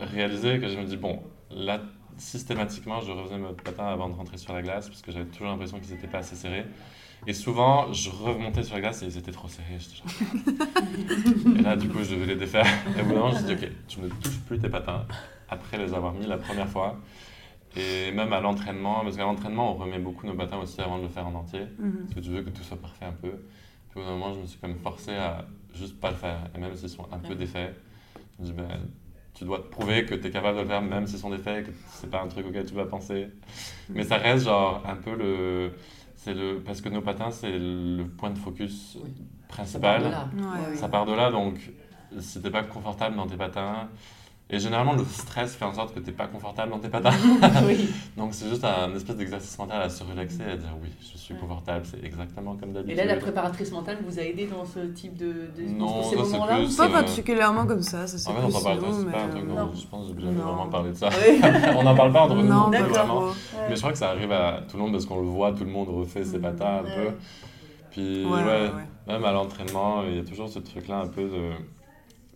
réaliser, 0.00 0.60
que 0.60 0.68
je 0.68 0.78
me 0.78 0.84
dis, 0.84 0.96
bon, 0.96 1.20
là, 1.50 1.80
systématiquement, 2.16 3.00
je 3.00 3.10
refaisais 3.10 3.38
mes 3.38 3.48
patins 3.64 3.86
avant 3.86 4.08
de 4.08 4.14
rentrer 4.14 4.38
sur 4.38 4.52
la 4.54 4.62
glace 4.62 4.88
parce 4.88 5.02
que 5.02 5.12
j'avais 5.12 5.26
toujours 5.26 5.48
l'impression 5.48 5.78
qu'ils 5.80 5.94
n'étaient 5.94 6.06
pas 6.06 6.18
assez 6.18 6.36
serrés. 6.36 6.66
Et 7.26 7.32
souvent, 7.32 7.92
je 7.92 8.10
remontais 8.10 8.62
sur 8.62 8.74
la 8.76 8.80
glace 8.80 9.02
et 9.02 9.06
ils 9.06 9.18
étaient 9.18 9.32
trop 9.32 9.48
serrés. 9.48 9.78
Genre, 9.78 11.56
Et 11.58 11.62
là, 11.62 11.76
du 11.76 11.88
coup, 11.88 11.98
je 12.02 12.14
devais 12.14 12.26
les 12.26 12.36
défaire. 12.36 12.66
Et 12.96 13.02
au 13.02 13.04
bout 13.04 13.10
d'un 13.10 13.18
moment, 13.18 13.30
je 13.30 13.42
me 13.42 13.46
suis 13.46 13.56
dit, 13.56 13.64
ok, 13.64 13.70
tu 13.88 14.00
ne 14.00 14.08
touches 14.08 14.40
plus 14.46 14.58
tes 14.58 14.68
patins 14.68 15.04
après 15.50 15.78
les 15.78 15.92
avoir 15.94 16.12
mis 16.12 16.26
la 16.26 16.38
première 16.38 16.68
fois. 16.68 16.96
Et 17.76 18.12
même 18.12 18.32
à 18.32 18.40
l'entraînement, 18.40 19.00
parce 19.02 19.16
qu'à 19.16 19.24
l'entraînement, 19.24 19.72
on 19.72 19.74
remet 19.76 19.98
beaucoup 19.98 20.26
nos 20.26 20.34
patins 20.34 20.58
aussi 20.58 20.80
avant 20.80 20.98
de 20.98 21.02
le 21.02 21.08
faire 21.08 21.26
en 21.26 21.34
entier. 21.34 21.66
Mhm. 21.78 21.98
Parce 22.04 22.14
que 22.14 22.20
tu 22.20 22.30
veux 22.30 22.42
que 22.42 22.50
tout 22.50 22.62
soit 22.62 22.80
parfait 22.80 23.04
un 23.04 23.12
peu. 23.12 23.30
Puis 23.90 24.00
au 24.00 24.00
bout 24.00 24.06
d'un 24.06 24.16
moment, 24.16 24.34
je 24.34 24.40
me 24.40 24.46
suis 24.46 24.58
quand 24.58 24.68
même 24.68 24.78
forcé 24.78 25.12
à 25.12 25.44
juste 25.74 26.00
pas 26.00 26.10
le 26.10 26.16
faire. 26.16 26.38
Et 26.54 26.58
même 26.58 26.74
s'ils 26.74 26.88
sont 26.88 27.06
un 27.12 27.18
peu 27.18 27.34
défaits, 27.34 27.74
je 28.38 28.44
me 28.44 28.46
dis, 28.46 28.52
ben, 28.52 28.68
tu 29.34 29.44
dois 29.44 29.58
te 29.58 29.68
prouver 29.68 30.04
que 30.04 30.14
tu 30.14 30.26
es 30.26 30.30
capable 30.30 30.56
de 30.56 30.62
le 30.62 30.68
faire 30.68 30.82
même 30.82 31.06
s'ils 31.06 31.18
sont 31.18 31.30
défaits, 31.30 31.66
que 31.66 31.70
c'est 31.90 32.10
pas 32.10 32.22
un 32.22 32.28
truc 32.28 32.46
auquel 32.46 32.66
tu 32.66 32.74
vas 32.74 32.86
penser. 32.86 33.28
Mais 33.88 34.02
ça 34.02 34.16
reste 34.16 34.44
genre 34.44 34.82
un 34.86 34.96
peu 34.96 35.14
le. 35.14 35.72
C'est 36.28 36.34
le 36.34 36.60
parce 36.60 36.82
que 36.82 36.90
nos 36.90 37.00
patins, 37.00 37.30
c'est 37.30 37.50
le 37.58 38.04
point 38.04 38.28
de 38.28 38.38
focus 38.38 38.98
Oui. 39.02 39.10
principal. 39.48 40.02
Ça 40.02 40.10
part 40.10 40.28
de 40.28 40.42
là. 40.42 40.50
Ouais, 40.70 40.88
part 40.90 41.06
de 41.06 41.12
là, 41.14 41.30
donc 41.30 41.70
si 42.20 42.42
t'es 42.42 42.50
pas 42.50 42.64
confortable 42.64 43.16
dans 43.16 43.26
tes 43.26 43.36
patins, 43.38 43.88
et 44.50 44.58
généralement 44.58 44.94
le 44.94 45.04
stress 45.04 45.54
fait 45.56 45.64
en 45.64 45.74
sorte 45.74 45.94
que 45.94 46.00
t'es 46.00 46.12
pas 46.12 46.26
confortable 46.26 46.70
dans 46.70 46.78
tes 46.78 46.88
patins. 46.88 47.10
oui. 47.66 47.88
donc 48.16 48.32
c'est 48.32 48.48
juste 48.48 48.64
un 48.64 48.94
espèce 48.94 49.16
d'exercice 49.16 49.58
mental 49.58 49.82
à 49.82 49.88
se 49.90 50.02
relaxer 50.04 50.40
et 50.48 50.52
à 50.52 50.56
dire 50.56 50.70
oui, 50.82 50.88
je 51.00 51.18
suis 51.18 51.34
Ouais. 51.34 51.40
confortable, 51.40 51.84
c'est 51.84 52.02
exactement 52.02 52.56
comme 52.56 52.70
Et 52.70 52.72
d'habitude. 52.72 52.96
là, 52.96 53.04
la 53.04 53.16
préparatrice 53.16 53.70
mentale 53.70 53.98
vous 54.02 54.18
a 54.18 54.22
aidé 54.22 54.46
dans 54.46 54.64
ce 54.64 54.78
type 54.94 55.14
de, 55.18 55.26
de 55.54 55.62
Non, 55.76 55.84
dans 55.86 56.02
ces 56.02 56.16
moments-là 56.16 56.58
Pas 56.74 56.86
Euh, 56.86 56.90
particulièrement 56.90 57.66
comme 57.66 57.82
ça, 57.82 58.06
ça 58.06 58.16
c'est 58.16 58.30
En 58.30 58.34
fait, 58.36 58.42
plus 58.44 58.62
parle 58.62 58.78
c'est 58.90 59.04
mais, 59.04 59.12
pas 59.12 59.22
un 59.24 59.28
truc 59.28 59.42
euh, 59.42 59.46
dont 59.46 59.54
Non. 59.66 59.72
je 59.74 59.86
pense 59.88 60.08
que 60.08 60.14
j'ai 60.18 60.24
jamais 60.26 60.38
Non. 60.38 60.44
vraiment 60.46 60.68
parlé 60.68 60.90
de 60.92 60.94
ça. 60.96 61.10
Oui. 61.10 61.38
on 61.76 61.82
n'en 61.82 61.94
parle 61.94 62.12
pas 62.14 62.22
entre 62.22 62.36
nous 62.36 62.44
Non, 62.44 62.70
vraiment. 62.70 63.06
trop. 63.20 63.30
Mais 63.68 63.74
je 63.76 63.80
crois 63.80 63.92
que 63.92 63.98
ça 63.98 64.08
arrive 64.08 64.32
à 64.32 64.62
tout 64.66 64.78
le 64.78 64.84
monde 64.84 64.92
parce 64.92 65.04
qu'on 65.04 65.20
le 65.20 65.26
voit, 65.26 65.52
tout 65.52 65.64
le 65.64 65.70
monde 65.70 65.90
refait 65.90 66.24
ses 66.24 66.36
Mhm. 66.38 66.42
patins 66.42 66.78
un 66.78 66.84
Ouais. 66.84 66.94
peu. 67.10 67.12
Puis 67.90 68.24
Ouais, 68.24 68.30
ouais, 68.32 68.42
ouais, 68.44 68.70
ouais. 68.70 69.12
même 69.12 69.24
à 69.26 69.32
l'entraînement, 69.32 70.04
il 70.08 70.16
y 70.16 70.20
a 70.20 70.24
toujours 70.24 70.48
ce 70.48 70.60
truc-là 70.60 71.00
un 71.00 71.08
peu 71.08 71.24
de... 71.24 71.50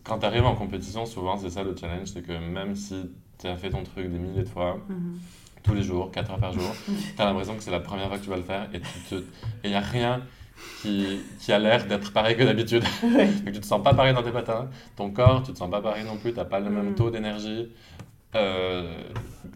Quand 0.05 0.19
tu 0.19 0.27
arrives 0.27 0.45
en 0.45 0.55
compétition, 0.55 1.07
souvent 1.07 1.37
c'est 1.37 1.51
ça 1.51 1.62
le 1.62 1.75
challenge, 1.79 2.09
c'est 2.09 2.23
que 2.23 2.33
même 2.33 2.75
si 2.75 3.11
tu 3.38 3.47
as 3.47 3.57
fait 3.57 3.71
ton 3.71 3.83
truc 3.85 4.11
des 4.11 4.19
milliers 4.19 4.43
de 4.43 4.49
fois, 4.49 4.79
Mhm. 4.88 5.19
tous 5.62 5.75
les 5.75 5.83
jours, 5.83 6.11
4 6.11 6.31
heures 6.33 6.38
par 6.41 6.53
jour, 6.53 6.75
tu 7.17 7.23
as 7.23 7.25
l'impression 7.25 7.57
que 7.57 7.62
c'est 7.62 7.71
la 7.71 7.81
première 7.81 8.09
fois 8.09 8.19
que 8.19 8.25
tu 8.25 8.31
vas 8.31 8.37
le 8.37 8.43
faire 8.43 8.69
et 8.75 8.81
il 9.65 9.71
n'y 9.71 9.77
a 9.77 9.81
rien 9.81 10.23
qui, 10.83 11.21
qui 11.38 11.53
a 11.53 11.59
l'air 11.61 11.87
d'être 11.87 12.12
pareil 12.12 12.37
que 12.37 12.43
d'habitude. 12.43 12.83
Ouais. 13.05 13.29
Tu 13.45 13.61
te 13.61 13.67
sens 13.67 13.83
pas 13.83 13.95
pareil 13.95 14.12
dans 14.15 14.23
tes 14.23 14.33
patins, 14.33 14.69
ton 14.97 15.11
corps, 15.11 15.43
tu 15.45 15.53
te 15.53 15.59
sens 15.59 15.71
pas 15.71 15.81
pareil 15.81 16.05
non 16.05 16.17
plus, 16.17 16.33
tu 16.35 16.45
pas 16.45 16.59
le 16.61 16.71
même 16.71 16.87
Mhm. 16.91 16.95
taux 16.97 17.11
d'énergie. 17.11 17.69
Euh, 18.35 18.92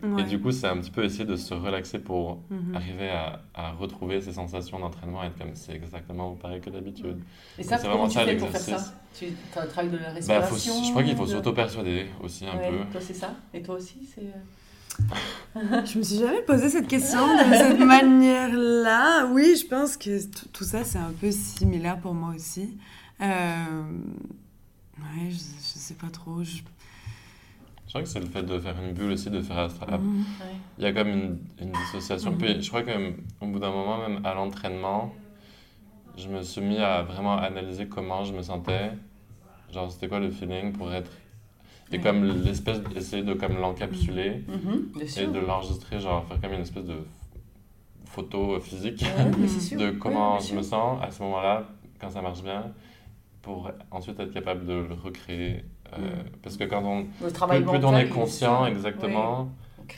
Ouais. 0.02 0.22
Et 0.22 0.24
du 0.24 0.40
coup, 0.40 0.50
c'est 0.50 0.66
un 0.66 0.76
petit 0.78 0.90
peu 0.90 1.04
essayer 1.04 1.24
de 1.24 1.36
se 1.36 1.54
relaxer 1.54 1.98
pour 2.00 2.42
Mhm. 2.50 2.74
arriver 2.74 3.08
à, 3.08 3.40
à 3.54 3.70
retrouver 3.72 4.20
ces 4.20 4.32
sensations 4.32 4.78
d'entraînement 4.78 5.22
et 5.22 5.28
être 5.28 5.38
comme 5.38 5.54
c'est 5.54 5.74
exactement 5.74 6.32
pareil 6.34 6.60
que 6.60 6.68
d'habitude. 6.70 7.18
Et 7.56 7.62
ça, 7.62 7.78
C'est 7.78 7.86
vraiment 7.86 8.06
tu 8.08 8.14
ça, 8.14 8.24
l'exercice. 8.24 8.92
Tu 9.16 9.26
as 9.56 9.62
un 9.62 9.66
travail 9.66 9.90
de 9.90 9.96
la 9.96 10.02
Bah, 10.12 10.42
faut- 10.42 10.54
respiration 10.54 10.84
je 10.84 10.90
crois 10.90 11.02
qu'il 11.04 11.16
faut 11.16 11.24
de- 11.24 11.30
s'auto-persuader 11.30 12.06
aussi 12.22 12.46
un 12.46 12.56
Ouais, 12.58 12.70
peu. 12.70 12.76
Toi, 12.92 13.00
c'est 13.00 13.14
ça 13.14 13.34
Et 13.54 13.62
toi 13.62 13.76
aussi 13.76 13.98
c'est... 14.14 14.26
Je 15.86 15.98
me 15.98 16.02
suis 16.02 16.18
jamais 16.18 16.42
posé 16.42 16.68
cette 16.68 16.88
question 16.88 17.20
de 17.26 17.54
cette 17.54 17.78
manière-là. 17.86 19.26
Oui, 19.32 19.56
je 19.58 19.66
pense 19.66 19.96
que 19.96 20.22
tout, 20.26 20.46
tout 20.52 20.64
ça, 20.64 20.84
c'est 20.84 20.98
un 20.98 21.12
peu 21.20 21.30
similaire 21.30 21.98
pour 22.00 22.12
moi 22.12 22.34
aussi. 22.34 22.76
Euh... 23.22 23.64
Ouais, 24.98 25.30
je, 25.30 25.36
je 25.36 25.78
sais 25.78 25.94
pas 25.94 26.08
trop. 26.08 26.42
Je... 26.42 26.58
Je 27.86 27.90
crois 27.92 28.02
que 28.02 28.08
c'est 28.08 28.20
le 28.20 28.26
fait 28.26 28.42
de 28.42 28.58
faire 28.58 28.74
une 28.82 28.92
bulle 28.92 29.12
aussi, 29.12 29.30
de 29.30 29.40
faire 29.42 29.68
Mhm. 29.68 30.18
Ouais. 30.18 30.24
Il 30.78 30.84
y 30.84 30.86
a 30.86 30.92
comme 30.92 31.08
une, 31.08 31.38
une 31.60 31.72
dissociation. 31.72 32.32
Mhm. 32.32 32.38
Puis 32.38 32.62
je 32.62 32.68
crois 32.68 32.82
qu'au 32.82 33.46
bout 33.46 33.58
d'un 33.58 33.70
moment, 33.70 33.98
même 34.08 34.24
à 34.24 34.34
l'entraînement, 34.34 35.12
je 36.16 36.28
me 36.28 36.42
suis 36.42 36.60
mis 36.60 36.78
à 36.78 37.02
vraiment 37.02 37.36
analyser 37.38 37.86
comment 37.86 38.24
je 38.24 38.32
me 38.34 38.42
sentais. 38.42 38.90
Genre, 39.72 39.90
c'était 39.90 40.08
quoi 40.08 40.18
le 40.20 40.30
feeling 40.30 40.72
pour 40.72 40.92
être. 40.92 41.10
Et 41.92 41.96
Ouais. 41.98 42.02
comme 42.02 42.24
l'espèce. 42.42 42.80
Essayer 42.96 43.22
de 43.22 43.34
comme 43.34 43.58
l'encapsuler 43.60 44.42
bien 44.48 45.22
et 45.22 45.26
de 45.28 45.38
l'enregistrer, 45.38 46.00
genre 46.00 46.24
faire 46.26 46.40
comme 46.40 46.52
une 46.54 46.62
espèce 46.62 46.84
de 46.84 46.96
photo 48.06 48.58
physique 48.60 49.02
Ouais, 49.02 49.76
de 49.76 49.90
comment 49.92 50.38
je 50.40 50.54
me 50.54 50.62
sens 50.62 51.00
à 51.02 51.10
ce 51.10 51.22
moment-là, 51.22 51.64
quand 52.00 52.10
ça 52.10 52.22
marche 52.22 52.42
bien, 52.42 52.72
pour 53.42 53.70
ensuite 53.90 54.18
être 54.18 54.32
capable 54.32 54.66
de 54.66 54.72
le 54.72 54.94
recréer. 54.94 55.64
Euh, 55.92 55.98
Mhm. 55.98 56.06
Parce 56.42 56.56
que 56.56 56.64
quand 56.64 56.82
on. 56.84 57.06
Le 57.24 57.30
travail 57.32 57.58
Plus, 57.62 57.70
plus 57.70 57.78
mental, 57.80 57.94
on 57.94 57.98
est 57.98 58.08
conscient 58.08 58.66
exactement. 58.66 59.48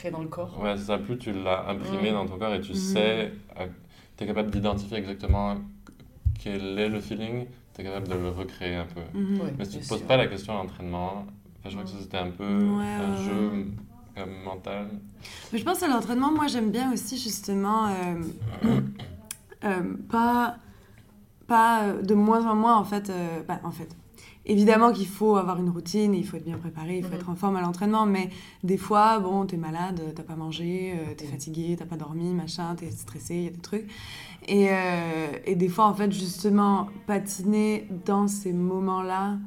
Ouais, 0.03 0.11
dans 0.11 0.21
le 0.21 0.27
corps. 0.27 0.59
Ouais, 0.61 0.77
ça, 0.77 0.97
plus 0.99 1.17
tu 1.17 1.31
l'as 1.31 1.67
imprimé 1.69 2.11
Mm. 2.11 2.13
dans 2.13 2.25
ton 2.27 2.37
corps 2.37 2.53
et 2.53 2.61
tu 2.61 2.71
Mhm. 2.73 2.77
sais, 2.77 3.31
tu 4.17 4.23
es 4.23 4.27
capable 4.27 4.51
d'identifier 4.51 4.97
exactement 4.97 5.55
quel 6.41 6.77
est 6.79 6.89
le 6.89 6.99
feeling, 7.01 7.45
tu 7.75 7.81
es 7.81 7.83
capable 7.83 8.07
de 8.07 8.13
le 8.13 8.29
recréer 8.29 8.75
un 8.75 8.85
peu. 8.85 9.01
Ouais. 9.17 9.53
Mais 9.57 9.65
si 9.65 9.71
tu 9.71 9.77
bien 9.77 9.83
te 9.85 9.89
poses 9.89 9.97
sûr. 9.99 10.07
pas 10.07 10.17
la 10.17 10.27
question 10.27 10.53
à 10.53 10.57
l'entraînement, 10.63 11.25
je 11.65 11.71
crois 11.71 11.83
que 11.83 11.89
ça 11.89 11.97
c'était 11.99 12.17
un 12.17 12.29
peu 12.29 12.43
Ouais, 12.45 12.85
un 12.85 13.11
ouais, 13.17 13.23
jeu 13.25 13.51
comme 14.15 14.43
mental. 14.45 14.87
Mais 15.51 15.57
je 15.59 15.65
pense 15.65 15.81
à 15.83 15.87
l'entraînement, 15.87 16.31
moi 16.31 16.47
j'aime 16.47 16.69
bien 16.71 16.93
aussi 16.93 17.17
justement 17.17 17.87
euh, 17.87 18.21
euh, 19.63 19.81
pas, 20.09 20.57
pas 21.47 21.83
euh, 21.83 22.01
de 22.01 22.13
moins 22.13 22.45
en 22.45 22.55
moins 22.55 22.77
en 22.77 22.83
fait. 22.83 23.09
euh, 23.09 23.41
bah, 23.47 23.59
en 23.63 23.71
fait. 23.71 23.89
Évidemment 24.49 24.91
qu'il 24.91 25.07
faut 25.07 25.35
avoir 25.37 25.57
une 25.59 25.69
routine, 25.69 26.15
il 26.15 26.25
faut 26.25 26.35
être 26.35 26.43
bien 26.43 26.57
préparé, 26.57 26.97
il 26.97 27.03
faut 27.03 27.09
Mhm. 27.09 27.15
être 27.19 27.29
en 27.29 27.35
forme 27.35 27.55
à 27.55 27.61
l'entraînement, 27.61 28.07
mais 28.07 28.31
des 28.63 28.77
fois, 28.77 29.19
bon, 29.19 29.45
t'es 29.45 29.57
malade, 29.57 30.01
t'as 30.15 30.23
pas 30.23 30.35
mangé, 30.35 30.93
euh, 30.95 31.13
t'es 31.15 31.25
fatigué, 31.25 31.75
t'as 31.77 31.85
pas 31.85 31.97
dormi, 31.97 32.33
machin, 32.33 32.73
t'es 32.75 32.89
stressé, 32.89 33.35
il 33.35 33.43
y 33.43 33.47
a 33.47 33.51
des 33.51 33.59
trucs. 33.59 33.87
Et, 34.47 34.69
euh, 34.71 35.27
et 35.45 35.55
des 35.55 35.69
fois, 35.69 35.85
en 35.85 35.93
fait, 35.93 36.11
justement, 36.11 36.87
patiner 37.05 37.87
dans 38.05 38.27
ces 38.27 38.51
moments-là, 38.51 39.37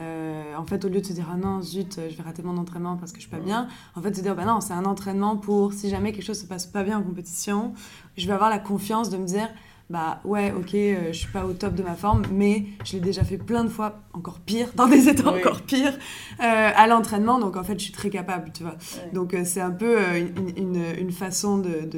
Euh, 0.00 0.54
en 0.56 0.64
fait, 0.64 0.84
au 0.84 0.88
lieu 0.88 1.00
de 1.00 1.04
se 1.06 1.12
dire, 1.12 1.26
ah 1.32 1.36
non, 1.36 1.60
zut, 1.60 1.98
je 2.08 2.16
vais 2.16 2.22
rater 2.22 2.44
mon 2.44 2.56
entraînement 2.56 2.96
parce 2.96 3.10
que 3.10 3.18
je 3.18 3.22
suis 3.22 3.30
pas 3.36 3.40
bien, 3.40 3.66
en 3.96 4.00
fait, 4.00 4.14
se 4.14 4.20
dire, 4.22 4.36
bah 4.36 4.44
non, 4.44 4.60
c'est 4.60 4.72
un 4.72 4.84
entraînement 4.84 5.36
pour, 5.36 5.72
si 5.72 5.88
jamais 5.88 6.12
quelque 6.12 6.22
chose 6.24 6.38
se 6.40 6.46
passe 6.46 6.66
pas 6.66 6.84
bien 6.84 6.98
en 6.98 7.02
compétition, 7.02 7.72
je 8.16 8.24
vais 8.28 8.32
avoir 8.32 8.48
la 8.48 8.60
confiance 8.60 9.10
de 9.10 9.16
me 9.16 9.26
dire, 9.26 9.48
bah 9.90 10.20
ouais, 10.24 10.52
ok, 10.54 10.74
euh, 10.74 11.12
je 11.12 11.18
suis 11.18 11.32
pas 11.32 11.46
au 11.46 11.52
top 11.54 11.74
de 11.74 11.82
ma 11.82 11.94
forme, 11.94 12.22
mais 12.30 12.64
je 12.84 12.92
l'ai 12.92 13.00
déjà 13.00 13.24
fait 13.24 13.38
plein 13.38 13.64
de 13.64 13.70
fois, 13.70 14.00
encore 14.12 14.38
pire, 14.40 14.68
dans 14.76 14.86
des 14.86 15.08
états 15.08 15.32
Oui. 15.32 15.38
encore 15.40 15.62
pires, 15.62 15.94
euh, 15.94 16.70
à 16.76 16.86
l'entraînement, 16.86 17.38
donc 17.38 17.56
en 17.56 17.64
fait, 17.64 17.78
je 17.78 17.84
suis 17.84 17.92
très 17.92 18.10
capable, 18.10 18.52
tu 18.52 18.64
vois. 18.64 18.72
Ouais. 18.72 19.10
Donc 19.14 19.32
euh, 19.32 19.42
c'est 19.46 19.62
un 19.62 19.70
peu 19.70 19.96
une, 20.18 20.52
une, 20.58 20.82
une 20.98 21.10
façon 21.10 21.56
de, 21.56 21.88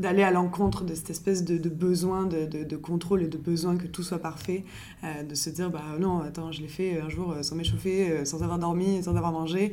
d'aller 0.00 0.22
à 0.22 0.30
l'encontre 0.30 0.84
de 0.84 0.94
cette 0.94 1.10
espèce 1.10 1.44
de, 1.44 1.58
de 1.58 1.68
besoin 1.68 2.24
de, 2.24 2.46
de, 2.46 2.64
de 2.64 2.76
contrôle 2.76 3.22
et 3.22 3.28
de 3.28 3.36
besoin 3.38 3.76
que 3.76 3.86
tout 3.86 4.02
soit 4.02 4.18
parfait, 4.18 4.64
de 5.28 5.34
se 5.34 5.50
dire, 5.50 5.68
bah 5.70 5.82
non, 6.00 6.20
attends, 6.20 6.52
je 6.52 6.62
l'ai 6.62 6.68
fait 6.68 7.00
un 7.00 7.10
jour 7.10 7.34
sans 7.42 7.54
m'échauffer, 7.54 8.24
sans 8.24 8.42
avoir 8.42 8.58
dormi, 8.58 9.02
sans 9.02 9.14
avoir 9.14 9.32
mangé. 9.32 9.72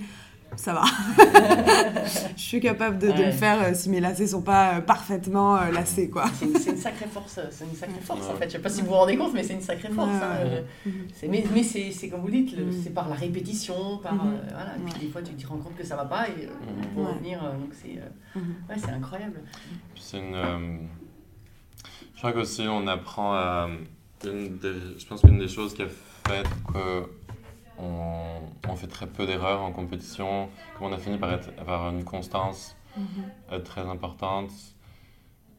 Ça 0.57 0.73
va. 0.73 0.83
je 2.35 2.41
suis 2.41 2.59
capable 2.59 2.97
de, 2.99 3.07
le 3.07 3.31
faire 3.31 3.63
euh, 3.63 3.73
si 3.73 3.89
mes 3.89 3.99
lacets 4.01 4.27
sont 4.27 4.41
pas 4.41 4.75
euh, 4.75 4.81
parfaitement 4.81 5.55
euh, 5.55 5.71
lacés, 5.71 6.09
quoi. 6.09 6.25
C'est 6.33 6.71
une, 6.71 6.77
sacrée 6.77 7.07
force, 7.07 7.39
c'est 7.51 7.63
une 7.63 7.75
sacrée 7.75 8.01
force 8.01 8.27
en 8.27 8.35
fait. 8.35 8.45
Je 8.47 8.51
sais 8.51 8.59
pas 8.59 8.69
si 8.69 8.81
vous 8.81 8.87
vous 8.87 8.93
rendez 8.93 9.15
compte, 9.17 9.33
mais 9.33 9.43
c'est 9.43 9.53
une 9.53 9.61
sacrée 9.61 9.89
force. 9.89 10.09
Ouais, 10.09 10.15
hein, 10.23 10.45
ouais. 10.45 10.63
euh, 10.87 10.91
c'est- 11.15 11.27
mais 11.29 11.43
mais 11.53 11.63
c'est 11.63 12.09
comme 12.09 12.21
vous 12.21 12.29
dites, 12.29 12.57
Mhm. 12.57 12.71
c'est 12.83 12.93
par 12.93 13.07
la 13.07 13.15
répétition, 13.15 13.97
par 13.99 14.13
Mhm. 14.13 14.21
euh, 14.33 14.37
voilà. 14.51 14.75
Et 14.77 14.91
puis 14.91 15.05
des 15.05 15.11
fois 15.11 15.21
tu 15.21 15.33
te 15.33 15.47
rends 15.47 15.57
compte 15.57 15.75
que 15.77 15.85
ça 15.85 15.95
va 15.95 16.05
pas 16.05 16.27
et 16.27 16.45
euh, 16.45 16.49
pour 16.93 17.03
Ouais. 17.05 17.11
revenir, 17.13 17.43
euh, 17.43 17.51
donc 17.53 17.71
c'est 17.73 17.97
euh, 17.97 18.39
ouais, 18.69 18.75
c'est 18.77 18.91
incroyable. 18.91 19.39
C'est 19.99 20.17
une. 20.19 20.35
euh, 20.35 20.77
je 22.13 22.17
crois 22.19 22.33
qu'aussi 22.33 22.63
on 22.67 22.87
apprend 22.87 23.33
à. 23.33 23.69
une 24.25 24.57
des- 24.57 24.99
je 24.99 25.05
pense 25.07 25.21
qu'une 25.21 25.39
des 25.39 25.47
choses 25.47 25.73
qui 25.73 25.81
a 25.83 25.87
fait 25.87 26.43
que 26.73 27.03
on, 27.81 28.41
on 28.69 28.75
fait 28.75 28.87
très 28.87 29.07
peu 29.07 29.25
d'erreurs 29.25 29.61
en 29.61 29.71
compétition, 29.71 30.49
comme 30.73 30.87
on 30.87 30.93
a 30.93 30.97
fini 30.97 31.17
par 31.17 31.31
être- 31.31 31.51
avoir 31.57 31.89
une 31.89 32.03
constance 32.03 32.75
euh, 33.51 33.59
très 33.59 33.81
importante. 33.81 34.51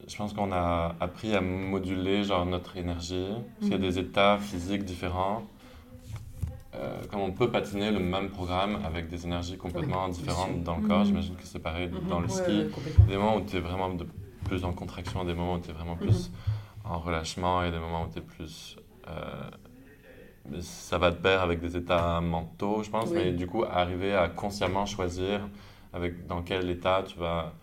Je 0.07 0.15
pense 0.17 0.33
qu'on 0.33 0.51
a 0.51 0.95
appris 0.99 1.33
à 1.35 1.41
moduler 1.41 2.23
genre 2.23 2.45
notre 2.45 2.75
énergie, 2.77 3.27
parce 3.59 3.69
qu'il 3.69 3.71
y 3.71 3.73
a 3.73 3.77
Mhm. 3.77 3.83
des 3.83 3.99
états 3.99 4.37
physiques 4.37 4.83
différents. 4.85 5.43
Euh, 6.75 7.03
comme 7.11 7.19
on 7.21 7.31
peut 7.31 7.51
patiner 7.51 7.91
le 7.91 7.99
même 7.99 8.29
programme 8.29 8.79
avec 8.83 9.07
des 9.07 9.25
énergies 9.25 9.57
complètement 9.57 10.09
différentes 10.09 10.63
dans 10.63 10.75
le 10.77 10.81
corps, 10.81 11.01
Mhm. 11.01 11.05
j'imagine 11.05 11.35
que 11.35 11.43
c'est 11.45 11.59
pareil 11.59 11.89
dans 12.09 12.19
le 12.19 12.25
Mhm. 12.27 12.31
Ski 12.31 12.51
ouais, 12.51 13.05
des 13.07 13.17
moments 13.17 13.35
où 13.37 13.41
tu 13.41 13.57
es 13.57 13.59
vraiment 13.59 13.89
de 13.93 14.07
plus 14.45 14.65
en 14.65 14.73
contraction, 14.73 15.23
des 15.23 15.35
moments 15.35 15.55
où 15.55 15.59
tu 15.59 15.69
es 15.69 15.73
vraiment 15.73 15.95
plus 15.95 16.31
en 16.83 16.97
relâchement 16.99 17.63
et 17.63 17.71
des 17.71 17.79
moments 17.79 18.03
où 18.03 18.11
tu 18.11 18.19
es 18.19 18.21
plus. 18.21 18.77
euh, 19.07 19.49
ça 20.61 20.97
va 20.97 21.11
de 21.11 21.15
pair 21.15 21.41
avec 21.41 21.59
des 21.59 21.75
états 21.77 22.19
mentaux, 22.21 22.83
je 22.83 22.89
pense, 22.89 23.09
Oui. 23.09 23.15
mais 23.15 23.31
du 23.31 23.47
coup, 23.47 23.63
arriver 23.63 24.13
à 24.13 24.27
consciemment 24.29 24.85
choisir 24.85 25.47
avec, 25.93 26.27
dans 26.27 26.41
quel 26.41 26.69
état 26.69 27.03
tu 27.05 27.17
vas 27.17 27.53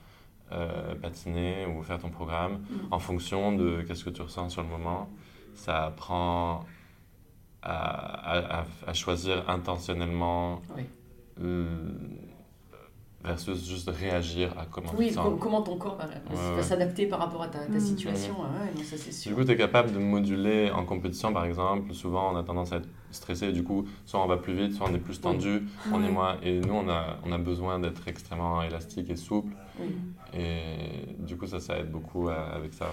euh, 0.53 0.95
patiner 0.97 1.67
ou 1.67 1.83
faire 1.83 1.99
ton 1.99 2.11
programme 2.11 2.55
Mhm. 2.55 2.89
en 2.91 2.99
fonction 2.99 3.53
de 3.53 3.83
qu'est-ce 3.83 4.05
que 4.05 4.11
tu 4.11 4.23
ressens 4.23 4.49
sur 4.49 4.63
le 4.63 4.69
moment, 4.69 5.09
ça 5.55 5.85
apprend 5.87 6.65
à, 7.63 7.75
à- 7.75 8.61
à- 8.61 8.67
à 8.87 8.93
choisir 8.95 9.49
intentionnellement. 9.49 10.63
Oui. 10.77 10.85
euh, 11.43 11.77
versus 13.25 13.69
juste 13.69 13.91
réagir 13.91 14.55
à 14.59 14.67
comment 14.67 14.93
Oui, 14.97 15.13
comment 15.39 15.63
ton 15.63 15.77
corps 15.77 15.97
va, 15.97 16.07
Ouais, 16.07 16.57
ouais. 16.57 16.63
s'adapter 16.63 17.07
par 17.07 17.19
rapport 17.19 17.43
à 17.43 17.49
ta, 17.49 17.59
ta 17.61 17.73
Mhm. 17.75 17.81
situation. 17.81 18.35
Ouais, 18.41 18.73
non, 18.75 18.83
ça 18.83 18.97
c'est 18.97 19.29
Du 19.29 19.35
coup, 19.35 19.45
tu 19.45 19.51
es 19.53 19.57
capable 19.57 19.93
de 19.93 19.99
moduler 19.99 20.71
en 20.71 20.85
compétition, 20.85 21.33
par 21.33 21.45
exemple. 21.45 21.93
Souvent, 21.95 22.33
on 22.33 22.37
a 22.37 22.43
tendance 22.43 22.73
à 22.73 22.77
être 22.77 22.89
stressé. 23.11 23.53
Du 23.53 23.63
coup, 23.63 23.87
soit 24.07 24.23
on 24.23 24.27
va 24.27 24.37
plus 24.39 24.55
vite, 24.55 24.75
soit 24.75 24.89
on 24.91 24.95
est 24.95 24.99
plus 24.99 25.21
tendu, 25.21 25.63
on 25.93 26.03
est 26.03 26.09
moins. 26.11 26.39
Et 26.43 26.61
nous, 26.61 26.75
on 26.75 26.89
a, 26.89 27.19
on 27.25 27.33
a 27.33 27.39
besoin 27.39 27.79
d'être 27.79 28.07
extrêmement 28.09 28.63
élastique 28.63 29.11
et 29.11 29.17
souple. 29.17 29.53
Oui, 29.79 29.87
Et 30.33 31.15
du 31.19 31.37
coup, 31.37 31.47
ça, 31.47 31.61
ça 31.61 31.79
aide 31.79 31.91
beaucoup 31.91 32.29
à- 32.29 32.47
avec 32.55 32.73
ça. 32.75 32.93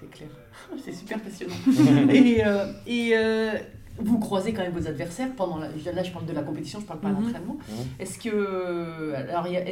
c'est 0.00 0.08
clair. 0.10 0.28
C'est 0.84 0.92
super 0.92 1.20
passionnant. 1.20 1.54
et 2.12 2.44
euh, 2.44 2.72
et 2.86 3.10
euh, 3.16 3.58
vous 4.00 4.18
croisez 4.18 4.52
quand 4.52 4.62
même 4.62 4.72
vos 4.72 4.86
adversaires 4.86 5.28
pendant 5.36 5.58
la, 5.58 5.66
là 5.92 6.02
je 6.02 6.10
parle 6.10 6.26
de 6.26 6.32
la 6.32 6.42
compétition, 6.42 6.78
je 6.80 6.86
parle 6.86 7.00
pas 7.00 7.08
de 7.08 7.14
l'entraînement. 7.14 7.56
Mhm. 7.68 7.76
Est-ce 8.00 8.18
que 8.18 9.14
alors 9.30 9.46
il 9.46 9.52
y 9.54 9.56
a- 9.56 9.62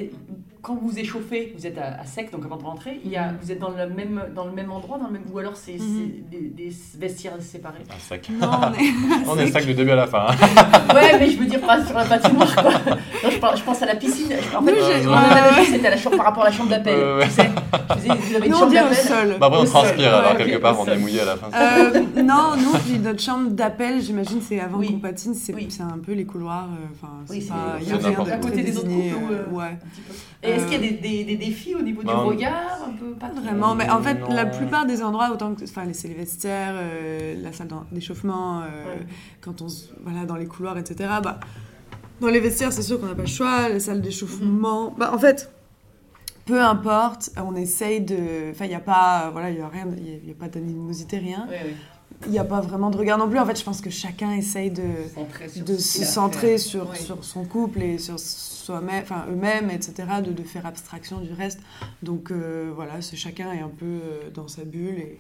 quand 0.63 0.75
vous 0.75 0.89
vous 0.89 0.99
échauffez, 0.99 1.55
vous 1.57 1.65
êtes 1.65 1.79
à, 1.79 2.01
à 2.01 2.05
sec 2.07 2.33
donc 2.33 2.45
avant 2.45 2.57
de 2.57 2.65
rentrer, 2.65 3.01
il 3.05 3.11
y 3.11 3.17
a, 3.17 3.27
Mhm. 3.31 3.39
vous 3.41 3.53
êtes 3.53 3.59
dans 3.61 3.71
le 3.71 3.87
même 3.89 4.21
dans 4.35 4.45
le 4.47 4.53
même 4.53 4.73
endroit, 4.73 4.99
dans 4.99 5.07
le 5.07 5.13
même 5.13 5.23
ou 5.33 5.39
alors 5.39 5.55
c'est 5.57 5.75
Mhm. 5.79 6.11
des, 6.31 6.41
des 6.41 6.73
vestiaires 6.99 7.35
séparés? 7.41 7.85
À 7.89 7.99
sec. 8.01 8.29
Non, 8.31 8.51
on 8.51 8.73
est. 8.73 8.87
On 9.29 9.39
est 9.39 9.47
sec 9.51 9.65
du 9.67 9.75
début 9.75 9.91
à 9.91 9.97
la 9.97 10.07
fin. 10.07 10.27
hein. 10.29 10.95
Ouais, 10.95 11.19
mais 11.19 11.31
je 11.31 11.39
veux 11.39 11.47
dire 11.47 11.61
pas 11.61 11.85
sur 11.85 11.97
la 11.97 12.05
patinoire 12.05 12.55
quoi. 12.55 12.73
Non, 12.73 13.31
je, 13.31 13.39
parle- 13.39 13.57
je 13.59 13.63
pense 13.63 13.83
à 13.83 13.87
la 13.87 13.95
piscine. 13.97 14.33
En 14.57 14.63
fait, 14.63 14.75
j'ai- 14.75 15.65
c'était 15.73 15.87
à 15.87 15.91
la 15.91 15.97
chambre 15.97 16.17
par 16.17 16.27
rapport 16.27 16.43
à 16.45 16.47
la 16.47 16.53
chambre 16.53 16.71
d'appel. 16.71 16.99
Ouais. 16.99 17.25
Tu 17.25 17.31
sais, 17.31 17.51
je 17.91 17.95
faisais, 17.95 18.09
vous 18.09 18.35
avez 18.37 18.47
une 18.47 18.53
Nous, 18.53 18.57
on 18.57 18.61
chambre 18.61 18.73
d'appel? 18.73 18.97
sol. 18.97 19.37
Bah, 19.39 19.47
après, 19.47 19.59
on 19.61 19.65
transpire, 19.65 20.15
alors 20.15 20.37
quelque 20.37 20.59
part, 20.59 20.81
on 20.81 20.87
est 20.87 20.97
mouillé 20.99 21.21
à 21.21 21.25
la 21.27 21.37
fin. 21.37 21.47
Euh, 21.55 22.01
non, 22.23 22.57
nous, 22.57 22.73
puis 22.85 22.99
notre 22.99 23.21
chambre 23.23 23.51
d'appel, 23.51 24.01
j'imagine, 24.25 24.41
c'est 24.41 24.61
avant 24.61 24.79
Oui. 24.79 24.93
qu'on 24.93 24.99
patine, 25.01 25.35
c'est 25.35 25.55
Oui. 25.55 25.69
un 25.81 25.99
peu 25.99 26.13
les 26.13 26.25
couloirs. 26.25 26.69
euh, 26.73 26.87
Enfin, 26.93 27.13
Oui, 27.29 27.41
c'est 27.41 27.47
c'est- 27.49 27.53
pas. 27.53 27.77
Il 27.81 27.89
y 27.89 27.93
a 27.93 27.97
rien 27.97 28.25
de 28.25 28.31
À 28.31 28.39
côté 28.39 28.63
des 28.63 28.77
autres 28.77 28.89
ou, 28.89 29.33
euh, 29.33 29.45
euh, 29.49 29.51
Ouais. 29.51 29.79
Et 30.43 30.51
est-ce 30.51 30.65
Euh, 30.65 30.69
qu'il 30.69 30.73
y 30.85 30.89
a 30.89 30.91
des, 30.91 30.97
des, 30.99 31.25
des 31.25 31.37
défis 31.37 31.75
au 31.75 31.83
niveau 31.83 32.03
du 32.03 32.09
Non. 32.09 32.27
regard 32.27 32.79
un 32.89 32.93
peu 32.93 33.13
pas 33.13 33.31
Vraiment, 33.31 33.75
mais 33.75 33.89
en 33.91 34.01
fait, 34.03 34.15
Non. 34.21 34.29
la 34.35 34.47
plupart 34.47 34.87
des 34.87 35.03
endroits, 35.03 35.31
autant 35.33 35.55
que. 35.55 35.65
Enfin, 35.65 35.85
c'est 35.93 36.09
les 36.09 36.15
vestiaires, 36.15 36.75
euh, 36.77 37.35
la 37.43 37.53
salle 37.53 37.69
d'échauffement, 37.93 38.61
euh, 38.61 38.65
Ouais. 38.65 39.07
quand 39.41 39.63
on. 39.63 39.69
se- 39.69 39.87
Voilà, 40.05 40.25
dans 40.25 40.37
les 40.37 40.47
couloirs, 40.47 40.79
etc. 40.79 41.11
Bah, 41.23 41.41
dans 42.21 42.29
les 42.29 42.41
vestiaires, 42.41 42.73
c'est 42.73 42.83
sûr 42.83 42.99
qu'on 43.01 43.07
n'a 43.07 43.15
pas 43.15 43.23
le 43.23 43.29
choix. 43.29 43.69
Les 43.69 43.81
salles 43.81 44.01
d'échauffement. 44.01 44.95
Bah, 44.97 45.11
en 45.15 45.19
fait. 45.19 45.53
Peu 46.47 46.63
importe, 46.63 47.31
on 47.45 47.57
essaye 47.57 48.01
de. 48.03 48.51
Enfin, 48.53 48.67
il 48.67 48.69
n'y 48.69 48.75
a 48.77 48.81
pas. 48.81 49.31
Voilà, 49.33 49.51
il 49.51 49.57
n'y 49.57 49.63
a 49.63 49.69
rien. 49.69 49.89
Il 49.97 50.25
n'y 50.25 50.31
a, 50.31 50.35
pas 50.39 50.49
d'animosité, 50.49 51.19
rien. 51.19 51.45
Oui, 51.51 51.57
oui. 51.65 51.73
Il 52.25 52.33
n'y 52.33 52.39
a 52.39 52.45
pas 52.45 52.61
vraiment 52.61 52.91
de 52.91 52.97
regard 52.97 53.19
non 53.19 53.29
plus. 53.29 53.39
En 53.39 53.47
fait, 53.47 53.59
je 53.59 53.65
pense 53.65 53.81
que 53.81 53.91
chacun 53.91 54.33
essaye 54.33 54.71
de. 54.71 54.83
Sur 55.49 55.65
de 55.65 55.77
se 55.77 56.05
centrer 56.05 56.59
sur, 56.59 56.91
Oui. 56.91 56.99
sur 56.99 57.23
son 57.25 57.45
couple 57.45 57.83
et 57.83 57.99
sur 57.99 58.19
soi-même, 58.19 59.03
enfin 59.03 59.27
eux-mêmes, 59.31 59.71
etc., 59.71 59.95
de, 60.25 60.33
de 60.33 60.43
faire 60.43 60.67
abstraction 60.67 61.21
du 61.21 61.33
reste. 61.33 61.61
Donc 62.03 62.31
euh, 62.31 62.73
voilà, 62.75 63.01
c'est 63.03 63.17
chacun 63.17 63.53
est 63.53 63.61
un 63.61 63.69
peu 63.69 63.85
euh, 63.87 64.31
dans 64.35 64.49
sa 64.49 64.65
bulle 64.65 64.99
et, 64.99 65.19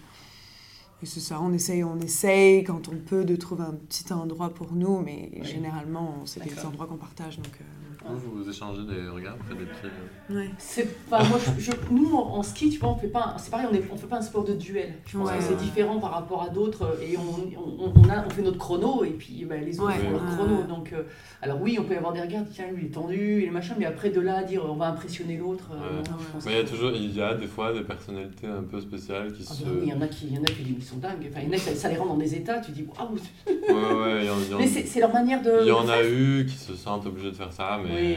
et 1.03 1.07
c'est 1.07 1.21
ça, 1.21 1.39
on 1.43 1.53
essaye, 1.53 1.85
on 1.85 1.99
essaye 2.01 2.65
quand 2.65 2.89
on 2.89 2.97
peut 2.97 3.25
de 3.25 3.37
trouver 3.37 3.65
un 3.65 3.75
petit 3.75 4.11
endroit 4.13 4.51
pour 4.51 4.73
nous, 4.73 5.01
mais 5.01 5.31
Oui. 5.35 5.45
généralement 5.47 6.23
c'est 6.25 6.43
des 6.43 6.59
endroits 6.65 6.87
qu'on 6.87 6.97
partage. 6.97 7.37
Donc, 7.37 7.49
euh, 7.61 7.65
Vous, 8.09 8.43
vous 8.45 8.49
échangez 8.49 8.83
des 8.85 9.09
regards, 9.09 9.37
vous 9.37 9.49
faites 9.49 9.59
des 9.59 9.65
petits. 9.65 9.93
euh, 10.31 10.37
ouais. 10.37 10.51
C'est 10.59 11.07
pas 11.11 11.25
moi. 11.25 11.39
Je, 11.59 11.61
je- 11.61 11.73
nous 11.91 12.15
en, 12.15 12.37
en 12.37 12.43
ski, 12.45 12.71
tu 12.71 12.79
vois, 12.79 12.91
on 12.91 12.97
fait 12.97 13.09
pas. 13.09 13.35
C'est 13.37 13.51
pareil, 13.51 13.67
on 13.69 13.75
est, 13.75 13.83
on 13.93 13.97
fait 13.97 14.07
pas 14.07 14.19
un 14.19 14.23
sport 14.23 14.45
de 14.45 14.53
duel. 14.55 14.95
Je 15.07 15.19
pense 15.19 15.29
Ouais, 15.29 15.39
que 15.39 15.43
c'est 15.43 15.57
différent 15.57 15.99
par 15.99 16.13
rapport 16.13 16.43
à 16.45 16.49
d'autres 16.51 16.97
et 17.03 17.17
on, 17.19 17.23
on, 17.61 17.93
on 17.97 18.09
a, 18.09 18.25
on 18.25 18.31
fait 18.31 18.43
notre 18.43 18.59
chrono 18.59 19.03
et 19.03 19.11
puis 19.11 19.45
ben, 19.45 19.65
les 19.65 19.81
autres 19.81 19.89
Ouais, 19.93 19.99
font 19.99 20.11
leur 20.13 20.25
chrono. 20.37 20.63
Donc, 20.63 20.93
euh, 20.93 21.03
alors 21.43 21.61
oui, 21.61 21.79
on 21.81 21.85
peut 21.85 21.95
y 21.95 21.97
avoir 21.97 22.13
des 22.13 22.21
regards. 22.21 22.45
Tiens, 22.53 22.69
lui 22.71 22.83
il 22.83 22.87
est 22.87 22.91
tendu 22.95 23.43
et 23.43 23.47
le 23.47 23.53
machin, 23.53 23.75
mais 23.77 23.87
après 23.87 24.11
de 24.11 24.21
là 24.21 24.37
à 24.37 24.43
dire 24.45 24.65
on 24.65 24.77
va 24.77 24.87
impressionner 24.87 25.37
l'autre. 25.39 25.71
euh, 25.73 26.01
Mais 26.45 26.53
il 26.53 26.57
y 26.59 26.61
a 26.61 26.65
toujours, 26.65 26.93
il 26.93 27.13
y 27.13 27.21
a 27.21 27.35
des 27.35 27.49
fois 27.49 27.73
des 27.73 27.83
personnalités 27.83 28.47
un 28.47 28.63
peu 28.63 28.81
spéciales 28.81 29.33
qui 29.33 29.45
Ah 29.51 29.53
se. 29.53 29.65
ben 29.65 29.71
oui, 29.73 29.79
il 29.83 29.89
y 29.89 29.93
en 29.93 30.01
a 30.01 30.07
qui, 30.07 30.29
il 30.29 30.35
y 30.35 30.39
en 30.39 30.43
a 30.43 30.47
qui 30.47 30.63
sont 30.87 30.97
dingues. 30.99 31.27
Enfin, 31.31 31.41
il 31.43 31.47
y 31.49 31.51
en 31.51 31.53
a 31.53 31.57
qui 31.57 31.63
ça, 31.63 31.75
ça 31.75 31.89
les 31.89 31.97
rend 31.97 32.07
dans 32.07 32.17
des 32.17 32.35
états. 32.35 32.61
Tu 32.61 32.73
dis 32.73 32.83
waouh. 32.85 33.15
Ouais, 33.15 33.95
ouais, 33.95 34.21
il 34.23 34.27
y 34.27 34.31
en, 34.31 34.39
il 34.41 34.51
y 34.51 34.55
en- 34.55 34.59
Mais 34.61 34.67
c'est 34.67 35.01
leur 35.01 35.13
manière 35.13 35.43
de. 35.43 35.59
il 35.63 35.69
y 35.69 35.73
en 35.73 35.89
a 35.89 36.03
eu 36.05 36.47
qui 36.47 36.57
se 36.57 36.75
sentent 36.75 37.07
obligés 37.07 37.31
de 37.31 37.37
faire 37.37 37.53
ça, 37.53 37.79
mais 37.83 38.17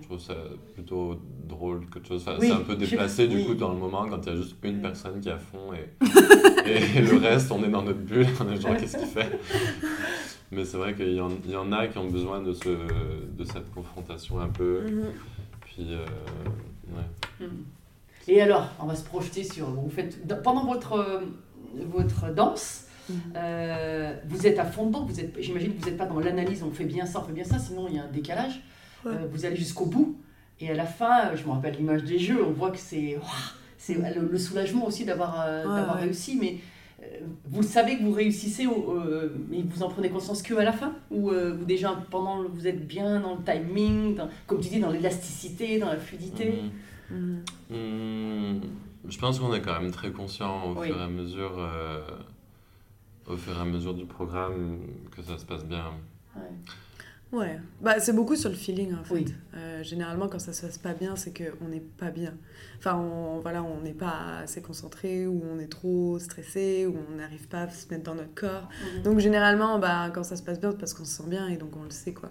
je 0.00 0.06
trouve 0.06 0.20
ça 0.20 0.34
plutôt 0.74 1.20
drôle 1.48 1.86
que 1.88 1.98
chose. 2.06 2.22
Enfin, 2.26 2.36
Oui, 2.40 2.48
c'est 2.48 2.52
un 2.54 2.60
peu 2.60 2.72
je- 2.74 2.90
déplacé 2.90 3.26
du 3.28 3.36
oui. 3.36 3.46
coup 3.46 3.54
dans 3.54 3.72
le 3.72 3.78
moment 3.78 4.06
quand 4.08 4.20
il 4.26 4.32
y 4.32 4.32
a 4.32 4.36
juste 4.36 4.56
une 4.62 4.80
personne 4.80 5.20
qui 5.20 5.28
est 5.28 5.32
à 5.32 5.38
fond 5.38 5.72
et, 5.72 5.88
et 6.96 7.00
le 7.00 7.16
reste, 7.18 7.50
on 7.52 7.62
est 7.64 7.68
dans 7.68 7.82
notre 7.82 7.98
bulle, 8.00 8.26
on 8.40 8.50
est 8.52 8.60
genre 8.60 8.76
qu'est-ce 8.76 8.96
qu'il 8.98 9.06
fait? 9.06 9.38
Mais 10.50 10.64
c'est 10.64 10.78
vrai 10.78 10.94
qu'il 10.94 11.12
y, 11.12 11.20
en- 11.20 11.28
il 11.44 11.50
y 11.50 11.56
en 11.56 11.70
a 11.72 11.86
qui 11.88 11.98
ont 11.98 12.08
besoin 12.08 12.40
de, 12.40 12.54
ce, 12.54 12.68
de 12.70 13.44
cette 13.44 13.70
confrontation 13.74 14.40
un 14.40 14.48
peu. 14.48 14.80
Mhm. 14.82 15.04
Puis, 15.60 15.88
euh, 15.92 16.04
ouais. 16.94 17.46
Hmm. 17.46 17.64
Et 18.28 18.40
alors, 18.42 18.68
on 18.80 18.86
va 18.86 18.94
se 18.94 19.04
projeter 19.04 19.42
sur. 19.44 19.66
Vous 19.70 19.90
faites 19.90 20.26
pendant 20.42 20.64
votre 20.66 20.92
euh, 20.92 21.20
votre 21.90 22.32
danse. 22.34 22.84
Mhm. 23.10 23.16
euh, 23.36 24.14
vous 24.28 24.46
êtes 24.46 24.58
à 24.58 24.66
fond 24.66 24.84
dedans, 24.86 25.06
vous 25.08 25.18
êtes, 25.18 25.34
j'imagine 25.40 25.72
que 25.74 25.80
vous 25.80 25.86
n'êtes 25.86 25.96
pas 25.96 26.04
dans 26.04 26.20
l'analyse, 26.20 26.62
on 26.62 26.70
fait 26.70 26.84
bien 26.84 27.06
ça, 27.06 27.20
on 27.20 27.24
fait 27.24 27.32
bien 27.32 27.44
ça, 27.44 27.58
sinon 27.58 27.86
il 27.88 27.94
y 27.96 27.98
a 27.98 28.02
un 28.04 28.08
décalage. 28.12 28.60
Ouais. 29.02 29.12
Euh, 29.12 29.26
vous 29.32 29.46
allez 29.46 29.56
jusqu'au 29.56 29.86
bout, 29.86 30.18
et 30.60 30.70
à 30.70 30.74
la 30.74 30.84
fin, 30.84 31.34
je 31.34 31.42
me 31.46 31.52
rappelle 31.52 31.74
l'image 31.76 32.04
des 32.04 32.18
jeux, 32.18 32.44
on 32.46 32.50
voit 32.52 32.70
que 32.70 32.76
c'est 32.76 33.16
ouah, 33.16 33.22
c'est 33.78 33.94
le, 33.94 34.28
le 34.30 34.38
soulagement 34.38 34.84
aussi 34.86 35.06
d'avoir 35.06 35.40
euh, 35.40 35.64
Ouais, 35.66 35.74
d'avoir 35.80 35.96
ouais. 35.96 36.02
réussi, 36.02 36.36
mais 36.38 36.58
euh, 37.02 37.06
vous 37.46 37.62
savez 37.62 37.96
que 37.96 38.02
vous 38.02 38.12
réussissez, 38.12 38.66
euh, 38.66 39.30
mais 39.48 39.62
vous 39.66 39.82
en 39.82 39.88
prenez 39.88 40.10
conscience 40.10 40.42
que 40.42 40.52
à 40.56 40.64
la 40.64 40.72
fin 40.72 40.92
Ou 41.10 41.30
euh, 41.30 41.56
déjà, 41.64 41.96
pendant, 42.10 42.44
vous 42.46 42.66
êtes 42.66 42.86
bien 42.86 43.20
dans 43.20 43.36
le 43.36 43.42
timing, 43.42 44.16
dans- 44.16 44.28
comme 44.46 44.60
tu 44.60 44.68
dis, 44.68 44.80
dans 44.80 44.90
l'élasticité, 44.90 45.78
dans 45.78 45.88
la 45.88 45.96
fluidité? 45.96 46.44
Mhm. 46.50 46.70
Hmm, 47.10 48.60
je 49.08 49.18
pense 49.18 49.38
qu'on 49.38 49.54
est 49.54 49.62
quand 49.62 49.80
même 49.80 49.90
très 49.90 50.10
conscient 50.12 50.70
au 50.70 50.78
Oui. 50.80 50.88
fur 50.88 50.98
et 50.98 51.02
à 51.02 51.08
mesure. 51.08 51.54
euh, 51.58 52.00
au 53.26 53.36
fur 53.36 53.54
et 53.56 53.60
à 53.60 53.64
mesure 53.64 53.92
du 53.94 54.06
programme 54.06 54.80
que 55.14 55.20
ça 55.22 55.36
se 55.36 55.44
passe 55.44 55.64
bien. 55.64 55.84
Ouais. 56.34 56.42
Ouais, 57.30 57.60
bah, 57.82 58.00
c'est 58.00 58.14
beaucoup 58.14 58.36
sur 58.36 58.48
le 58.48 58.56
feeling 58.56 58.94
en 58.94 59.04
fait. 59.04 59.14
Oui. 59.14 59.26
Euh, 59.54 59.82
généralement, 59.82 60.28
quand 60.28 60.38
ça 60.38 60.54
se 60.54 60.62
passe 60.64 60.78
pas 60.78 60.94
bien, 60.94 61.14
c'est 61.14 61.34
qu'on 61.36 61.68
n'est 61.68 61.80
pas 61.98 62.10
bien. 62.10 62.32
Enfin, 62.78 62.96
on 62.96 63.40
voilà, 63.40 63.62
on 63.62 63.82
n'est 63.82 63.92
pas 63.92 64.38
assez 64.38 64.62
concentré, 64.62 65.26
ou 65.26 65.42
on 65.54 65.58
est 65.58 65.66
trop 65.68 66.18
stressé, 66.18 66.86
ou 66.86 66.96
on 67.12 67.16
n'arrive 67.16 67.46
pas 67.48 67.62
à 67.64 67.68
se 67.68 67.86
mettre 67.90 68.04
dans 68.04 68.14
notre 68.14 68.32
corps. 68.34 68.66
Mhm. 68.96 69.02
Donc, 69.02 69.18
généralement, 69.18 69.78
bah, 69.78 70.08
quand 70.14 70.24
ça 70.24 70.36
se 70.36 70.42
passe 70.42 70.58
bien, 70.58 70.70
c'est 70.70 70.78
parce 70.78 70.94
qu'on 70.94 71.04
se 71.04 71.22
sent 71.22 71.28
bien 71.28 71.48
et 71.48 71.58
donc 71.58 71.76
on 71.76 71.82
le 71.84 71.90
sait 71.90 72.14
quoi. 72.14 72.30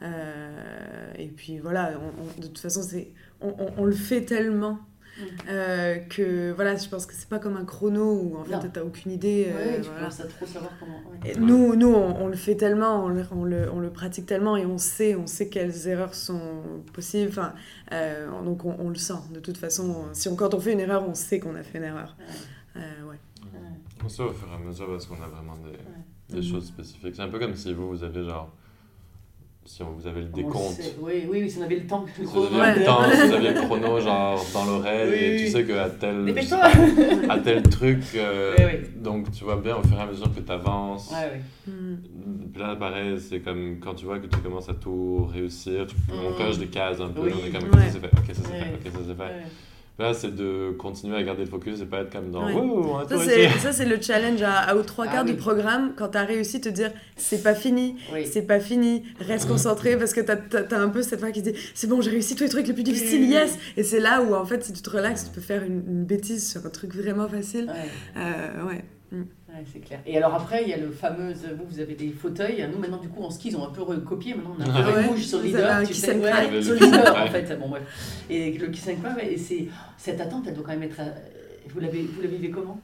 Euh, 0.00 1.12
et 1.18 1.28
puis 1.28 1.58
voilà, 1.58 1.92
on- 2.00 2.22
on- 2.22 2.40
de 2.40 2.46
toute 2.46 2.58
façon, 2.58 2.80
c'est, 2.82 3.12
on, 3.42 3.48
on- 3.64 3.72
on 3.78 3.84
le 3.84 3.92
fait 3.92 4.22
tellement. 4.22 4.78
Mhm. 5.20 5.26
euh, 5.50 5.96
que 6.08 6.52
voilà, 6.52 6.74
je 6.74 6.88
pense 6.88 7.04
que 7.04 7.12
c'est 7.12 7.28
pas 7.28 7.38
comme 7.38 7.58
un 7.58 7.66
chrono 7.66 8.14
où 8.22 8.38
en 8.38 8.44
fait 8.44 8.70
t'as 8.72 8.82
aucune 8.82 9.12
idée. 9.12 9.46
euh, 9.48 9.56
Ouais, 9.58 9.76
tu 9.76 9.82
voilà. 9.82 9.98
commences 9.98 10.20
à 10.20 10.24
trop 10.26 10.46
savoir 10.46 10.72
comment. 10.80 11.02
ouais. 11.10 11.32
Et 11.32 11.38
nous, 11.38 11.76
nous 11.76 11.92
on, 11.92 12.22
on 12.22 12.28
le 12.28 12.34
fait 12.34 12.54
tellement, 12.56 13.04
on 13.04 13.08
le, 13.08 13.22
on, 13.30 13.44
le, 13.44 13.70
on 13.70 13.78
le 13.78 13.90
pratique 13.90 14.24
tellement 14.24 14.56
et 14.56 14.64
on 14.64 14.78
sait, 14.78 15.14
on 15.14 15.26
sait 15.26 15.48
quelles 15.50 15.86
erreurs 15.86 16.14
sont 16.14 16.62
possibles. 16.94 17.28
Enfin, 17.28 17.52
euh, 17.92 18.26
donc 18.42 18.64
on, 18.64 18.74
on 18.78 18.88
le 18.88 18.94
sent. 18.94 19.12
De 19.34 19.38
toute 19.40 19.58
façon, 19.58 20.06
si 20.14 20.28
on, 20.28 20.34
quand 20.34 20.54
on 20.54 20.60
fait 20.60 20.72
une 20.72 20.80
erreur, 20.80 21.06
on 21.06 21.12
sait 21.14 21.38
qu'on 21.40 21.56
a 21.56 21.62
fait 21.62 21.76
une 21.76 21.84
erreur. 21.84 22.16
Euh, 22.76 22.80
ouais. 23.10 23.18
Ouais. 23.52 23.60
On 24.02 24.08
sait 24.08 24.22
au 24.22 24.30
fur 24.32 24.48
et 24.50 24.54
à 24.54 24.66
mesure 24.66 24.86
parce 24.86 25.04
qu'on 25.04 25.22
a 25.22 25.28
vraiment 25.28 25.56
des, 25.58 26.34
des 26.34 26.40
Mhm. 26.40 26.52
choses 26.54 26.66
spécifiques. 26.68 27.14
C'est 27.16 27.22
un 27.22 27.28
peu 27.28 27.38
comme 27.38 27.54
si 27.54 27.74
vous, 27.74 27.86
vous 27.90 28.02
avez 28.02 28.24
genre. 28.24 28.50
Si 29.64 29.80
on- 29.82 29.92
vous 29.92 30.06
avez 30.08 30.22
le 30.22 30.26
On 30.32 30.36
le 30.36 30.42
décompte. 30.42 30.80
Oui, 31.00 31.12
oui, 31.30 31.38
oui, 31.42 31.50
si 31.50 31.58
on 31.58 31.62
avait 31.62 31.76
le 31.76 31.86
temps. 31.86 32.04
Si 32.14 32.22
aviez 32.22 32.60
Ouais. 32.60 32.78
le 32.80 32.84
temps, 32.84 33.02
si 33.10 33.28
vous 33.28 33.32
aviez 33.34 33.50
le 33.54 33.60
chrono 33.66 34.00
genre 34.00 34.44
dans 34.52 34.64
l'oreille 34.64 35.08
Oui, 35.10 35.16
et 35.16 35.30
oui. 35.36 35.44
tu 35.44 35.50
sais 35.52 35.64
qu'à 35.64 35.88
tel, 35.88 36.34
à 37.30 37.38
tel 37.44 37.62
truc, 37.62 38.00
euh, 38.16 38.56
donc 38.96 39.30
tu 39.30 39.44
vois 39.44 39.56
bien 39.56 39.76
au 39.76 39.82
fur 39.86 39.96
et 39.96 40.00
à 40.02 40.06
mesure 40.06 40.34
que 40.34 40.40
tu 40.40 40.50
avances. 40.52 41.14
Puis 41.64 42.60
là, 42.60 42.74
pareil, 42.76 43.18
c'est 43.20 43.38
comme 43.40 43.78
quand 43.80 43.94
tu 43.94 44.04
vois 44.04 44.18
que 44.18 44.26
tu 44.26 44.38
commences 44.40 44.68
à 44.68 44.74
tout 44.74 45.26
réussir, 45.32 45.86
tu, 45.86 45.94
on 46.12 46.30
Mm. 46.32 46.34
coche 46.36 46.58
des 46.58 46.66
cases 46.66 47.00
un 47.00 47.08
peu, 47.08 47.20
on 47.22 47.26
est 47.46 47.50
comme, 47.50 47.68
ok, 47.70 47.78
ça 47.78 47.90
c'est 47.92 48.00
fait, 48.00 48.06
ok, 48.08 48.34
ça 48.34 48.42
c'est 48.44 48.58
fait, 48.58 48.74
ok, 48.74 48.92
ça 48.92 48.98
c'est 49.06 49.16
fait. 49.16 49.42
Là, 49.98 50.14
c'est 50.14 50.34
de 50.34 50.70
continuer 50.78 51.16
à 51.16 51.22
garder 51.22 51.44
le 51.44 51.50
focus 51.50 51.80
et 51.80 51.84
pas 51.84 51.98
être 52.00 52.10
comme 52.10 52.30
dans, 52.30 52.46
Ouais. 52.46 53.04
Ça, 53.60 53.72
c'est, 53.72 53.84
le 53.84 54.00
challenge 54.00 54.40
à, 54.42 54.54
à 54.58 54.74
aux 54.74 54.82
trois 54.82 55.04
Ah 55.08 55.12
quarts 55.12 55.24
oui. 55.24 55.32
du 55.32 55.36
programme. 55.36 55.92
Quand 55.96 56.08
t'as 56.08 56.24
réussi, 56.24 56.60
te 56.60 56.68
dire 56.70 56.90
c'est 57.16 57.42
pas 57.42 57.54
fini, 57.54 57.96
Oui. 58.12 58.26
c'est 58.26 58.42
pas 58.42 58.58
fini, 58.58 59.02
reste 59.20 59.46
concentré 59.48 59.96
parce 59.98 60.14
que 60.14 60.20
t'as, 60.22 60.36
t'as, 60.36 60.62
t'as 60.62 60.78
un 60.80 60.88
peu 60.88 61.02
cette 61.02 61.20
voix 61.20 61.30
qui 61.30 61.42
dit 61.42 61.52
c'est 61.74 61.86
bon, 61.88 62.00
j'ai 62.00 62.10
réussi 62.10 62.34
tous 62.34 62.44
les 62.44 62.48
trucs 62.50 62.66
les 62.66 62.72
plus 62.72 62.82
difficiles, 62.82 63.24
yes! 63.28 63.58
Et 63.76 63.82
c'est 63.84 64.00
là 64.00 64.22
où 64.22 64.34
en 64.34 64.44
fait, 64.46 64.64
si 64.64 64.72
tu 64.72 64.80
te 64.82 64.90
relaxes, 64.90 65.26
tu 65.26 65.30
peux 65.30 65.40
faire 65.42 65.62
une, 65.62 65.82
une 65.86 66.04
bêtise 66.04 66.50
sur 66.50 66.64
un 66.64 66.70
truc 66.70 66.94
vraiment 66.94 67.28
facile. 67.28 67.66
Ouais. 67.66 67.90
Euh, 68.22 68.66
ouais. 68.68 68.84
Ouais, 69.54 69.64
c'est 69.70 69.80
clair. 69.80 70.00
Et 70.06 70.16
alors 70.16 70.34
après, 70.34 70.62
il 70.62 70.68
y 70.70 70.72
a 70.72 70.78
le 70.78 70.90
fameux, 70.90 71.32
vous, 71.32 71.64
vous 71.68 71.78
avez 71.80 71.94
des 71.94 72.08
fauteuils. 72.10 72.66
Nous, 72.72 72.78
maintenant, 72.78 72.96
du 72.96 73.08
coup, 73.08 73.22
en 73.22 73.30
ski, 73.30 73.48
ils 73.48 73.56
ont 73.56 73.66
un 73.68 73.70
peu 73.70 73.82
recopié. 73.82 74.34
Maintenant, 74.34 74.56
on 74.58 74.62
a 74.62 74.64
un 74.64 74.74
Ah 74.74 74.82
peu 74.92 74.98
ouais. 74.98 75.06
rouge 75.08 75.20
sur 75.26 75.38
le 75.38 75.44
leader. 75.44 75.82
tu 75.86 75.92
sais. 75.92 76.14
and 76.16 76.20
Ouais, 76.20 76.62
sur 76.62 76.74
leader, 76.74 77.14
en 77.16 77.26
fait. 77.26 77.58
Bon, 77.60 77.68
bref. 77.68 77.82
Et 78.30 78.52
le 78.56 78.68
kiss 78.68 78.88
and 78.88 79.18
et 79.18 79.36
c'est... 79.36 79.68
Cette 79.98 80.20
attente, 80.20 80.44
elle 80.46 80.54
doit 80.54 80.64
quand 80.64 80.72
même 80.72 80.82
être... 80.84 81.00
euh, 81.00 81.10
Vous 81.68 81.80
l'avez, 81.80 82.02
vous 82.02 82.22
la 82.22 82.28
vivez 82.28 82.50
comment? 82.50 82.80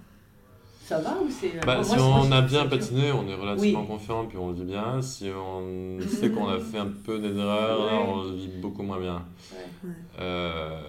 Ça 0.85 0.99
va 1.01 1.19
ou 1.23 1.29
c'est... 1.31 1.53
Bah, 1.67 1.77
moi, 1.77 1.85
si 1.85 1.97
moi, 1.97 2.21
on 2.23 2.33
a 2.33 2.41
bien 2.43 2.67
patiné, 2.67 3.13
on 3.13 3.27
est 3.29 3.35
relativement 3.35 3.81
Oui. 3.81 3.87
confiant, 3.87 4.25
puis 4.27 4.37
on 4.39 4.49
le 4.49 4.55
vit 4.55 4.65
bien. 4.65 5.01
Si 5.03 5.31
on 5.35 5.99
sait 6.07 6.31
qu'on 6.31 6.49
a 6.49 6.59
fait 6.59 6.79
un 6.79 6.93
peu 7.05 7.19
des 7.19 7.37
erreurs, 7.39 7.81
Ouais. 7.81 8.07
on 8.09 8.23
le 8.25 8.37
vit 8.37 8.49
beaucoup 8.61 8.83
moins 8.83 8.99
bien. 9.01 9.23
Ouais. 9.53 9.91
Euh, 10.21 10.81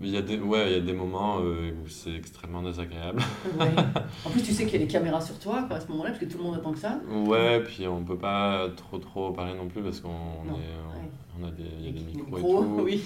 Il 0.00 0.10
y 0.10 0.16
a 0.16 0.22
des, 0.22 0.38
ouais, 0.38 0.66
il 0.68 0.72
y 0.74 0.76
a 0.76 0.80
des 0.80 0.92
moments 0.92 1.38
euh, 1.40 1.72
où 1.84 1.88
c'est 1.88 2.14
extrêmement 2.14 2.62
désagréable. 2.62 3.20
Ouais. 3.58 3.66
En 4.24 4.30
plus, 4.30 4.42
tu 4.42 4.52
sais 4.52 4.64
qu'il 4.64 4.74
y 4.74 4.82
a 4.82 4.86
des 4.86 4.92
caméras 4.92 5.20
sur 5.20 5.38
toi 5.40 5.64
quoi, 5.66 5.76
à 5.76 5.80
ce 5.80 5.88
moment-là, 5.88 6.10
parce 6.10 6.20
que 6.24 6.30
tout 6.30 6.38
le 6.38 6.44
monde 6.44 6.54
attend 6.56 6.72
que 6.72 6.78
ça. 6.78 7.00
Ouais, 7.26 7.60
puis 7.64 7.86
on 7.88 8.04
peut 8.04 8.16
pas 8.16 8.68
trop 8.76 8.98
trop 8.98 9.32
parler 9.32 9.54
non 9.54 9.66
plus 9.66 9.82
parce 9.82 10.00
qu'on 10.00 10.08
est, 10.10 11.40
on 11.40 11.46
a 11.46 11.50
des, 11.50 11.64
il 11.80 11.86
y 11.86 11.88
a 11.88 11.92
des 11.92 11.98
Les 11.98 12.04
micros 12.22 12.38
et 12.38 12.42
tout. 12.42 12.80
oui. 12.84 13.02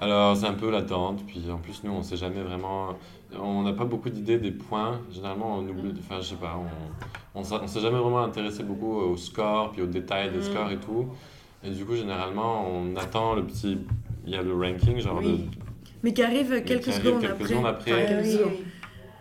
Alors 0.00 0.36
c'est 0.36 0.46
un 0.46 0.54
peu 0.54 0.70
l'attente, 0.70 1.24
puis 1.26 1.50
en 1.50 1.58
plus 1.58 1.82
nous 1.82 1.90
on 1.90 2.04
sait 2.04 2.16
jamais 2.16 2.40
vraiment, 2.42 2.90
on 3.36 3.62
n'a 3.62 3.72
pas 3.72 3.84
beaucoup 3.84 4.08
d'idées 4.10 4.38
des 4.38 4.52
points. 4.52 5.00
Généralement 5.10 5.56
on 5.56 5.66
oublie, 5.68 5.92
Mm. 5.92 5.96
enfin 5.98 6.20
je 6.20 6.26
sais 6.28 6.36
pas, 6.36 6.56
on, 7.34 7.40
on, 7.40 7.42
s'est- 7.42 7.56
on 7.60 7.66
s'est 7.66 7.80
jamais 7.80 7.98
vraiment 7.98 8.20
intéressé 8.22 8.62
beaucoup 8.62 8.94
au 8.94 9.16
score, 9.16 9.72
puis 9.72 9.82
aux 9.82 9.86
détails 9.86 10.30
des 10.30 10.38
Mm. 10.38 10.42
scores 10.42 10.70
et 10.70 10.76
tout. 10.78 11.06
Et 11.64 11.70
du 11.70 11.84
coup 11.84 11.96
généralement 11.96 12.64
on 12.70 12.94
attend 12.94 13.34
le 13.34 13.44
petit, 13.44 13.76
il 14.24 14.32
y 14.32 14.36
a 14.36 14.42
le 14.42 14.54
ranking 14.54 15.00
genre 15.00 15.18
Oui. 15.18 15.48
le- 15.50 15.67
Mais 16.02 16.12
qui 16.12 16.22
arrive 16.22 16.62
quelques 16.64 16.82
qui 16.84 16.90
arrive 16.90 17.02
secondes 17.04 17.20
quelques 17.20 17.32
après. 17.32 17.48
secondes 17.48 17.66
après. 17.66 17.92
Enfin, 17.92 18.00
Ouais, 18.00 18.06
quelques 18.08 18.24
oui, 18.24 18.32
secondes. 18.32 18.52
oui. 18.58 18.64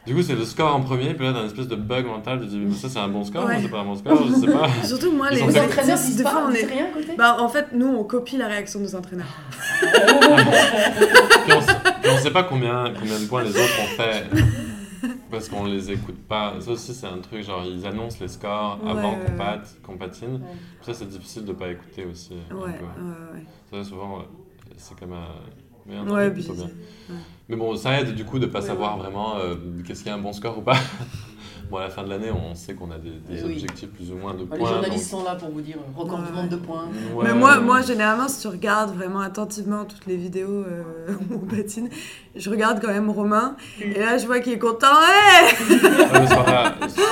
Du 0.06 0.16
coup 0.16 0.22
c'est 0.22 0.36
le 0.36 0.46
score 0.46 0.74
en 0.74 0.80
premier, 0.80 1.14
puis 1.16 1.26
là 1.26 1.34
t'as 1.34 1.42
une 1.42 1.48
espèce 1.48 1.68
de 1.68 1.76
bug 1.76 2.06
mental, 2.06 2.40
tu 2.40 2.46
te 2.46 2.52
dis 2.52 2.60
mais 2.60 2.74
ça 2.74 2.88
c'est 2.88 3.00
un 3.00 3.10
bon 3.10 3.26
score 3.26 3.44
Ouais. 3.46 3.58
ou 3.58 3.62
c'est 3.64 3.68
pas 3.68 3.80
un 3.82 3.84
bon 3.84 3.96
score, 3.96 4.26
je 4.26 4.34
sais 4.36 4.48
pas. 4.48 4.70
Surtout 4.86 5.12
moi, 5.12 5.28
Ils 5.32 5.36
les, 5.46 5.60
entraîneurs 5.60 5.98
disent 5.98 6.16
des 6.16 6.24
fois 6.24 6.32
pas, 6.32 6.46
on 6.48 6.52
est. 6.52 6.66
rien 6.66 6.86
à 6.86 6.94
côté 6.94 7.16
Bah, 7.18 7.36
en 7.42 7.50
fait, 7.50 7.68
nous, 7.74 7.88
on 7.88 8.04
copie 8.06 8.38
la 8.38 8.48
réaction 8.48 8.80
de 8.80 8.86
nos 8.86 8.96
entraîneurs. 8.96 9.26
Puis 9.82 11.54
on, 11.54 11.62
sait- 11.62 11.74
puis 12.02 12.12
on 12.12 12.18
sait 12.20 12.32
pas 12.32 12.44
combien, 12.44 12.94
combien 12.98 13.20
de 13.20 13.26
points 13.26 13.44
les 13.44 13.50
autres 13.52 13.82
ont 13.82 14.02
fait. 14.02 14.24
Parce 15.30 15.50
qu'on 15.50 15.66
les 15.66 15.92
écoute 15.92 16.18
pas. 16.28 16.54
Ça 16.62 16.72
aussi, 16.72 16.94
c'est 16.94 17.06
un 17.08 17.18
truc, 17.20 17.44
genre, 17.44 17.64
ils 17.66 17.86
annoncent 17.86 18.18
les 18.22 18.30
scores 18.30 18.80
Ouais, 18.84 18.92
avant 18.92 19.16
qu'on 19.16 19.92
qu'on 19.92 19.98
patine. 19.98 20.36
Ouais. 20.36 20.40
Ça, 20.82 20.94
c'est 20.94 21.08
difficile 21.10 21.44
de 21.44 21.52
pas 21.52 21.68
écouter 21.70 22.06
aussi. 22.10 22.34
Ouais, 22.52 22.58
ouais, 22.62 22.70
ouais. 22.72 23.44
Ça, 23.84 23.90
souvent, 23.90 24.20
c'est 24.78 24.98
comme 24.98 25.14
un. 25.14 25.28
Mais 25.88 25.96
un 25.98 26.08
Ouais, 26.08 26.24
truc 26.30 26.34
puis 26.34 26.44
plutôt 26.44 26.54
bien. 26.54 26.66
ouais. 26.66 27.16
Mais 27.50 27.56
bon, 27.56 27.76
ça 27.78 28.00
aide 28.02 28.14
du 28.14 28.26
coup 28.26 28.40
de 28.40 28.46
pas 28.46 28.60
Ouais, 28.60 28.66
savoir 28.68 28.98
ouais. 28.98 29.04
vraiment 29.04 29.38
euh, 29.38 29.56
qu'est-ce 29.86 30.00
qu'il 30.04 30.10
y 30.10 30.12
a 30.12 30.16
un 30.16 30.22
bon 30.22 30.34
score 30.34 30.58
ou 30.58 30.62
pas. 30.62 30.76
bon, 31.72 31.78
à 31.78 31.84
la 31.84 31.90
fin 31.90 32.04
de 32.04 32.10
l'année, 32.10 32.30
on 32.30 32.54
sait 32.56 32.74
qu'on 32.74 32.92
a 32.92 32.98
des, 32.98 33.10
des 33.30 33.42
oui. 33.46 33.54
objectifs 33.54 33.90
plus 33.92 34.12
ou 34.12 34.16
moins 34.18 34.34
de 34.34 34.44
points. 34.44 34.58
les 34.58 34.66
journalistes 34.66 35.10
sont 35.10 35.24
là 35.24 35.36
pour 35.36 35.50
vous 35.52 35.62
dire 35.62 35.78
euh, 35.78 35.98
record 35.98 36.20
du 36.24 36.34
monde 36.34 36.50
de 36.50 36.58
points. 36.58 36.84
donc- 36.88 37.24
Mais 37.24 37.34
moi, 37.34 37.62
moi, 37.62 37.82
généralement, 37.82 38.28
si 38.28 38.42
tu 38.42 38.48
regardes 38.50 38.94
vraiment 38.94 39.22
attentivement 39.22 39.86
toutes 39.86 40.06
les 40.08 40.18
vidéos 40.18 40.50
euh, 40.66 40.84
où 41.32 41.36
on 41.36 41.40
patine, 41.40 41.88
je 42.36 42.50
regarde 42.50 42.82
quand 42.82 42.90
même 42.90 43.10
Romain. 43.10 43.56
Et 43.82 43.98
là, 43.98 44.18
je 44.18 44.26
vois 44.26 44.42
qu'il 44.42 44.52
est 44.52 44.60
content. 44.60 44.88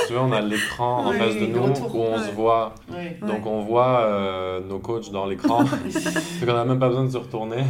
Tu 0.06 0.12
veux, 0.12 0.18
on 0.20 0.32
a 0.32 0.40
l'écran 0.40 1.06
en 1.06 1.10
Oui, 1.10 1.18
face 1.18 1.34
de 1.36 1.46
nous 1.46 1.62
retour. 1.62 1.94
où 1.94 1.98
on 2.00 2.18
se 2.18 2.30
voit. 2.32 2.74
Ouais. 2.90 3.16
Ouais. 3.22 3.28
Donc 3.28 3.46
on 3.46 3.62
voit 3.62 4.00
euh, 4.00 4.60
nos 4.60 4.78
coachs 4.78 5.10
dans 5.10 5.26
l'écran. 5.26 5.64
fait 5.64 6.46
qu'on 6.46 6.54
a 6.54 6.64
même 6.64 6.78
pas 6.78 6.88
besoin 6.88 7.04
de 7.04 7.10
se 7.10 7.16
retourner. 7.18 7.64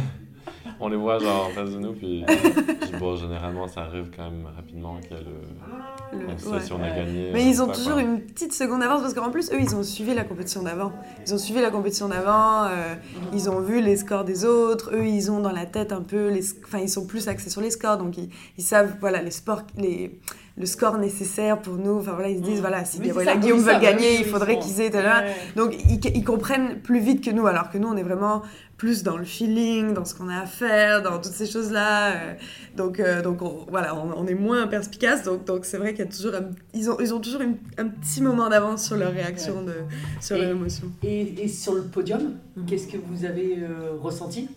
On 0.79 0.89
les 0.89 0.95
voit 0.97 1.17
genre 1.19 1.47
en 1.47 1.49
face 1.49 1.71
de 1.71 1.79
nous. 1.79 1.93
Puis, 1.93 2.23
puis 2.27 2.91
bon, 2.99 3.15
généralement, 3.15 3.67
ça 3.67 3.81
arrive 3.81 4.11
quand 4.15 4.29
même 4.29 4.45
rapidement 4.55 4.97
qu'il 5.01 5.11
y 5.11 5.19
a 5.19 5.23
le. 5.23 6.19
Le- 6.19 6.27
On 6.33 6.37
sait 6.37 6.49
ouais. 6.49 6.59
si 6.61 6.71
on 6.71 6.81
a 6.83 6.89
gagné. 6.89 7.31
Mais 7.33 7.45
ils 7.45 7.61
ont 7.61 7.67
pas, 7.67 7.73
toujours 7.73 7.93
quoi. 7.93 8.01
une 8.01 8.21
petite 8.21 8.53
seconde 8.53 8.81
d'avance 8.81 9.01
parce 9.01 9.13
qu'en 9.13 9.31
plus, 9.31 9.51
eux, 9.51 9.59
ils 9.59 9.75
ont 9.75 9.83
suivi 9.83 10.13
la 10.13 10.23
compétition 10.23 10.61
d'avant. 10.63 10.91
Ils 11.25 11.33
ont 11.33 11.37
suivi 11.37 11.61
la 11.61 11.71
compétition 11.71 12.07
d'avant, 12.07 12.65
euh, 12.65 12.93
ils 13.33 13.49
ont 13.49 13.59
vu 13.59 13.81
les 13.81 13.97
scores 13.97 14.23
des 14.23 14.45
autres. 14.45 14.91
Eux, 14.93 15.05
ils 15.07 15.31
ont 15.31 15.39
dans 15.39 15.51
la 15.51 15.65
tête 15.65 15.91
un 15.91 16.01
peu, 16.01 16.29
les... 16.29 16.43
enfin, 16.63 16.79
ils 16.79 16.89
sont 16.89 17.05
plus 17.07 17.27
axés 17.27 17.49
sur 17.49 17.61
les 17.61 17.71
scores, 17.71 17.97
donc 17.97 18.17
ils, 18.17 18.29
ils 18.57 18.63
savent, 18.63 18.95
voilà, 18.99 19.21
les 19.21 19.31
sports, 19.31 19.63
les... 19.77 20.19
le 20.57 20.65
score 20.65 20.97
nécessaire 20.97 21.61
pour 21.61 21.75
nous. 21.75 21.99
Enfin 21.99 22.13
voilà, 22.13 22.29
ils 22.29 22.37
se 22.37 22.43
disent, 22.43 22.57
Mm. 22.59 22.61
voilà, 22.61 22.85
si 22.85 22.97
Oui, 22.99 23.05
c'est 23.07 23.11
voilà, 23.11 23.33
ça, 23.33 23.37
Guillaume 23.37 23.59
veut 23.59 23.79
gagner, 23.79 24.19
il 24.19 24.25
faudrait 24.25 24.55
ils 24.55 24.59
qu'ils 24.59 24.81
aient, 24.81 24.89
là. 24.89 25.21
Ouais. 25.21 25.33
Donc 25.55 25.75
ils, 25.89 25.99
ils 26.15 26.23
comprennent 26.23 26.79
plus 26.79 26.99
vite 26.99 27.23
que 27.23 27.29
nous, 27.31 27.45
alors 27.47 27.69
que 27.69 27.77
nous, 27.77 27.87
on 27.87 27.95
est 27.97 28.03
vraiment 28.03 28.41
plus 28.77 29.01
dans 29.01 29.17
le 29.17 29.23
feeling, 29.25 29.93
dans 29.93 30.05
ce 30.05 30.13
qu'on 30.13 30.29
a 30.29 30.39
à 30.41 30.45
faire, 30.45 31.01
dans 31.01 31.17
toutes 31.19 31.33
ces 31.33 31.47
choses-là. 31.47 32.11
euh, 32.11 32.33
donc, 32.75 32.99
euh, 32.99 33.21
donc 33.23 33.41
on, 33.41 33.65
voilà, 33.69 33.95
on, 33.95 34.11
on 34.15 34.27
est 34.27 34.35
moins 34.35 34.67
perspicace. 34.67 35.23
Donc, 35.23 35.45
donc 35.45 35.65
c'est 35.65 35.77
vrai 35.77 35.93
qu'il 35.95 36.05
y 36.05 36.07
a 36.07 36.11
toujours, 36.11 36.33
un- 36.35 36.51
ils 36.75 36.89
ont, 36.89 36.97
ils 36.99 37.11
ont 37.13 37.19
toujours 37.19 37.41
une- 37.41 37.57
un 37.79 37.87
petit 37.87 38.21
moment 38.21 38.49
d'avance 38.49 38.85
sur 38.85 38.95
leur 38.97 39.11
réaction, 39.13 39.63
de, 39.63 39.73
sur 40.21 40.35
Et- 40.37 40.41
leur 40.41 40.51
émotion. 40.51 40.91
Et, 41.03 41.43
et 41.43 41.47
sur 41.47 41.73
le 41.73 41.81
podium, 41.83 42.33
Mhm. 42.55 42.65
qu'est-ce 42.67 42.87
que 42.87 42.97
vous 42.97 43.25
avez 43.25 43.57
euh, 43.61 43.97
ressenti? 44.01 44.47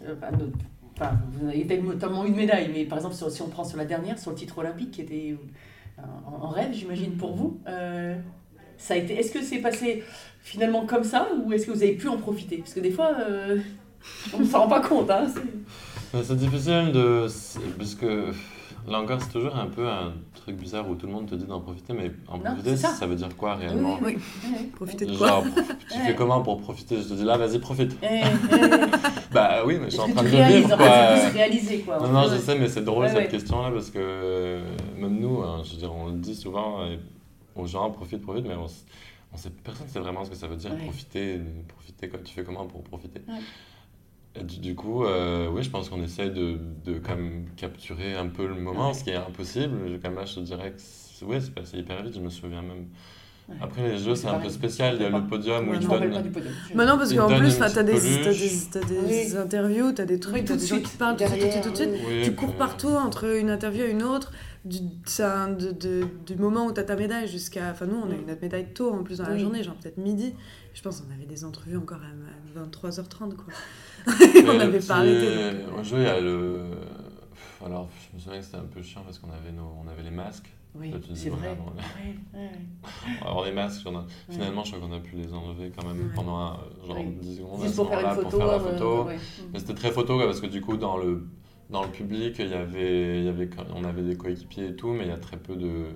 Enfin, 0.96 1.12
Vous 1.32 1.48
avez 1.48 1.78
notamment 1.80 2.24
une 2.26 2.36
médaille, 2.36 2.70
mais 2.74 2.84
par 2.84 2.98
exemple, 2.98 3.14
si 3.30 3.40
on 3.42 3.48
prend 3.48 3.64
sur 3.64 3.78
la 3.78 3.86
dernière, 3.86 4.18
sur 4.18 4.30
le 4.32 4.36
titre 4.36 4.59
olympique, 4.59 4.90
qui 4.90 5.01
était 5.01 5.34
en, 6.26 6.44
en 6.46 6.48
rêve, 6.48 6.70
j'imagine, 6.72 7.12
pour 7.16 7.34
vous, 7.34 7.61
euh, 7.68 8.16
ça 8.78 8.94
a 8.94 8.96
été. 8.96 9.14
Est-ce 9.18 9.32
que 9.32 9.42
c'est 9.42 9.59
passé 9.59 10.03
finalement 10.42 10.86
comme 10.86 11.05
ça, 11.05 11.28
ou 11.44 11.53
est-ce 11.53 11.66
que 11.66 11.70
vous 11.72 11.82
avez 11.82 11.92
pu 11.94 12.09
en 12.09 12.16
profiter? 12.16 12.57
Parce 12.59 12.72
que 12.74 12.80
des 12.80 12.90
fois, 12.90 13.12
euh, 13.20 13.59
on 14.34 14.38
ne 14.40 14.44
s'en 14.44 14.61
rend 14.61 14.68
pas 14.68 14.80
compte. 14.80 15.11
Hein, 15.11 15.26
c'est- 15.32 16.22
C'est 16.24 16.36
difficile 16.36 16.90
de. 16.92 17.26
Parce 17.78 17.94
que 17.94 18.32
là 18.89 19.01
encore, 19.01 19.20
c'est 19.22 19.31
toujours 19.33 19.55
un 19.57 19.66
peu 19.66 19.89
un 19.89 20.12
truc 20.35 20.57
bizarre 20.57 20.89
où 20.89 20.95
tout 20.95 21.07
le 21.07 21.12
monde 21.12 21.26
te 21.28 21.35
dit 21.35 21.45
d'en 21.45 21.61
profiter, 21.61 21.93
mais 21.93 22.11
en 22.28 22.39
Non, 22.39 22.45
profiter, 22.45 22.76
ça. 22.76 22.89
ça. 22.89 23.07
veut 23.07 23.14
dire 23.14 23.35
quoi 23.37 23.55
réellement 23.55 23.99
Oui. 24.03 24.16
Ouais. 24.45 24.64
Profitez 24.74 25.07
de 25.07 25.16
quoi 25.16 25.28
Genre, 25.28 25.45
tu 25.91 25.99
fais 26.07 26.14
comment 26.14 26.41
pour 26.43 26.61
profiter? 26.61 26.97
Je 26.99 27.09
te 27.09 27.14
dis 27.14 27.24
là, 27.24 27.37
vas-y, 27.37 27.59
profite. 27.59 27.97
Eh, 28.03 28.07
eh, 28.53 28.57
Bah 29.33 29.62
oui, 29.66 29.76
mais 29.81 29.87
je 29.87 29.91
suis 29.91 30.01
en 30.01 30.09
train 30.12 30.22
de 30.22 30.28
vivre 30.28 30.76
quoi. 30.76 30.87
réalisé, 31.33 31.81
quoi. 31.81 31.99
Non, 32.01 32.09
non, 32.09 32.22
je 32.31 32.37
sais, 32.39 32.59
mais 32.59 32.68
c'est 32.68 32.83
drôle 32.85 33.05
Ouais, 33.05 33.09
cette 33.11 33.18
ouais. 33.18 33.28
question-là 33.28 33.70
parce 33.70 33.91
que 33.91 33.99
euh, 34.01 34.62
même 34.99 35.18
nous, 35.20 35.41
hein, 35.43 35.62
je 35.64 35.72
veux 35.72 35.78
dire, 35.78 35.93
on 35.95 36.07
le 36.07 36.18
dit 36.18 36.35
souvent 36.35 36.81
aux 37.57 37.66
gens, 37.66 37.91
profite, 37.91 38.22
profite, 38.22 38.47
mais 38.47 38.55
on, 38.55 38.64
s- 38.66 38.85
on 39.33 39.37
sait, 39.37 39.51
personne 39.51 39.87
ne 39.87 39.93
sait 39.93 40.01
vraiment 40.01 40.24
ce 40.24 40.31
que 40.31 40.37
ça 40.37 40.47
veut 40.49 40.57
dire, 40.57 40.72
Ouais. 40.72 40.78
profiter, 40.85 41.41
profiter, 41.68 42.09
quoi. 42.09 42.18
Tu 42.24 42.35
fais 42.35 42.43
comment 42.43 42.64
pour 42.66 42.83
profiter? 42.83 43.20
Du, 44.45 44.59
du 44.61 44.74
coup, 44.74 45.05
euh, 45.05 45.49
oui, 45.51 45.62
je 45.62 45.70
pense 45.70 45.89
qu'on 45.89 46.03
essaie 46.03 46.31
de, 46.31 46.59
de 46.85 46.99
comme 46.99 47.47
capturer 47.57 48.14
un 48.16 48.28
peu 48.28 48.47
le 48.47 48.55
moment, 48.55 48.89
Ouais. 48.89 48.95
ce 48.95 49.05
qui 49.05 49.11
est 49.11 49.16
impossible. 49.16 49.76
Je- 49.89 49.97
Comme 49.97 50.14
là, 50.14 50.24
je 50.24 50.37
te 50.37 50.41
dirais 50.41 50.70
que 50.70 50.76
c'est 50.78 51.24
ouais, 51.24 51.41
c'est 51.41 51.53
passé 51.55 51.78
hyper 51.78 52.03
vite, 52.03 52.14
je 52.14 52.20
me 52.20 52.31
souviens 52.31 52.62
même. 52.62 52.87
Ouais. 53.49 53.57
Après, 53.61 53.89
les 53.89 53.99
jeux, 53.99 54.14
c'est 54.14 54.28
un 54.28 54.39
peu 54.39 54.49
spécial. 54.49 54.95
Il 54.97 55.03
y 55.03 55.05
a 55.05 55.11
le 55.11 55.26
podium 55.26 55.68
où 55.68 55.74
ils 55.74 55.81
donnent. 55.81 56.22
du 56.22 56.31
podium. 56.31 56.53
Bah 56.76 56.87
non, 56.87 56.97
parce 56.97 57.12
qu'en 57.12 57.26
plus, 57.26 57.49
enfin, 57.57 57.66
t'as 57.68 57.83
des, 57.83 57.95
des, 57.95 58.18
peluche. 58.22 58.70
t'as 58.70 58.81
des 58.85 58.99
Oui. 58.99 59.37
interviews, 59.37 59.91
t'as 59.93 60.05
des 60.05 60.20
trucs, 60.20 60.35
Oui, 60.37 60.45
tout 60.45 60.53
des 60.55 60.61
de 60.62 60.66
gens 60.66 60.76
suite, 60.76 60.89
qui 60.89 60.97
parlent 60.97 61.16
tout 61.16 61.24
de 61.24 61.28
suite, 61.31 61.61
tout 61.62 61.70
de 61.70 61.74
suite, 61.76 61.91
Oui, 62.09 62.22
tu 62.22 62.35
cours 62.37 62.51
euh, 62.51 62.59
partout 62.59 62.87
entre 62.89 63.24
une 63.37 63.51
interview 63.51 63.83
et 63.87 63.91
une 63.91 64.05
autre, 64.05 64.31
du, 64.64 64.78
c'est 65.05 65.24
un- 65.24 65.49
de- 65.49 65.72
de- 65.72 66.07
du 66.26 66.37
moment 66.37 66.66
où 66.66 66.72
tu 66.72 66.78
as 66.78 66.85
ta 66.85 66.95
médaille 66.95 67.26
jusqu'à. 67.26 67.70
Enfin, 67.72 67.87
nous, 67.87 67.97
on 67.97 68.09
a 68.11 68.14
eu 68.14 68.24
notre 68.24 68.41
médaille 68.41 68.68
tôt 68.72 68.93
en 68.93 69.03
plus 69.03 69.18
dans 69.18 69.24
la 69.26 69.33
Oui. 69.35 69.41
journée, 69.41 69.64
genre 69.64 69.74
peut-être 69.74 69.97
midi. 69.99 70.33
Je 70.72 70.83
pense 70.83 71.01
qu'on 71.01 71.12
avait 71.12 71.26
des 71.26 71.45
entrevues 71.45 71.76
encore 71.76 71.99
à 71.99 72.61
23h30, 72.61 73.35
quoi. 73.35 73.53
On 74.48 74.55
n'avait 74.59 74.78
pas 74.80 74.96
arrêté. 74.96 75.26
il 75.92 76.03
y 76.03 76.07
a 76.07 76.20
le. 76.20 76.61
Alors, 77.64 77.88
je 78.11 78.16
me 78.16 78.20
souviens 78.20 78.38
que 78.38 78.44
c'était 78.44 78.57
un 78.57 78.64
peu 78.72 78.82
chiant 78.82 79.03
parce 79.05 79.18
qu'on 79.18 79.28
avait, 79.30 79.53
nos... 79.53 79.70
on 79.84 79.88
avait 79.88 80.03
les 80.03 80.11
masques. 80.11 80.48
Oui, 80.74 80.92
c'est 81.14 81.30
vrai. 81.30 81.48
Ouais, 81.48 82.38
ouais. 82.40 82.51
Alors, 83.22 83.44
les 83.44 83.53
masques, 83.53 83.82
on 83.86 83.96
a- 83.96 84.07
finalement, 84.30 84.62
je 84.64 84.74
crois 84.76 84.86
qu'on 84.86 84.94
a 84.94 85.01
pu 85.01 85.16
les 85.16 85.32
enlever 85.34 85.72
quand 85.76 85.84
même 85.86 86.12
pendant 86.14 86.38
un- 86.38 86.59
genre 86.86 86.96
Oui. 86.98 87.16
10 87.20 87.36
secondes. 87.38 87.61
à 87.61 87.64
Juste 87.64 87.76
pour 87.76 87.88
faire 87.88 87.98
une 88.01 88.14
photo. 88.14 88.22
pour 88.22 88.38
faire 88.38 88.46
la 88.46 88.55
euh, 88.55 88.59
photo. 88.61 89.09
Mais 89.53 89.59
c'était 89.59 89.74
très 89.74 89.90
photo 89.90 90.16
quoi, 90.16 90.26
parce 90.26 90.40
que 90.40 90.46
du 90.46 90.61
coup, 90.61 90.76
dans 90.76 90.96
le, 90.96 91.26
dans 91.70 91.82
le 91.82 91.90
public, 91.90 92.36
il 92.38 92.48
y 92.48 92.55
avait, 92.55 93.18
il 93.18 93.24
y 93.24 93.28
avait, 93.28 93.51
on 93.74 93.82
avait 93.84 94.03
des 94.03 94.16
coéquipiers 94.16 94.68
et 94.68 94.76
tout, 94.76 94.92
mais 94.92 95.05
il 95.05 95.09
y 95.09 95.12
a 95.12 95.18
très 95.18 95.36
peu 95.36 95.57
de. 95.57 95.86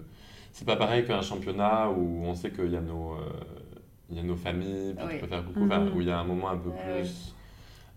C'est 0.52 0.66
pas 0.66 0.76
pareil 0.76 1.04
qu'un 1.04 1.22
championnat 1.22 1.88
où 1.90 2.24
on 2.24 2.34
sait 2.34 2.50
qu'il 2.50 2.70
y 2.70 2.76
a 2.76 2.80
nos, 2.80 3.12
euh, 3.12 3.16
il 4.10 4.16
y 4.16 4.20
a 4.20 4.22
nos 4.24 4.36
familles, 4.36 4.94
puis 4.96 5.04
Oui. 5.06 5.12
tu 5.14 5.20
peux 5.20 5.26
faire 5.28 5.44
coucou, 5.44 5.64
enfin, 5.66 5.80
Mhm. 5.80 5.96
où 5.96 6.00
il 6.00 6.08
y 6.08 6.10
a 6.10 6.18
un 6.18 6.24
moment 6.24 6.50
un 6.50 6.58
peu 6.58 6.70
plus. 6.70 7.33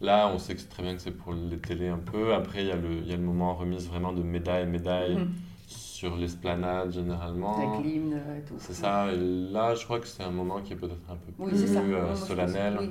Là, 0.01 0.29
on 0.33 0.37
sait 0.37 0.53
que 0.53 0.61
c'est 0.61 0.69
très 0.69 0.83
bien 0.83 0.95
que 0.95 1.01
c'est 1.01 1.11
pour 1.11 1.33
les 1.33 1.57
télés 1.57 1.87
un 1.87 1.97
peu. 1.97 2.33
Après, 2.33 2.61
il 2.63 2.67
y, 2.67 2.71
a 2.71 2.75
le, 2.75 2.91
il 3.01 3.07
y 3.07 3.13
a 3.13 3.17
le 3.17 3.23
moment 3.23 3.55
remise 3.55 3.87
vraiment 3.87 4.13
de 4.13 4.21
médailles, 4.21 4.67
médailles 4.67 5.15
Mhm. 5.15 5.31
sur 5.67 6.15
l'esplanade 6.15 6.91
généralement. 6.91 7.57
Avec 7.75 7.85
l'hymne 7.85 8.13
euh, 8.13 8.37
et 8.37 8.41
tout. 8.43 8.55
C'est 8.59 8.73
ça. 8.73 9.11
Et 9.11 9.17
là, 9.17 9.73
je 9.75 9.83
crois 9.85 9.99
que 9.99 10.07
c'est 10.07 10.23
un 10.23 10.31
moment 10.31 10.61
qui 10.61 10.73
est 10.73 10.75
peut-être 10.75 11.09
un 11.09 11.15
peu 11.15 11.31
Oui, 11.39 11.49
plus 11.49 11.75
euh, 11.77 12.15
solennel. 12.15 12.77
oui. 12.79 12.89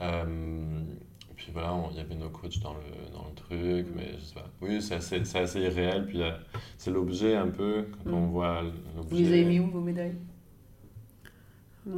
Euh, 0.00 0.82
puis 1.36 1.50
voilà, 1.52 1.74
on- 1.74 1.90
il 1.90 1.96
y 1.96 2.00
avait 2.00 2.14
nos 2.14 2.30
coachs 2.30 2.60
dans 2.60 2.74
le, 2.74 3.12
dans 3.12 3.26
le 3.28 3.34
truc, 3.34 3.86
mais 3.96 4.12
je 4.18 4.24
sais 4.24 4.34
pas. 4.34 4.48
Oui, 4.62 4.80
c'est 4.80 4.94
assez, 4.94 5.60
irréel. 5.60 6.06
Puis 6.06 6.20
c'est 6.78 6.90
l'objet 6.90 7.34
un 7.34 7.48
peu, 7.48 7.86
quand 8.04 8.12
on 8.12 8.26
Mm. 8.26 8.30
voit 8.30 8.62
Vous 8.62 8.70
l'objet. 8.96 9.22
les 9.24 9.32
avez 9.32 9.44
mis 9.44 9.60
où, 9.60 9.70
vos 9.70 9.80
médailles? 9.80 10.14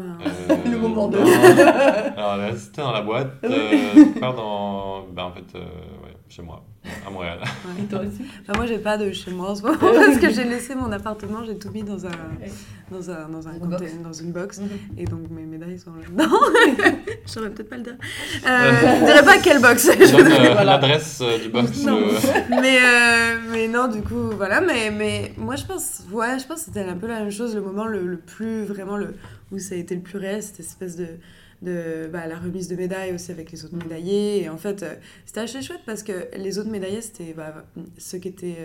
Euh, 0.01 0.57
Le 0.71 0.79
moment 0.79 1.09
de- 1.09 1.19
Alors 1.19 2.37
là, 2.37 2.57
c'était 2.57 2.83
dans 2.83 2.93
la 2.93 3.03
boîte. 3.03 3.33
Euh, 3.45 4.05
pas 4.21 4.33
dans. 4.33 5.03
Ben, 5.13 5.25
en 5.25 5.33
fait, 5.33 5.45
euh, 5.57 5.61
ouais, 6.05 6.15
chez 6.35 6.43
moi, 6.43 6.65
à 7.07 7.11
Montréal. 7.11 7.39
ouais. 7.43 7.83
Et 7.83 7.87
toi 7.87 8.01
aussi 8.01 8.25
Bah, 8.49 8.55
moi, 8.57 8.65
j'ai 8.67 8.79
pas 8.79 8.97
de 8.97 9.13
chez 9.13 9.31
moi 9.33 9.51
en 9.51 9.55
ce 9.55 9.63
moment 9.63 9.77
parce 9.79 10.17
que 10.19 10.31
j'ai 10.31 10.45
laissé 10.45 10.75
mon 10.75 10.91
appartement, 10.91 11.45
j'ai 11.45 11.59
tout 11.59 11.71
mis 11.71 11.83
dans 11.83 12.07
un, 12.07 12.11
dans 12.91 13.11
un, 13.11 13.29
dans 13.29 13.47
un 13.49 13.53
Une 13.53 13.69
box. 13.69 13.83
dans 14.03 14.13
une 14.13 14.33
box. 14.33 14.59
Mhm. 14.61 14.69
Et 14.97 15.05
donc 15.05 15.29
mes 15.31 15.43
médailles 15.45 15.79
sont 15.79 15.91
là-dedans. 15.93 16.35
je 17.27 17.31
saurais 17.31 17.51
peut-être 17.51 17.69
pas 17.69 17.77
le 17.77 17.83
dire. 17.83 17.97
Euh, 18.47 18.73
je 19.01 19.05
dirais 19.05 19.25
pas 19.25 19.39
quelle 19.39 19.61
box. 19.61 19.91
Euh, 20.03 20.07
Voilà. 20.09 20.65
l'adresse 20.65 21.21
euh, 21.23 21.39
du 21.39 21.49
box. 21.51 21.85
Non. 21.85 21.99
euh, 22.01 22.11
mais, 22.49 22.79
euh, 22.79 23.39
mais 23.51 23.69
non, 23.69 23.89
du 23.89 24.01
coup, 24.03 24.31
voilà. 24.37 24.61
Mais, 24.61 24.91
mais 24.91 25.33
moi, 25.37 25.57
je 25.57 25.65
pense, 25.67 26.01
ouais, 26.11 26.39
je 26.39 26.47
pense 26.47 26.61
que 26.61 26.65
c'était 26.67 26.85
un 26.89 26.97
peu 26.97 27.07
la 27.09 27.21
même 27.21 27.31
chose. 27.31 27.55
Le 27.55 27.61
moment 27.61 27.85
le, 27.87 28.07
le 28.07 28.17
plus, 28.17 28.65
vraiment, 28.65 28.97
le, 28.97 29.15
où 29.51 29.59
ça 29.59 29.75
a 29.75 29.79
été 29.79 29.95
le 29.95 30.01
plus 30.01 30.19
réel, 30.19 30.43
cette 30.43 30.61
espèce 30.61 30.97
de. 30.97 31.07
De 31.63 32.09
bah, 32.13 32.27
la 32.27 32.39
remise 32.39 32.69
de 32.69 32.77
médailles 32.77 33.13
aussi 33.15 33.31
avec 33.31 33.51
les 33.53 33.65
autres 33.65 33.77
médaillés. 33.77 34.43
Et 34.43 34.49
en 34.49 34.57
fait, 34.57 34.83
euh, 34.83 34.95
c'était 35.25 35.41
assez 35.41 35.63
chouette 35.63 35.83
parce 35.87 36.03
que 36.03 36.29
les 36.37 36.59
autres 36.59 36.71
médaillés, 36.71 37.01
c'était 37.01 37.33
bah, 37.33 37.65
ceux 37.99 38.19
qui 38.19 38.29
étaient. 38.29 38.57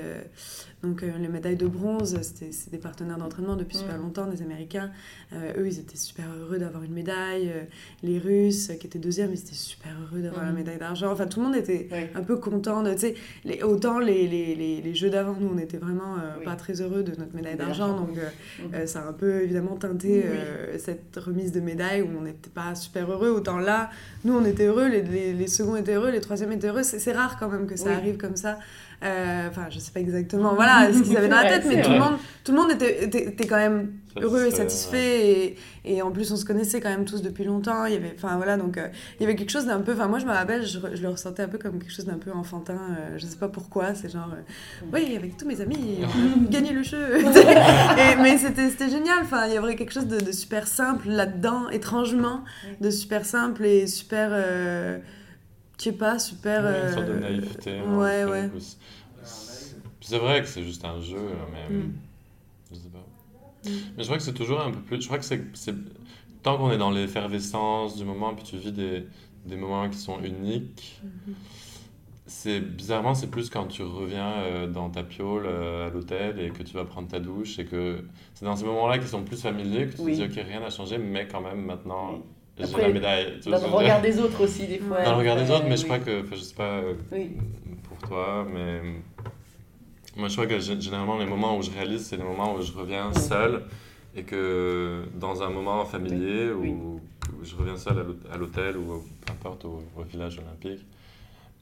Donc, 0.83 1.01
euh, 1.01 1.11
les 1.19 1.27
médailles 1.27 1.55
de 1.55 1.65
bronze, 1.67 2.19
c'était 2.21 2.51
c'est 2.51 2.69
des 2.69 2.77
partenaires 2.77 3.17
d'entraînement 3.17 3.55
depuis 3.55 3.77
super 3.77 3.97
Mm. 3.97 4.01
longtemps, 4.03 4.27
des 4.27 4.43
Américains. 4.43 4.91
Euh, 5.33 5.53
eux, 5.57 5.67
ils 5.67 5.79
étaient 5.79 5.97
super 5.97 6.25
heureux 6.39 6.59
d'avoir 6.59 6.83
une 6.83 6.93
médaille. 6.93 7.49
Euh, 7.49 7.63
les 8.03 8.19
Russes, 8.19 8.71
qui 8.79 8.85
étaient 8.85 8.99
deuxièmes, 8.99 9.31
ils 9.33 9.39
étaient 9.39 9.53
super 9.55 9.91
heureux 10.03 10.21
d'avoir 10.21 10.45
la 10.45 10.51
Mm. 10.51 10.55
médaille 10.55 10.77
d'argent. 10.77 11.11
Enfin, 11.11 11.25
tout 11.25 11.39
le 11.39 11.45
monde 11.47 11.55
était 11.55 11.87
Oui. 11.91 11.97
un 12.13 12.21
peu 12.21 12.37
content 12.37 12.83
de, 12.83 12.93
les, 13.43 13.63
autant 13.63 13.97
les, 13.99 14.27
les, 14.27 14.53
les, 14.55 14.81
les 14.81 14.93
jeux 14.95 15.09
d'avant, 15.09 15.35
nous, 15.39 15.49
on 15.53 15.57
était 15.57 15.77
vraiment 15.77 16.15
Oui. 16.37 16.45
pas 16.45 16.55
très 16.55 16.79
heureux 16.81 17.01
de 17.01 17.11
notre 17.17 17.33
médaille 17.35 17.57
d'argent. 17.57 17.97
Donc, 17.97 18.15
euh, 18.73 18.85
ça 18.85 19.01
a 19.01 19.07
un 19.09 19.13
peu 19.13 19.41
évidemment 19.41 19.77
teinté 19.77 20.23
Oui. 20.29 20.79
cette 20.79 21.15
remise 21.17 21.51
de 21.51 21.59
médaille 21.59 22.03
où 22.03 22.09
on 22.17 22.21
n'était 22.21 22.51
pas 22.51 22.75
super 22.75 23.11
heureux. 23.11 23.29
Autant 23.29 23.57
là, 23.57 23.89
nous, 24.23 24.33
on 24.37 24.45
était 24.45 24.65
heureux, 24.67 24.87
les, 24.87 25.01
les, 25.01 25.33
les 25.33 25.47
seconds 25.47 25.75
étaient 25.75 25.95
heureux, 25.95 26.11
les 26.11 26.21
troisièmes 26.21 26.51
étaient 26.51 26.67
heureux. 26.67 26.83
C'est 26.83 26.99
c'est 26.99 27.13
rare 27.13 27.37
quand 27.39 27.49
même 27.49 27.65
que 27.65 27.75
ça 27.75 27.89
Oui. 27.89 27.95
arrive 27.95 28.17
comme 28.17 28.35
ça. 28.35 28.59
Euh, 29.03 29.47
Enfin, 29.49 29.67
je 29.69 29.77
sais 29.79 29.91
pas 29.91 29.99
exactement 29.99 30.55
voilà, 30.55 30.91
ce 30.93 31.01
qu'ils 31.03 31.15
avaient 31.15 31.27
dans 31.27 31.35
la 31.35 31.43
Ouais, 31.43 31.49
tête, 31.49 31.65
mais 31.67 31.81
tout 31.83 31.91
le, 31.91 31.99
monde, 31.99 32.17
tout 32.43 32.51
le 32.51 32.57
monde 32.57 32.71
était, 32.71 33.03
était, 33.05 33.25
était 33.27 33.45
quand 33.47 33.57
même 33.57 33.91
heureux 34.19 34.45
et 34.47 34.51
Satisfait, 34.51 35.29
et, 35.29 35.55
et 35.85 36.01
en 36.01 36.09
plus 36.11 36.31
on 36.31 36.35
se 36.35 36.43
connaissait 36.45 36.81
quand 36.81 36.89
même 36.89 37.05
tous 37.05 37.21
depuis 37.21 37.43
longtemps 37.43 37.85
il 37.85 37.93
y 37.93 37.95
avait 37.95 38.11
enfin 38.17 38.35
voilà 38.37 38.57
donc 38.57 38.77
euh, 38.79 38.87
il 39.19 39.21
y 39.21 39.25
avait 39.27 39.35
quelque 39.35 39.51
chose 39.51 39.67
d'un 39.67 39.81
peu 39.81 39.93
enfin 39.93 40.07
moi 40.07 40.17
je 40.17 40.25
me 40.25 40.31
rappelle 40.31 40.65
je, 40.65 40.79
le 40.79 41.09
ressentais 41.09 41.43
un 41.43 41.47
peu 41.47 41.59
comme 41.59 41.77
quelque 41.77 41.93
chose 41.93 42.05
d'un 42.05 42.17
peu 42.17 42.31
enfantin 42.31 42.73
euh, 42.97 43.17
je 43.17 43.27
sais 43.27 43.37
pas 43.37 43.47
pourquoi 43.49 43.93
c'est 43.93 44.09
genre 44.11 44.31
euh, 44.33 44.41
oui 44.91 45.15
avec 45.15 45.37
tous 45.37 45.45
mes 45.45 45.61
amis 45.61 45.99
gagné 46.49 46.71
le 46.73 46.81
jeu. 46.81 47.17
Et- 47.19 48.15
mais 48.21 48.39
c'était 48.39 48.69
c'était 48.71 48.89
génial 48.89 49.19
enfin 49.21 49.45
il 49.45 49.53
y 49.53 49.57
avait 49.57 49.75
quelque 49.75 49.93
chose 49.93 50.07
de, 50.07 50.19
de 50.19 50.31
super 50.31 50.65
simple 50.67 51.07
là-dedans 51.09 51.69
étrangement 51.69 52.43
de 52.81 52.89
super 52.89 53.23
simple 53.23 53.63
et 53.65 53.85
super 53.85 54.29
euh, 54.31 54.97
je 55.77 55.83
sais 55.83 55.91
pas 55.93 56.17
super 56.19 56.63
Ouais, 56.63 56.87
une 56.87 56.93
sorte 56.93 57.05
de 57.07 57.11
euh, 57.13 57.19
naïveté. 57.19 57.81
ouais 57.81 58.21
hein, 58.23 58.27
ouais. 58.29 58.49
Puis 58.49 60.07
C'est 60.09 60.17
vrai 60.19 60.41
que 60.41 60.47
c'est 60.47 60.63
juste 60.63 60.85
un 60.85 60.99
jeu, 61.01 61.17
mais 61.51 61.75
Mm. 61.75 61.93
je 62.71 62.75
sais 62.75 62.89
pas. 62.89 62.99
Mm. 63.69 63.73
Mais 63.97 64.03
je 64.03 64.07
crois 64.07 64.17
que 64.17 64.23
c'est 64.23 64.33
toujours 64.33 64.61
un 64.61 64.71
peu 64.71 64.79
plus. 64.79 65.01
Je 65.01 65.05
crois 65.07 65.17
que 65.19 65.25
c'est. 65.25 65.41
Tant 66.43 66.57
qu'on 66.57 66.71
est 66.71 66.77
dans 66.77 66.91
l'effervescence 66.91 67.97
du 67.97 68.05
moment, 68.05 68.33
puis 68.35 68.43
tu 68.45 68.57
vis 68.57 68.71
des, 68.71 69.05
des 69.45 69.55
moments 69.57 69.89
qui 69.89 69.97
sont 69.97 70.19
uniques, 70.23 71.01
Mhm. 71.03 71.33
c'est 72.25 72.59
bizarrement, 72.61 73.15
c'est 73.15 73.27
plus 73.29 73.49
quand 73.49 73.65
tu 73.67 73.81
reviens 73.83 74.31
euh, 74.43 74.67
dans 74.67 74.89
ta 74.89 75.03
piole 75.03 75.45
euh, 75.47 75.87
à 75.87 75.89
l'hôtel 75.89 76.39
et 76.39 76.49
que 76.51 76.63
tu 76.63 76.73
vas 76.75 76.85
prendre 76.85 77.07
ta 77.07 77.19
douche 77.19 77.57
et 77.59 77.65
que 77.65 78.03
c'est 78.33 78.45
dans 78.45 78.55
ces 78.55 78.65
moments-là 78.65 78.97
qui 78.99 79.07
sont 79.07 79.23
plus 79.23 79.41
familiers 79.41 79.87
que 79.87 79.95
tu 79.95 80.01
Oui. 80.01 80.17
te 80.17 80.23
dis 80.27 80.39
ok 80.39 80.45
rien 80.45 80.59
n'a 80.59 80.69
changé 80.69 80.97
mais 80.97 81.27
quand 81.27 81.41
même 81.41 81.65
maintenant 81.65 82.13
Oui. 82.13 82.19
Après, 82.63 82.81
la 82.81 82.89
médaille. 82.93 83.39
Dans 83.45 83.51
le 83.51 83.65
regard 83.67 84.01
des 84.01 84.19
autres 84.19 84.43
aussi, 84.43 84.65
des 84.67 84.79
fois. 84.79 85.03
Dans 85.03 85.11
le 85.11 85.17
regard 85.17 85.35
des 85.37 85.49
autres, 85.51 85.65
mais 85.67 85.77
je 85.77 85.83
crois 85.85 85.99
que, 85.99 86.23
je 86.31 86.35
sais 86.37 86.55
pas 86.55 86.77
euh, 86.79 86.93
Oui. 87.11 87.31
pour 87.87 87.97
toi, 88.09 88.45
mais 88.51 88.81
moi 90.15 90.27
je 90.29 90.33
crois 90.33 90.47
que 90.47 90.55
gé- 90.59 90.81
généralement 90.81 91.17
les 91.19 91.25
moments 91.27 91.57
où 91.57 91.61
je 91.61 91.69
réalise, 91.71 92.05
c'est 92.07 92.17
les 92.17 92.23
moments 92.23 92.55
où 92.55 92.61
je 92.61 92.71
reviens 92.73 93.13
seul 93.13 93.63
et 94.15 94.23
que 94.23 95.03
dans 95.15 95.43
un 95.43 95.49
moment 95.51 95.85
familier 95.85 96.49
Oui. 96.57 96.69
où, 96.69 96.99
où 97.39 97.43
je 97.45 97.55
reviens 97.55 97.77
seul 97.77 97.99
à 97.99 98.03
l'hôte- 98.03 98.25
à 98.33 98.37
l'hôtel 98.37 98.77
ou 98.77 99.03
peu 99.25 99.31
importe 99.31 99.65
au, 99.65 99.83
au 99.95 100.01
village 100.03 100.39
olympique, 100.39 100.83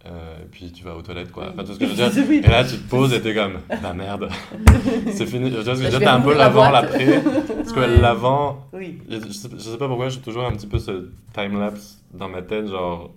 euh, 0.07 0.41
et 0.43 0.45
puis 0.51 0.71
tu 0.71 0.83
vas 0.83 0.95
aux 0.95 1.01
toilettes 1.01 1.31
quoi. 1.31 1.49
Enfin 1.53 1.63
tout 1.63 1.73
ce 1.73 1.79
que 1.79 1.85
je 1.85 1.91
veux 1.91 1.95
dire. 2.09 2.43
Et 2.45 2.47
là 2.51 2.63
tu 2.63 2.77
te 2.77 2.89
poses 2.89 3.13
et 3.13 3.21
t'es 3.21 3.33
comme, 3.33 3.59
bah 3.81 3.93
merde, 3.93 4.29
c'est 5.11 5.25
fini. 5.25 5.49
Tu 5.49 5.55
vois 5.55 5.63
ce 5.63 5.69
que 5.69 5.75
je 5.77 5.83
veux 5.83 5.89
dire, 5.89 5.99
t'as 5.99 6.15
un 6.15 6.21
peu 6.21 6.35
l'avant, 6.35 6.69
l'après. 6.69 7.21
Parce 7.21 7.71
que 7.73 7.79
Ouais. 7.79 7.97
l'avant, 7.97 8.67
Oui. 8.73 8.99
je 9.09 9.17
sais, 9.31 9.49
je 9.53 9.57
sais 9.59 9.77
pas 9.77 9.87
pourquoi, 9.87 10.09
j'ai 10.09 10.19
toujours 10.21 10.45
un 10.45 10.51
petit 10.51 10.67
peu 10.67 10.77
ce 10.79 11.09
time-lapse 11.33 12.01
dans 12.13 12.29
ma 12.29 12.41
tête, 12.41 12.67
genre, 12.67 13.11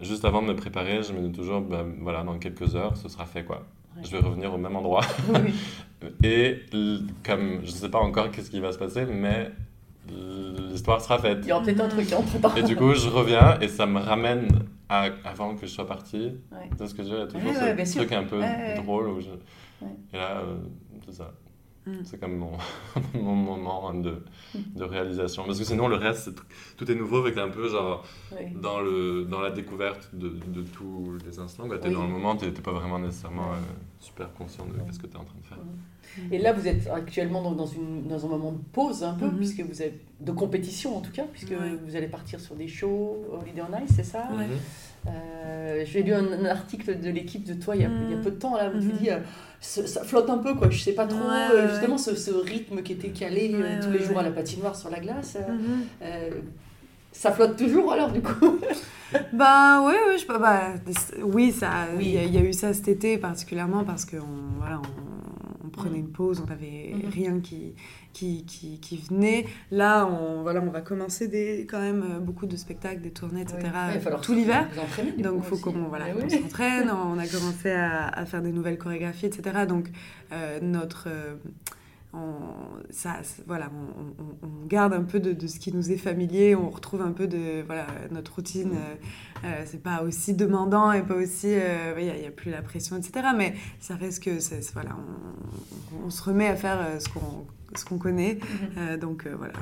juste 0.00 0.24
avant 0.24 0.42
de 0.42 0.48
me 0.48 0.56
préparer, 0.56 1.02
je 1.02 1.12
me 1.12 1.20
dis 1.20 1.32
toujours, 1.32 1.60
ben, 1.60 1.84
voilà, 2.00 2.22
dans 2.24 2.38
quelques 2.38 2.74
heures, 2.74 2.96
ce 2.96 3.08
sera 3.08 3.24
fait, 3.26 3.44
quoi. 3.44 3.62
Ouais. 3.96 4.02
Je 4.04 4.10
vais 4.10 4.18
revenir 4.18 4.52
au 4.54 4.58
même 4.58 4.74
endroit. 4.74 5.02
Oui. 5.34 5.52
Et 6.24 6.56
comme, 7.24 7.60
je 7.64 7.70
sais 7.70 7.88
pas 7.90 8.00
encore 8.00 8.30
qu'est-ce 8.30 8.50
qui 8.50 8.58
va 8.60 8.72
se 8.72 8.78
passer, 8.78 9.04
mais 9.04 9.50
l'histoire 10.08 11.00
sera 11.00 11.18
faite. 11.18 11.40
Il 11.42 11.48
y 11.48 11.52
aura 11.52 11.62
peut-être 11.62 11.80
un 11.80 11.88
truc 11.88 12.12
entre 12.12 12.40
temps. 12.40 12.54
Et 12.56 12.62
du 12.62 12.76
coup, 12.76 12.92
je 12.94 13.08
reviens 13.08 13.58
et 13.60 13.68
ça 13.68 13.86
me 13.86 13.98
ramène 14.00 14.48
à 14.88 15.08
avant 15.24 15.54
que 15.54 15.66
je 15.66 15.72
sois 15.72 15.86
parti. 15.86 16.32
Ouais. 16.50 16.68
Tu 16.78 16.86
ce 16.86 16.94
que 16.94 17.02
je 17.02 17.08
veux 17.14 17.28
toujours 17.28 17.50
Ouais, 17.50 17.74
ouais, 17.74 17.84
ce 17.84 17.92
sûr. 17.92 18.00
truc 18.02 18.12
un 18.12 18.24
peu 18.24 18.40
drôle 18.82 19.08
où 19.08 19.20
je... 19.20 19.28
Et 20.12 20.16
là, 20.16 20.38
euh, 20.40 20.56
c'est 21.06 21.14
ça. 21.14 21.32
Mm. 21.86 21.92
C'est 22.04 22.20
comme 22.20 22.36
mon, 22.36 22.52
mon 23.14 23.34
moment 23.34 23.92
de, 23.94 24.22
de 24.54 24.84
réalisation. 24.84 25.44
Parce 25.44 25.58
que 25.58 25.64
sinon, 25.64 25.88
le 25.88 25.96
reste, 25.96 26.30
tout 26.76 26.90
est 26.90 26.94
nouveau, 26.94 27.18
avec 27.18 27.36
un 27.38 27.48
peu 27.48 27.68
genre 27.68 28.04
dans, 28.54 28.80
le, 28.80 29.24
dans 29.24 29.40
la 29.40 29.50
découverte 29.50 30.10
de, 30.14 30.28
de 30.28 30.62
tous 30.62 31.18
les 31.26 31.38
instants. 31.40 31.64
Tu 31.68 31.74
es 31.74 31.88
Oui. 31.88 31.94
dans 31.94 32.02
le 32.02 32.08
moment, 32.08 32.36
tu 32.36 32.44
n'es 32.44 32.52
pas 32.52 32.70
vraiment 32.72 32.98
nécessairement 33.00 33.52
euh, 33.52 33.56
super 33.98 34.32
conscient 34.34 34.66
de 34.66 34.92
ce 34.92 34.98
que 34.98 35.06
tu 35.06 35.14
es 35.14 35.16
en 35.16 35.24
train 35.24 35.38
de 35.40 35.46
faire. 35.46 35.58
Et 36.30 36.38
là, 36.38 36.52
vous 36.52 36.66
êtes 36.68 36.88
actuellement 36.88 37.42
donc 37.42 37.56
dans, 37.56 37.66
une, 37.66 38.06
dans 38.06 38.24
un 38.24 38.28
moment 38.28 38.52
de 38.52 38.60
pause, 38.72 39.02
un 39.04 39.14
peu, 39.14 39.26
Mhm. 39.26 39.36
puisque 39.36 39.60
vous 39.60 39.82
êtes 39.82 39.98
de 40.20 40.32
compétition 40.32 40.96
en 40.96 41.00
tout 41.00 41.10
cas, 41.12 41.24
puisque 41.32 41.50
Ouais. 41.50 41.76
vous 41.86 41.96
allez 41.96 42.06
partir 42.08 42.38
sur 42.40 42.54
des 42.54 42.68
shows 42.68 43.24
Holiday 43.32 43.62
on 43.62 43.84
Ice, 43.84 43.92
c'est 43.96 44.04
ça? 44.04 44.28
Ouais. 44.36 44.46
Mhm. 44.46 44.52
Euh, 45.08 45.82
J'ai 45.84 46.02
lu 46.02 46.12
un, 46.12 46.24
un 46.32 46.44
article 46.44 47.00
de 47.00 47.10
l'équipe 47.10 47.44
de 47.44 47.54
toi 47.54 47.74
il 47.74 47.82
y, 47.82 47.84
a, 47.84 47.88
Mhm. 47.88 48.02
il 48.08 48.16
y 48.16 48.18
a 48.18 48.22
peu 48.22 48.30
de 48.30 48.36
temps, 48.36 48.56
là, 48.56 48.68
où 48.72 48.78
tu 48.78 48.86
Mhm. 48.86 48.92
dis 49.00 49.10
euh, 49.10 49.18
ça, 49.60 49.86
ça 49.86 50.04
flotte 50.04 50.30
un 50.30 50.38
peu, 50.38 50.54
quoi. 50.54 50.70
Je 50.70 50.78
sais 50.80 50.92
pas 50.92 51.06
trop, 51.06 51.18
Ouais, 51.18 51.48
euh, 51.52 51.62
ouais, 51.64 51.68
justement, 51.72 51.98
ce, 51.98 52.14
ce 52.14 52.30
rythme 52.30 52.82
qui 52.82 52.92
était 52.92 53.08
calé 53.10 53.50
euh, 53.52 53.58
Ouais, 53.62 53.80
tous 53.80 53.88
ouais, 53.88 53.98
les 53.98 54.04
jours 54.04 54.14
ouais. 54.16 54.20
à 54.20 54.24
la 54.24 54.30
patinoire 54.30 54.76
sur 54.76 54.90
la 54.90 55.00
glace, 55.00 55.36
ça 57.12 57.30
flotte 57.32 57.56
toujours 57.56 57.92
alors, 57.92 58.10
du 58.12 58.22
coup? 58.22 58.58
Bah 59.34 59.82
oui, 59.86 59.92
oui, 60.08 60.18
je. 60.18 60.26
Bah, 60.26 60.72
oui, 61.22 61.52
ça, 61.52 61.68
il 61.92 61.98
Oui. 61.98 62.08
y, 62.12 62.18
a- 62.18 62.24
il 62.24 62.32
y 62.34 62.38
a 62.38 62.40
eu 62.40 62.54
ça 62.54 62.72
cet 62.72 62.88
été 62.88 63.18
particulièrement 63.18 63.84
parce 63.84 64.06
qu'on 64.06 64.16
voilà, 64.58 64.80
on 64.80 65.01
prenait 65.72 65.98
une 65.98 66.10
pause, 66.12 66.40
on 66.44 66.48
n'avait 66.48 66.92
Mhm. 66.94 67.10
rien 67.10 67.40
qui, 67.40 67.74
qui, 68.12 68.44
qui, 68.44 68.78
qui 68.78 68.96
venait. 68.98 69.46
Là, 69.70 70.06
on, 70.06 70.42
voilà, 70.42 70.60
on 70.60 70.70
va 70.70 70.80
commencer 70.82 71.26
des, 71.28 71.66
quand 71.68 71.80
même 71.80 72.02
euh, 72.02 72.18
beaucoup 72.20 72.46
de 72.46 72.56
spectacles, 72.56 73.00
des 73.00 73.10
tournées, 73.10 73.42
etc. 73.42 73.58
Ouais, 73.62 74.20
tout 74.22 74.34
l'hiver. 74.34 74.68
Donc, 75.18 75.34
il 75.38 75.42
faut 75.44 75.56
qu'on 75.56 75.72
voilà, 75.88 76.06
oui. 76.14 76.30
s'entraîne. 76.30 76.90
On 77.12 77.18
a 77.18 77.26
commencé 77.26 77.70
à, 77.70 78.06
à 78.08 78.24
faire 78.26 78.42
des 78.42 78.52
nouvelles 78.52 78.78
chorégraphies, 78.78 79.26
etc. 79.26 79.66
Donc, 79.66 79.88
euh, 80.32 80.60
notre. 80.62 81.08
euh, 81.08 81.34
on, 82.14 82.38
ça, 82.90 83.20
voilà, 83.46 83.70
on, 83.74 84.22
on- 84.22 84.48
on 84.62 84.66
garde 84.66 84.92
un 84.92 85.02
peu 85.02 85.18
de, 85.20 85.32
de 85.32 85.46
ce 85.46 85.58
qui 85.58 85.72
nous 85.72 85.90
est 85.90 85.96
familier, 85.96 86.54
on 86.54 86.68
retrouve 86.70 87.02
un 87.02 87.12
peu 87.12 87.26
de 87.26 87.62
voilà, 87.66 87.86
notre 88.10 88.34
routine. 88.36 88.72
euh, 88.74 88.94
euh, 89.46 89.62
c'est 89.66 89.82
pas 89.82 90.02
aussi 90.02 90.34
demandant 90.34 90.92
et 90.92 91.02
pas 91.02 91.14
aussi. 91.16 91.48
euh, 91.48 91.94
Il 91.98 92.04
n'y 92.04 92.26
a, 92.26 92.30
plus 92.30 92.50
la 92.50 92.62
pression, 92.62 92.96
etc. 92.96 93.28
Mais 93.36 93.54
ça 93.80 93.96
reste 93.96 94.22
que. 94.22 94.30
voilà, 94.72 94.96
on, 96.04 96.10
se 96.10 96.22
remet 96.22 96.48
à 96.48 96.56
faire 96.56 96.80
euh, 96.80 96.98
ce 97.00 97.08
qu'on 97.08 97.46
ce 97.74 97.84
qu'on 97.86 97.96
connaît. 97.98 98.34
Mhm. 98.34 98.68
Euh, 98.78 98.96
donc 98.98 99.26
euh, 99.26 99.34
voilà, 99.36 99.54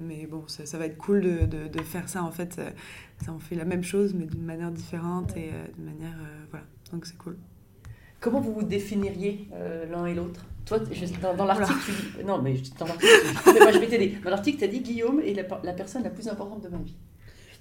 mais 0.00 0.26
bon, 0.26 0.42
ça, 0.48 0.66
ça 0.66 0.76
va 0.78 0.86
être 0.86 0.98
cool 0.98 1.20
de, 1.20 1.46
de- 1.46 1.68
de 1.68 1.82
faire 1.82 2.08
ça 2.08 2.22
en 2.24 2.32
fait. 2.32 2.56
euh, 2.58 2.68
ça, 3.24 3.32
on 3.32 3.38
fait 3.38 3.54
la 3.54 3.64
même 3.64 3.84
chose 3.84 4.14
mais 4.14 4.26
d'une 4.26 4.42
manière 4.44 4.72
différente 4.72 5.36
et 5.36 5.50
euh, 5.52 5.66
d'une 5.76 5.84
manière 5.84 6.16
euh, 6.20 6.44
voilà. 6.50 6.66
Donc 6.92 7.06
c'est 7.06 7.16
cool. 7.18 7.36
Comment 8.20 8.40
vous 8.40 8.52
vous 8.54 8.62
définiriez 8.64 9.48
euh, 9.52 9.86
l'un 9.90 10.06
et 10.06 10.14
l'autre? 10.14 10.44
Toi, 10.66 10.78
je- 10.92 11.06
dans, 11.20 11.34
dans 11.34 11.44
l'article, 11.44 11.78
tu 11.84 11.90
dis. 11.92 12.24
Non, 12.24 12.40
mais 12.40 12.54
dans 12.78 12.86
l'article, 12.86 13.12
moi, 13.60 13.72
je 13.72 13.78
vais 13.78 13.86
t'aider. 13.88 14.18
Dans 14.24 14.30
l'article, 14.30 14.58
tu 14.58 14.64
as 14.64 14.68
dit 14.68 14.80
Guillaume 14.80 15.20
est 15.20 15.34
la, 15.34 15.42
la 15.64 15.72
personne 15.72 16.02
la 16.04 16.10
plus 16.10 16.28
importante 16.28 16.62
de 16.62 16.68
ma 16.68 16.78
vie. 16.78 16.94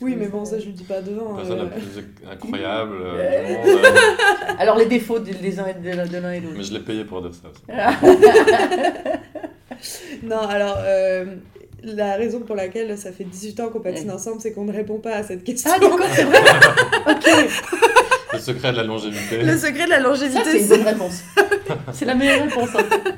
Oui, 0.02 0.16
mais 0.18 0.28
bon, 0.28 0.45
ça 0.45 0.58
je 0.60 0.66
le 0.66 0.72
dis 0.72 0.84
pas 0.84 0.99
devant. 1.02 1.32
La 1.38 1.43
personne 1.43 1.60
euh. 1.60 1.64
la 1.64 1.70
plus 1.70 2.04
incroyable 2.32 2.95
euh, 3.02 3.18
Euh. 3.20 3.58
monde. 3.74 3.86
euh, 3.86 4.54
Alors, 4.60 4.78
les 4.78 4.88
défauts 4.88 5.20
de, 5.20 5.32
des 5.32 5.60
uns 5.60 5.68
et 5.68 5.74
de, 5.76 5.89
l'un- 5.95 6.08
de 6.08 6.18
l'un 6.18 6.32
et 6.32 6.39
de 6.41 6.47
mais 6.47 6.54
l'autre. 6.54 6.64
je 6.64 6.74
l'ai 6.74 6.80
payé 6.80 7.06
pour 7.06 7.22
dire 7.22 7.32
ça 7.34 7.49
aussi. 7.49 7.62
Non, 10.24 10.38
alors 10.41 10.78
euh, 10.82 11.26
la 11.84 12.16
raison 12.16 12.41
pour 12.41 12.56
laquelle 12.56 12.95
ça 12.97 13.12
fait 13.12 13.24
18 13.24 13.60
ans 13.62 13.70
qu'on 13.70 13.80
patine 13.80 14.10
Ouais. 14.10 14.14
ensemble, 14.14 14.39
c'est 14.39 14.54
qu'on 14.54 14.66
ne 14.66 14.72
répond 14.74 14.99
pas 14.99 15.16
à 15.16 15.24
cette 15.24 15.43
question. 15.43 15.72
Ah, 15.74 15.80
d'accord, 15.80 15.99
c'est 16.14 16.24
vrai 16.26 16.39
Ok, 17.10 17.26
Le 18.34 18.39
secret 18.39 18.71
de 18.71 18.77
la 18.77 18.84
longévité. 18.84 19.43
Le 19.43 19.57
secret 19.57 19.86
de 19.86 19.89
la 19.89 19.99
longévité, 19.99 20.41
c'est 20.45 20.61
une 20.61 20.67
bonne 20.69 20.82
réponse. 20.88 21.21
C'est 21.93 22.05
la 22.05 22.15
meilleure 22.15 22.43
réponse. 22.43 22.69
en 22.75 22.79
fait. 22.79 23.09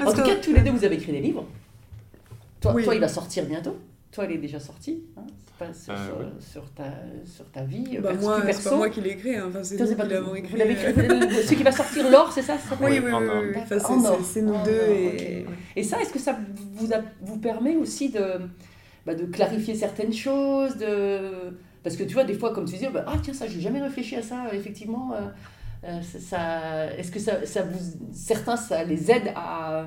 En 0.00 0.04
Parce 0.04 0.14
tout 0.14 0.22
que- 0.22 0.26
cas, 0.28 0.34
tous 0.36 0.52
les 0.54 0.60
deux, 0.60 0.70
vous 0.70 0.84
avez 0.84 0.96
écrit 0.96 1.12
des 1.12 1.20
livres. 1.20 1.44
Toi, 2.60 2.72
Oui. 2.74 2.84
toi 2.84 2.94
il 2.94 3.00
va 3.00 3.08
sortir 3.08 3.44
bientôt. 3.44 3.76
Toi, 4.12 4.24
il 4.26 4.32
est 4.32 4.38
déjà 4.38 4.58
sorti. 4.60 5.02
Hein 5.16 5.22
c'est 5.44 5.66
pas 5.66 5.72
sur, 5.74 5.92
Euh, 5.92 5.96
sur- 6.06 6.18
oui. 6.18 6.26
sur 6.52 6.70
ta, 6.72 6.84
sur 7.24 7.44
ta 7.50 7.62
vie. 7.62 7.98
Bah, 8.00 8.10
perso- 8.10 8.22
moi, 8.26 8.36
c'est 8.40 8.46
perso. 8.46 8.70
pas 8.70 8.76
moi 8.76 8.90
qui 8.90 9.00
l'ai 9.00 9.10
écrit, 9.10 9.36
hein. 9.36 9.46
enfin, 9.48 9.62
c'est 9.62 9.76
nous 9.78 9.86
qui 9.94 10.08
l'avons 10.08 10.28
vous 10.30 10.36
écrit. 10.36 10.56
l'avez 10.56 10.76
euh. 10.76 10.90
écrit. 10.90 11.08
le- 11.08 11.42
Ce 11.42 11.54
qui 11.54 11.62
va 11.62 11.72
sortir 11.72 12.10
l'or, 12.10 12.30
c'est 12.32 12.42
ça, 12.42 12.54
ça 12.58 12.76
Oui, 12.80 12.92
oui, 12.92 12.98
oui, 13.04 13.12
oui. 13.12 13.52
Enfin, 13.56 13.78
c'est- 13.78 13.84
or. 14.08 14.18
c'est 14.22 14.24
c'est 14.34 14.42
nous 14.42 14.52
deux 14.64 14.80
or, 14.80 14.96
et. 14.96 15.46
Et 15.76 15.82
ça, 15.82 16.00
est-ce 16.00 16.12
que 16.12 16.18
ça 16.18 16.38
vous, 16.74 16.92
a- 16.92 17.02
vous 17.22 17.38
permet 17.38 17.76
aussi 17.76 18.08
de, 18.10 18.22
bah, 19.04 19.14
de 19.14 19.24
clarifier 19.26 19.74
certaines 19.74 20.12
choses 20.14 20.76
de... 20.76 21.56
Parce 21.86 21.96
que 21.96 22.02
tu 22.02 22.14
vois, 22.14 22.24
des 22.24 22.34
fois, 22.34 22.52
comme 22.52 22.64
tu 22.64 22.72
disais, 22.74 22.90
bah, 22.90 23.04
ah 23.06 23.14
tiens, 23.22 23.32
ça, 23.32 23.46
j'ai 23.46 23.60
jamais 23.60 23.80
réfléchi 23.80 24.16
à 24.16 24.22
ça, 24.22 24.52
effectivement. 24.52 25.12
euh, 25.14 25.20
euh, 25.84 26.02
ça- 26.02 26.18
ça, 26.18 26.94
est-ce 26.98 27.12
que 27.12 27.20
ça, 27.20 27.46
ça 27.46 27.62
vous, 27.62 27.78
certains, 28.12 28.56
ça 28.56 28.82
les 28.82 29.08
aide 29.08 29.30
à, 29.36 29.86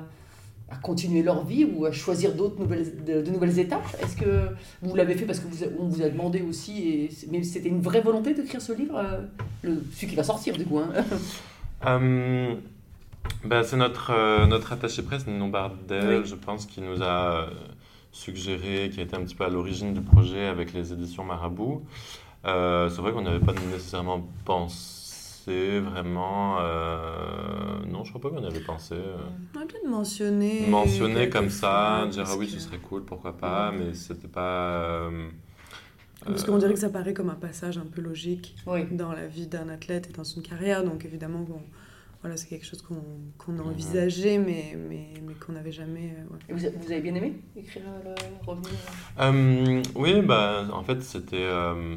à 0.70 0.76
continuer 0.82 1.22
leur 1.22 1.44
vie 1.44 1.66
ou 1.66 1.84
à 1.84 1.92
choisir 1.92 2.32
d'autres 2.32 2.58
nouvelles, 2.58 3.04
de, 3.04 3.20
de 3.20 3.30
nouvelles 3.30 3.58
étapes? 3.58 3.84
Est-ce 4.02 4.16
que 4.16 4.46
vous 4.80 4.96
l'avez 4.96 5.14
fait 5.14 5.26
parce 5.26 5.40
que 5.40 5.46
vous, 5.48 5.62
a- 5.62 5.66
on 5.78 5.88
vous 5.88 6.00
a 6.00 6.08
demandé 6.08 6.40
aussi, 6.40 6.88
et, 6.88 7.10
mais 7.30 7.42
c'était 7.42 7.68
une 7.68 7.82
vraie 7.82 8.00
volonté 8.00 8.32
d'écrire 8.32 8.62
ce 8.62 8.72
livre, 8.72 8.96
euh, 8.96 9.20
le, 9.60 9.84
celui 9.92 10.06
qui 10.06 10.16
va 10.16 10.22
sortir 10.22 10.56
du 10.56 10.64
coup 10.64 10.78
hein? 10.78 10.90
Bah, 13.44 13.62
c'est 13.62 13.76
notre, 13.76 14.10
euh, 14.12 14.46
notre 14.46 14.72
attaché 14.72 15.02
presse, 15.02 15.26
Ninon 15.26 15.48
Bardel, 15.48 16.20
Oui. 16.20 16.26
je 16.26 16.34
pense, 16.34 16.64
qui 16.64 16.80
nous 16.80 17.02
a 17.02 17.48
suggéré, 18.12 18.90
qui 18.92 19.00
a 19.00 19.02
été 19.04 19.16
un 19.16 19.22
petit 19.24 19.34
peu 19.34 19.44
à 19.44 19.48
l'origine 19.48 19.94
du 19.94 20.00
projet 20.00 20.46
avec 20.46 20.72
les 20.72 20.92
éditions 20.92 21.24
Marabout. 21.24 21.82
Euh, 22.46 22.88
c'est 22.88 23.00
vrai 23.02 23.12
qu'on 23.12 23.22
n'avait 23.22 23.38
pas 23.44 23.52
nécessairement 23.52 24.26
pensé 24.44 25.80
vraiment. 25.80 26.58
euh, 26.60 27.80
non, 27.90 28.04
je 28.04 28.12
crois 28.12 28.20
pas 28.30 28.36
qu'on 28.36 28.42
y 28.42 28.46
avait 28.46 28.60
pensé. 28.60 28.94
euh, 28.94 29.16
On 29.54 29.60
a 29.60 29.66
peut-être 29.66 29.88
mentionné. 29.88 30.66
mentionner 30.68 31.14
quelques 31.14 31.32
comme 31.32 31.50
ça, 31.50 32.06
dire 32.10 32.24
ah 32.28 32.36
oui, 32.36 32.46
que- 32.46 32.52
ce 32.52 32.60
serait 32.60 32.78
cool, 32.78 33.04
pourquoi 33.04 33.36
pas, 33.36 33.72
mais 33.72 33.94
c'était 33.94 34.28
pas. 34.28 34.82
euh, 34.84 35.28
Parce 36.24 36.44
qu'on 36.44 36.58
dirait 36.58 36.74
que 36.74 36.78
ça 36.80 36.90
paraît 36.90 37.14
comme 37.14 37.30
un 37.30 37.34
passage 37.34 37.78
un 37.78 37.86
peu 37.86 38.00
logique 38.02 38.54
Oui. 38.66 38.84
dans 38.92 39.12
la 39.12 39.26
vie 39.26 39.46
d'un 39.46 39.68
athlète 39.68 40.08
et 40.10 40.12
dans 40.12 40.24
une 40.24 40.42
carrière. 40.42 40.84
Donc 40.84 41.04
évidemment, 41.04 41.40
bon, 41.40 41.60
voilà, 42.22 42.36
c'est 42.36 42.48
quelque 42.48 42.66
chose 42.66 42.82
qu'on 42.82 43.02
qu'on 43.38 43.58
a 43.58 43.62
envisagé, 43.62 44.38
mais, 44.38 44.76
mais, 44.88 45.08
mais 45.26 45.34
qu'on 45.34 45.52
n'avait 45.52 45.72
jamais. 45.72 46.14
euh, 46.18 46.32
ouais. 46.34 46.38
Et 46.48 46.52
vous, 46.52 46.78
vous 46.80 46.92
avez 46.92 47.00
bien 47.00 47.14
aimé 47.14 47.34
écrire 47.56 47.82
euh, 47.88 48.14
le 48.14 48.46
revenir 48.46 48.70
Euh, 49.20 49.82
oui, 49.94 50.20
bah, 50.22 50.68
en 50.72 50.82
fait, 50.84 51.02
c'était. 51.02 51.36
euh, 51.38 51.96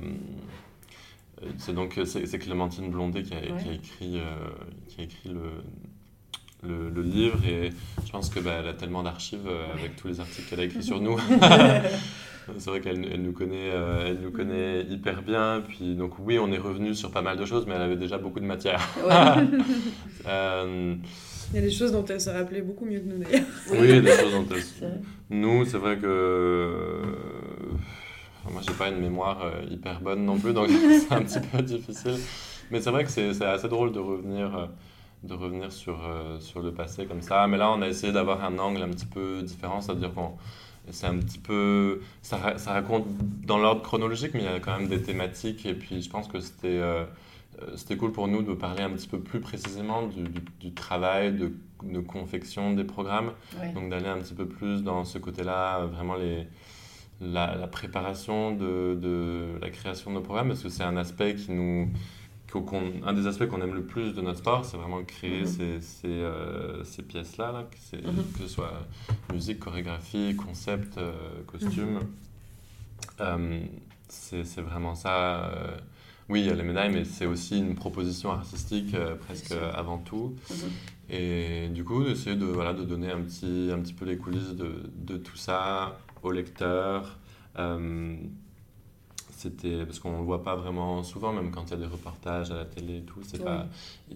c'est 1.57 1.74
donc 1.76 1.99
c'est 2.05 2.26
c'est 2.26 2.39
Clémentine 2.39 2.89
Blondet 2.89 3.24
qui 3.24 3.34
a, 3.34 3.41
qui 3.41 3.47
a 3.47 3.53
Ouais. 3.53 3.76
écrit, 3.76 4.17
euh, 4.19 4.49
qui 4.88 5.01
a 5.01 5.03
écrit 5.03 5.30
le, 5.30 5.49
le, 6.69 6.89
le 6.89 7.01
livre 7.01 7.45
et 7.45 7.71
je 8.05 8.11
pense 8.11 8.30
que 8.30 8.39
bah, 8.39 8.57
elle 8.61 8.67
a 8.69 8.74
tellement 8.74 9.03
d'archives 9.03 9.45
euh, 9.47 9.74
avec 9.74 9.97
tous 9.97 10.07
les 10.07 10.19
articles 10.21 10.47
qu'elle 10.49 10.61
a 10.61 10.63
écrits 10.63 10.84
sur 10.84 11.01
nous. 11.01 11.17
c'est 12.57 12.69
vrai 12.69 12.81
qu'elle 12.81 13.05
elle 13.11 13.21
nous 13.21 13.33
connaît, 13.33 13.71
euh, 13.73 14.05
elle 14.07 14.19
nous 14.21 14.31
connaît 14.31 14.83
hyper 14.83 15.21
bien. 15.21 15.63
Puis 15.67 15.95
donc 15.95 16.13
oui, 16.19 16.39
on 16.39 16.51
est 16.51 16.57
revenu 16.57 16.93
sur 16.95 17.11
pas 17.11 17.21
mal 17.21 17.37
de 17.37 17.45
choses, 17.45 17.65
mais 17.67 17.75
elle 17.75 17.81
avait 17.83 17.95
déjà 17.97 18.17
beaucoup 18.17 18.39
de 18.39 18.45
matière. 18.45 18.81
Ouais. 19.05 19.47
Euh, 20.27 20.95
Il 21.51 21.55
y 21.55 21.59
a 21.59 21.61
des 21.61 21.71
choses 21.71 21.91
dont 21.91 22.05
elle 22.05 22.21
se 22.21 22.29
rappelait 22.29 22.61
beaucoup 22.61 22.85
mieux 22.85 22.99
que 22.99 23.05
nous 23.09 23.17
d'ailleurs. 23.23 23.45
oui, 23.71 24.01
des 24.01 24.11
choses 24.11 24.31
dont 24.31 24.45
elle-. 24.55 25.01
Nous, 25.29 25.65
c'est 25.65 25.77
vrai 25.77 25.97
que. 25.97 26.05
euh, 26.05 27.01
Moi, 28.51 28.61
j'ai 28.67 28.73
pas 28.73 28.89
une 28.89 28.99
mémoire 28.99 29.41
euh, 29.43 29.63
hyper 29.69 30.01
bonne 30.01 30.25
non 30.25 30.37
plus, 30.37 30.53
donc 30.53 30.69
c'est 30.69 31.11
un 31.13 31.23
petit 31.23 31.39
peu 31.39 31.61
difficile. 31.61 32.17
Mais 32.71 32.81
c'est 32.81 32.91
vrai 32.91 33.03
que 33.03 33.09
c'est 33.11 33.33
c'est 33.33 33.45
assez 33.45 33.67
drôle 33.69 33.91
de 33.91 33.99
revenir, 33.99 34.55
euh, 34.57 34.65
de 35.23 35.33
revenir 35.33 35.71
sur, 35.71 35.99
euh, 36.05 36.39
sur 36.39 36.61
le 36.61 36.73
passé 36.73 37.05
comme 37.05 37.21
ça. 37.21 37.47
Mais 37.47 37.57
là, 37.57 37.71
on 37.71 37.81
a 37.81 37.87
essayé 37.87 38.11
d'avoir 38.13 38.43
un 38.43 38.57
angle 38.59 38.81
un 38.81 38.89
petit 38.89 39.05
peu 39.05 39.41
différent, 39.43 39.81
c'est-à-dire 39.81 40.13
qu'on. 40.13 40.31
C'est 40.91 41.07
un 41.07 41.17
petit 41.17 41.39
peu. 41.39 42.01
Ça, 42.21 42.57
ça 42.57 42.73
raconte 42.73 43.05
dans 43.45 43.57
l'ordre 43.57 43.81
chronologique, 43.81 44.31
mais 44.34 44.41
il 44.41 44.45
y 44.45 44.47
a 44.49 44.59
quand 44.59 44.77
même 44.77 44.89
des 44.89 45.01
thématiques. 45.01 45.65
Et 45.65 45.73
puis, 45.73 46.01
je 46.01 46.09
pense 46.09 46.27
que 46.27 46.39
c'était. 46.39 46.67
euh, 46.79 47.05
euh, 47.61 47.75
C'était 47.77 47.95
cool 47.97 48.11
pour 48.11 48.27
nous 48.27 48.41
de 48.43 48.53
parler 48.53 48.84
un 48.84 48.89
petit 48.89 49.07
peu 49.07 49.19
plus 49.19 49.39
précisément 49.39 50.07
du, 50.07 50.23
du- 50.23 50.41
du 50.59 50.73
travail 50.73 51.31
de, 51.34 51.53
de 51.84 51.99
confection 51.99 52.73
des 52.73 52.84
programmes. 52.84 53.31
Ouais. 53.61 53.71
Donc 53.73 53.89
d'aller 53.89 54.07
un 54.07 54.17
petit 54.19 54.34
peu 54.34 54.45
plus 54.45 54.84
dans 54.84 55.05
ce 55.05 55.17
côté-là, 55.19 55.79
euh, 55.81 55.86
vraiment 55.88 56.15
les, 56.15 56.47
la, 57.21 57.55
la 57.55 57.67
préparation 57.67 58.51
de, 58.51 58.95
de 59.01 59.45
la 59.61 59.69
création 59.69 60.11
de 60.11 60.15
nos 60.15 60.21
programmes, 60.21 60.49
parce 60.49 60.63
que 60.63 60.69
c'est 60.69 60.84
un 60.84 60.97
aspect 60.97 61.36
qui 61.36 61.51
nous... 61.51 61.89
qu'on- 62.61 63.01
un 63.05 63.13
des 63.13 63.27
aspects 63.27 63.47
qu'on 63.47 63.61
aime 63.61 63.73
le 63.73 63.83
plus 63.83 64.13
de 64.13 64.21
notre 64.21 64.39
sport, 64.39 64.65
c'est 64.65 64.77
vraiment 64.77 65.03
créer 65.03 65.41
Mhm. 65.41 65.45
ces, 65.47 65.81
ces, 65.81 66.07
euh, 66.07 66.83
ces 66.83 67.01
pièces-là, 67.01 67.51
là, 67.51 67.63
que, 67.63 67.77
c'est- 67.79 68.05
Mhm. 68.05 68.23
que 68.33 68.39
ce 68.43 68.47
soit 68.47 68.73
musique, 69.31 69.59
chorégraphie, 69.59 70.35
concept, 70.35 70.97
euh, 70.97 71.13
costume. 71.47 71.99
Euh, 73.19 73.61
c'est 74.07 74.61
vraiment 74.61 74.95
ça. 74.95 75.45
euh, 75.45 75.77
oui, 76.29 76.41
il 76.41 76.45
y 76.47 76.49
a 76.49 76.55
les 76.55 76.63
médailles, 76.63 76.91
mais 76.93 77.03
c'est 77.05 77.25
aussi 77.25 77.57
une 77.57 77.75
proposition 77.75 78.31
artistique 78.31 78.95
presque 79.25 79.53
avant 79.75 79.97
tout. 79.97 80.35
Mhm. 80.49 80.55
Et 81.09 81.67
du 81.69 81.83
coup, 81.83 82.03
d'essayer 82.03 82.35
de, 82.35 82.45
voilà, 82.45 82.73
de 82.73 82.83
donner 82.83 83.11
un 83.11 83.21
petit, 83.21 83.69
un 83.73 83.79
petit 83.79 83.93
peu 83.93 84.05
les 84.05 84.17
coulisses 84.17 84.55
de, 84.55 84.83
de 84.95 85.17
tout 85.17 85.35
ça 85.35 85.97
au 86.23 86.31
lecteur. 86.31 87.17
C'était 89.43 89.85
parce 89.85 89.99
qu'on 89.99 90.13
ne 90.13 90.17
le 90.19 90.23
voit 90.23 90.41
pas 90.41 90.55
vraiment 90.55 91.03
souvent, 91.03 91.33
même 91.33 91.51
quand 91.51 91.65
il 91.67 91.71
y 91.71 91.73
a 91.73 91.77
des 91.77 91.85
reportages 91.85 92.49
à 92.51 92.55
la 92.55 92.63
télé 92.65 92.99
et 92.99 93.01
tout. 93.01 93.19
C'est 93.23 93.39
Oui. 93.39 93.43
pas, 93.43 93.67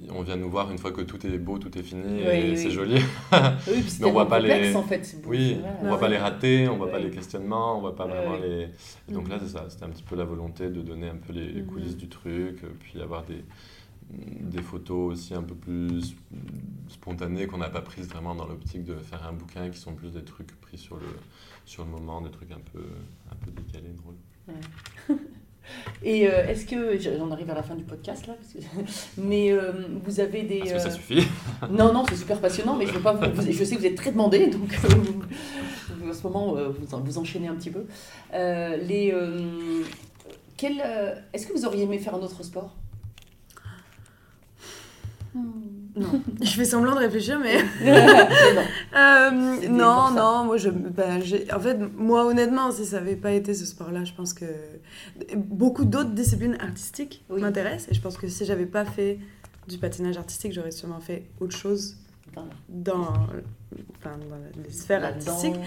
on 0.10 0.22
vient 0.22 0.38
nous 0.38 0.50
voir 0.50 0.72
une 0.72 0.78
fois 0.78 0.92
que 0.94 1.02
tout 1.02 1.26
est 1.28 1.38
beau, 1.38 1.58
tout 1.60 1.78
est 1.78 1.84
fini 1.84 2.02
Oui, 2.06 2.22
et 2.30 2.50
oui. 2.52 2.58
c'est 2.58 2.72
joli. 2.72 2.96
Oui, 2.96 3.84
Mais 4.00 4.06
on 4.06 4.12
voit 4.14 4.30
pas 4.30 4.40
les- 4.40 4.48
complexe, 4.48 4.76
en 4.78 4.84
fait. 4.84 5.22
beau, 5.22 5.30
Oui, 5.32 5.58
on 5.82 5.88
voit 5.88 6.00
pas 6.00 6.08
les 6.08 6.18
ratés, 6.18 6.70
on 6.70 6.78
voit 6.78 6.90
pas 6.90 7.00
les 7.00 7.10
questionnements, 7.12 7.78
on 7.78 7.82
voit 7.82 7.96
pas 7.98 8.06
vraiment 8.08 8.38
les. 8.38 8.70
Et 9.10 9.12
donc 9.12 9.28
là, 9.28 9.38
c'est 9.42 9.50
ça, 9.50 9.66
c'était 9.70 9.84
un 9.84 9.90
petit 9.90 10.04
peu 10.04 10.16
la 10.16 10.24
volonté 10.24 10.70
de 10.70 10.82
donner 10.82 11.10
un 11.10 11.18
peu 11.18 11.34
les, 11.34 11.52
les 11.52 11.62
Mhm. 11.62 11.68
coulisses 11.68 11.98
du 11.98 12.08
truc, 12.08 12.62
puis 12.80 13.02
avoir 13.02 13.24
des, 13.26 13.44
des 14.10 14.62
photos 14.62 15.12
aussi 15.12 15.34
un 15.34 15.44
peu 15.44 15.56
plus 15.56 16.16
spontanées 16.88 17.48
qu'on 17.48 17.58
n'a 17.58 17.70
pas 17.70 17.82
prises 17.82 18.08
vraiment 18.08 18.34
dans 18.34 18.46
l'optique 18.48 18.86
de 18.86 18.96
faire 18.96 19.26
un 19.28 19.34
bouquin, 19.34 19.70
qui 19.70 19.78
sont 19.78 19.94
plus 19.94 20.12
des 20.14 20.24
trucs 20.24 20.56
pris 20.62 20.78
sur 20.78 20.96
le, 20.96 21.08
sur 21.66 21.84
le 21.84 21.92
moment, 21.92 22.22
des 22.22 22.32
trucs 22.32 22.52
un 22.54 22.62
peu, 22.72 22.80
un 23.30 23.36
peu 23.44 23.52
décalés, 23.52 23.94
drôles. 23.94 24.16
Et 26.04 26.28
euh, 26.30 26.48
est-ce 26.48 26.66
que. 26.66 26.98
J'en 27.00 27.30
arrive 27.32 27.50
à 27.50 27.54
la 27.56 27.64
fin 27.64 27.76
du 27.76 27.84
podcast 27.84 28.26
là. 28.28 28.36
parce 28.36 28.54
que- 28.54 29.22
Mais 29.22 29.52
euh, 29.52 29.72
vous 30.06 30.20
avez 30.22 30.44
des. 30.44 30.60
Est-ce 30.60 30.74
que 30.74 30.80
ça 30.80 30.88
euh, 30.88 30.92
suffit? 30.92 31.28
Non, 31.70 31.92
non, 31.94 32.06
c'est 32.08 32.16
super 32.16 32.40
passionnant, 32.40 32.76
mais 32.76 32.86
je, 32.88 32.94
veux 32.94 33.02
pas 33.02 33.14
vous- 33.14 33.30
vous- 33.34 33.52
je 33.52 33.64
sais 33.64 33.76
que 33.76 33.82
vous 33.82 33.86
êtes 33.86 33.96
très 33.98 34.12
demandé, 34.12 34.48
donc 34.48 34.74
euh, 34.86 34.88
vous- 34.88 36.10
en 36.10 36.14
ce 36.14 36.24
moment, 36.24 36.54
vous, 36.56 37.00
vous 37.04 37.18
enchaînez 37.18 37.48
un 37.50 37.56
petit 37.56 37.72
peu. 37.72 37.86
Euh, 38.34 38.78
les, 38.78 39.12
euh, 39.14 39.84
quel, 40.56 40.82
euh, 40.86 41.16
Est-ce 41.34 41.48
que 41.48 41.54
vous 41.54 41.66
auriez 41.66 41.84
aimé 41.84 42.00
faire 42.00 42.16
un 42.16 42.20
autre 42.20 42.44
sport? 42.44 42.74
Non. 45.98 46.22
Je 46.42 46.52
fais 46.52 46.66
semblant 46.66 46.94
de 46.94 47.00
réfléchir, 47.00 47.40
mais. 47.40 47.58
Non. 47.84 48.64
Euh, 49.00 50.12
non, 50.12 50.44
moi, 50.46 50.58
je, 50.58 50.70
ben, 50.70 51.22
en 51.54 51.60
fait, 51.60 51.78
moi, 51.98 52.26
honnêtement, 52.26 52.72
si 52.72 52.86
ça 52.86 52.98
n'avait 53.00 53.16
pas 53.16 53.32
été 53.32 53.54
ce 53.54 53.66
sport-là, 53.66 54.04
je 54.04 54.14
pense 54.14 54.34
que 54.34 54.46
beaucoup 55.36 55.86
d'autres 55.86 56.12
disciplines 56.12 56.58
artistiques 56.60 57.24
Oui. 57.30 57.42
m'intéressent. 57.42 57.90
Et 57.92 57.96
je 57.96 58.02
pense 58.02 58.18
que 58.18 58.28
si 58.28 58.46
j'avais 58.46 58.66
pas 58.66 58.86
fait 58.86 59.20
du 59.68 59.78
patinage 59.78 60.18
artistique, 60.18 60.54
j'aurais 60.54 60.72
sûrement 60.72 61.00
fait 61.00 61.26
autre 61.40 61.56
chose 61.56 61.98
Dans 62.34 62.46
dans, 62.70 63.14
enfin, 64.00 64.16
dans 64.30 64.64
les 64.64 64.72
sphères 64.72 65.02
la 65.02 65.08
artistiques. 65.10 65.54
danse, 65.56 65.66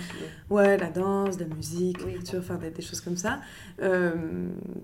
Ouais, 0.49 0.77
la 0.79 0.89
danse, 0.91 1.39
la 1.39 1.47
musique, 1.47 1.99
Oui. 2.05 2.13
l'écriture, 2.13 2.39
enfin 2.41 2.55
des, 2.57 2.71
des 2.71 2.83
choses 2.83 3.01
comme 3.01 3.17
ça. 3.17 3.41
Euh, 3.83 4.13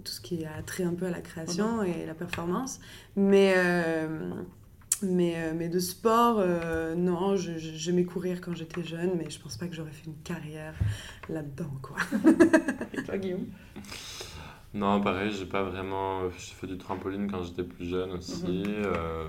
tout 0.05 0.13
ce 0.13 0.21
qui 0.21 0.45
a 0.45 0.63
trait 0.65 0.85
un 0.85 0.95
peu 0.95 1.07
à 1.07 1.11
la 1.11 1.21
création 1.21 1.83
et 1.83 2.05
la 2.07 2.15
performance. 2.15 2.81
Mais, 3.17 3.55
euh, 3.57 4.31
mais, 5.03 5.35
euh, 5.37 5.53
mais 5.55 5.69
de 5.69 5.79
sport, 5.79 6.37
euh, 6.39 6.95
non, 6.95 7.37
je- 7.37 7.59
je- 7.59 7.75
j'aimais 7.75 8.05
courir 8.05 8.41
quand 8.41 8.55
j'étais 8.55 8.83
jeune, 8.85 9.13
mais 9.17 9.29
je 9.31 9.39
pense 9.41 9.57
pas 9.57 9.67
que 9.67 9.75
j'aurais 9.75 9.91
fait 9.93 10.07
une 10.07 10.17
carrière 10.23 10.75
là-dedans, 11.29 11.71
quoi. 11.83 11.97
Et 12.95 13.03
toi, 13.03 13.19
Guillaume? 13.19 13.47
Non, 14.75 15.01
pareil, 15.01 15.33
j'ai 15.33 15.47
pas 15.47 15.63
vraiment. 15.63 16.29
J'ai 16.31 16.55
fait 16.55 16.67
du 16.67 16.77
trampoline 16.77 17.31
quand 17.31 17.43
j'étais 17.45 17.65
plus 17.65 17.87
jeune 17.87 18.13
aussi. 18.13 18.45
Mhm. 18.47 18.65
euh, 18.69 19.25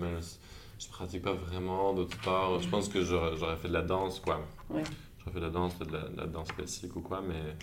mais 0.00 0.14
je 0.78 0.88
pratique 0.88 1.22
pas 1.22 1.32
vraiment 1.34 1.92
d'autres 1.94 2.14
sports. 2.14 2.60
Je 2.60 2.68
pense 2.68 2.88
que 2.88 3.04
j'aurais 3.04 3.36
j'aurais 3.36 3.56
fait 3.56 3.68
de 3.68 3.72
la 3.74 3.82
danse, 3.82 4.18
quoi. 4.20 4.40
Ouais. 4.70 4.82
J'aurais 5.20 5.32
fait 5.32 5.40
de 5.40 5.44
la 5.44 5.50
danse, 5.50 5.78
de 5.78 5.92
la, 5.92 6.08
de 6.08 6.16
la 6.16 6.26
danse 6.26 6.50
classique 6.52 6.94
ou 6.96 7.00
quoi, 7.00 7.20
mais. 7.26 7.56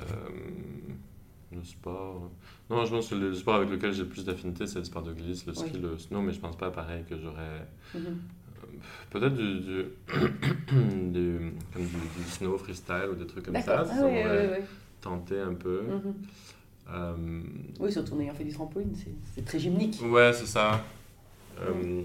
euh, 0.00 0.04
le 1.52 1.64
sport. 1.64 2.30
Non, 2.68 2.84
je 2.84 2.90
pense 2.94 3.08
que 3.08 3.14
le 3.14 3.34
sport 3.34 3.56
avec 3.56 3.70
lequel 3.70 3.92
j'ai 3.92 4.02
le 4.02 4.08
plus 4.08 4.24
d'affinité, 4.24 4.66
c'est 4.66 4.78
le 4.78 4.84
sport 4.84 5.02
de 5.02 5.12
glisse, 5.12 5.46
le 5.46 5.54
ski, 5.54 5.70
Oui. 5.74 5.80
le 5.80 5.98
snow, 5.98 6.20
mais 6.20 6.32
je 6.32 6.40
pense 6.40 6.56
pas 6.56 6.70
pareil 6.70 7.04
que 7.08 7.16
j'aurais. 7.18 7.66
Mhm. 7.94 8.18
Peut-être 9.10 9.34
du, 9.34 9.60
du, 9.60 9.84
du- 11.12 11.52
comme 11.72 11.82
du, 11.84 11.96
du 12.18 12.24
snow 12.28 12.56
freestyle 12.58 13.08
ou 13.10 13.14
des 13.14 13.26
trucs 13.26 13.44
comme 13.46 13.60
ça. 13.60 13.84
Ah, 13.90 14.04
oui, 14.04 14.64
tenté 15.00 15.40
un 15.40 15.54
peu. 15.54 15.82
Euh, 16.92 17.16
Oui, 17.78 17.92
surtout 17.92 18.14
en 18.14 18.20
ayant 18.20 18.34
fait 18.34 18.44
du 18.44 18.52
trampoline, 18.52 18.94
c'est- 18.94 19.10
c'est 19.34 19.44
très 19.44 19.58
gymnique. 19.58 19.98
Ouais, 20.02 20.32
c'est 20.32 20.46
ça. 20.46 20.84
Euh, 21.60 22.04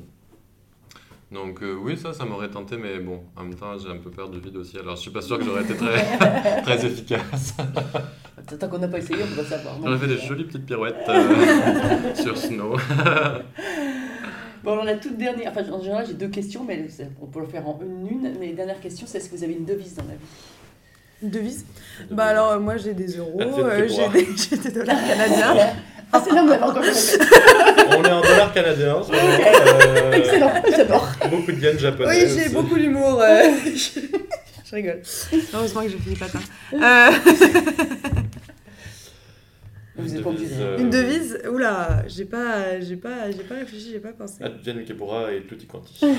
donc 1.32 1.62
euh, 1.62 1.74
oui, 1.74 1.98
ça, 1.98 2.14
ça 2.14 2.26
m'aurait 2.26 2.50
tenté, 2.50 2.78
mais 2.78 3.00
bon, 3.00 3.22
en 3.36 3.44
même 3.44 3.56
temps, 3.56 3.78
j'ai 3.78 3.90
un 3.90 3.98
peu 3.98 4.10
peur 4.10 4.30
du 4.30 4.40
vide 4.40 4.58
aussi, 4.58 4.78
alors 4.78 4.96
je 4.96 5.02
suis 5.02 5.12
pas 5.12 5.22
sûr 5.22 5.38
que 5.38 5.46
j'aurais 5.46 5.64
été 5.64 5.76
très, 5.76 6.62
très 6.64 6.86
efficace. 6.86 7.56
Tant 8.60 8.68
qu'on 8.70 8.78
n'a 8.78 8.88
pas 8.88 9.00
essayé, 9.00 9.24
on 9.24 9.28
peut 9.36 9.42
pas 9.42 9.50
savoir. 9.50 9.76
J'aurais 9.84 9.98
fait 9.98 10.08
des 10.08 10.18
jolies 10.20 10.44
petites 10.44 10.66
pirouettes 10.66 11.10
euh, 11.10 12.14
sur 12.16 12.38
Snow. 12.38 12.76
Bon, 14.64 14.72
alors 14.72 14.84
la 14.84 14.96
toute 14.96 15.18
dernière, 15.18 15.52
enfin 15.52 15.62
en 15.72 15.80
général 15.80 16.08
j'ai 16.08 16.16
deux 16.16 16.28
questions, 16.28 16.64
mais 16.64 16.88
on 17.22 17.28
peut 17.28 17.40
le 17.40 17.46
faire 17.46 17.68
en 17.68 17.80
une 17.82 18.08
une. 18.08 18.34
Mais 18.40 18.50
la 18.50 18.56
dernière 18.56 18.80
question, 18.80 19.06
c'est 19.08 19.20
est-ce 19.20 19.30
que 19.30 19.36
vous 19.36 19.44
avez 19.44 19.54
une 19.54 19.66
devise 19.66 19.94
dans 19.96 20.04
la 20.04 20.14
vie? 20.14 20.26
Une 21.22 21.30
devise? 21.30 21.66
Bah 22.10 22.26
alors, 22.26 22.52
euh, 22.52 22.60
moi, 22.60 22.76
j'ai 22.78 22.94
des 22.94 23.18
euros, 23.18 23.40
euh, 23.40 23.88
j'ai 23.88 24.10
des, 24.10 24.28
j'ai 24.38 24.58
des 24.58 24.72
dollars 24.72 24.98
canadiens. 25.08 25.74
Ah, 26.16 26.22
c'est 26.24 26.34
là, 26.34 26.44
encore 26.68 26.84
fait. 26.86 27.20
On 27.98 28.04
est 28.04 28.12
en 28.12 28.22
dollars 28.22 28.54
canadiens, 28.54 29.02
euh, 29.14 30.12
Excellent, 30.14 30.54
j'adore. 30.76 31.12
beaucoup 31.30 31.52
de 31.52 31.60
yens 31.62 31.80
japonais. 31.80 32.26
Oui, 32.26 32.34
j'ai 32.44 32.50
beaucoup 32.50 32.76
d'humour. 32.78 33.22
euh, 33.22 33.42
je... 33.66 34.00
je 34.70 34.76
rigole. 34.76 35.02
Heureusement 35.54 35.82
que 35.84 35.90
je 35.90 35.98
finis 35.98 36.16
pas 36.16 36.28
tard. 36.28 36.42
Euh, 36.74 37.12
Vous 39.98 40.14
êtes 40.14 40.24
pas 40.24 40.30
obligé. 40.30 40.52
Euh, 40.60 40.78
Une 40.78 40.90
devise 40.90 41.40
Oula, 41.50 42.04
j'ai 42.08 42.26
pas, 42.26 42.80
j'ai 42.82 42.98
pas, 42.98 43.32
j'ai 43.32 43.44
pas 43.44 43.56
réfléchi, 43.56 43.92
j'ai 43.94 44.00
pas 44.00 44.12
pensé. 44.12 44.44
Advienne 44.44 44.84
que 44.84 44.92
pourra 44.94 45.32
et 45.32 45.44
tutti 45.44 45.66
quanti. 45.68 45.94
non, 46.06 46.16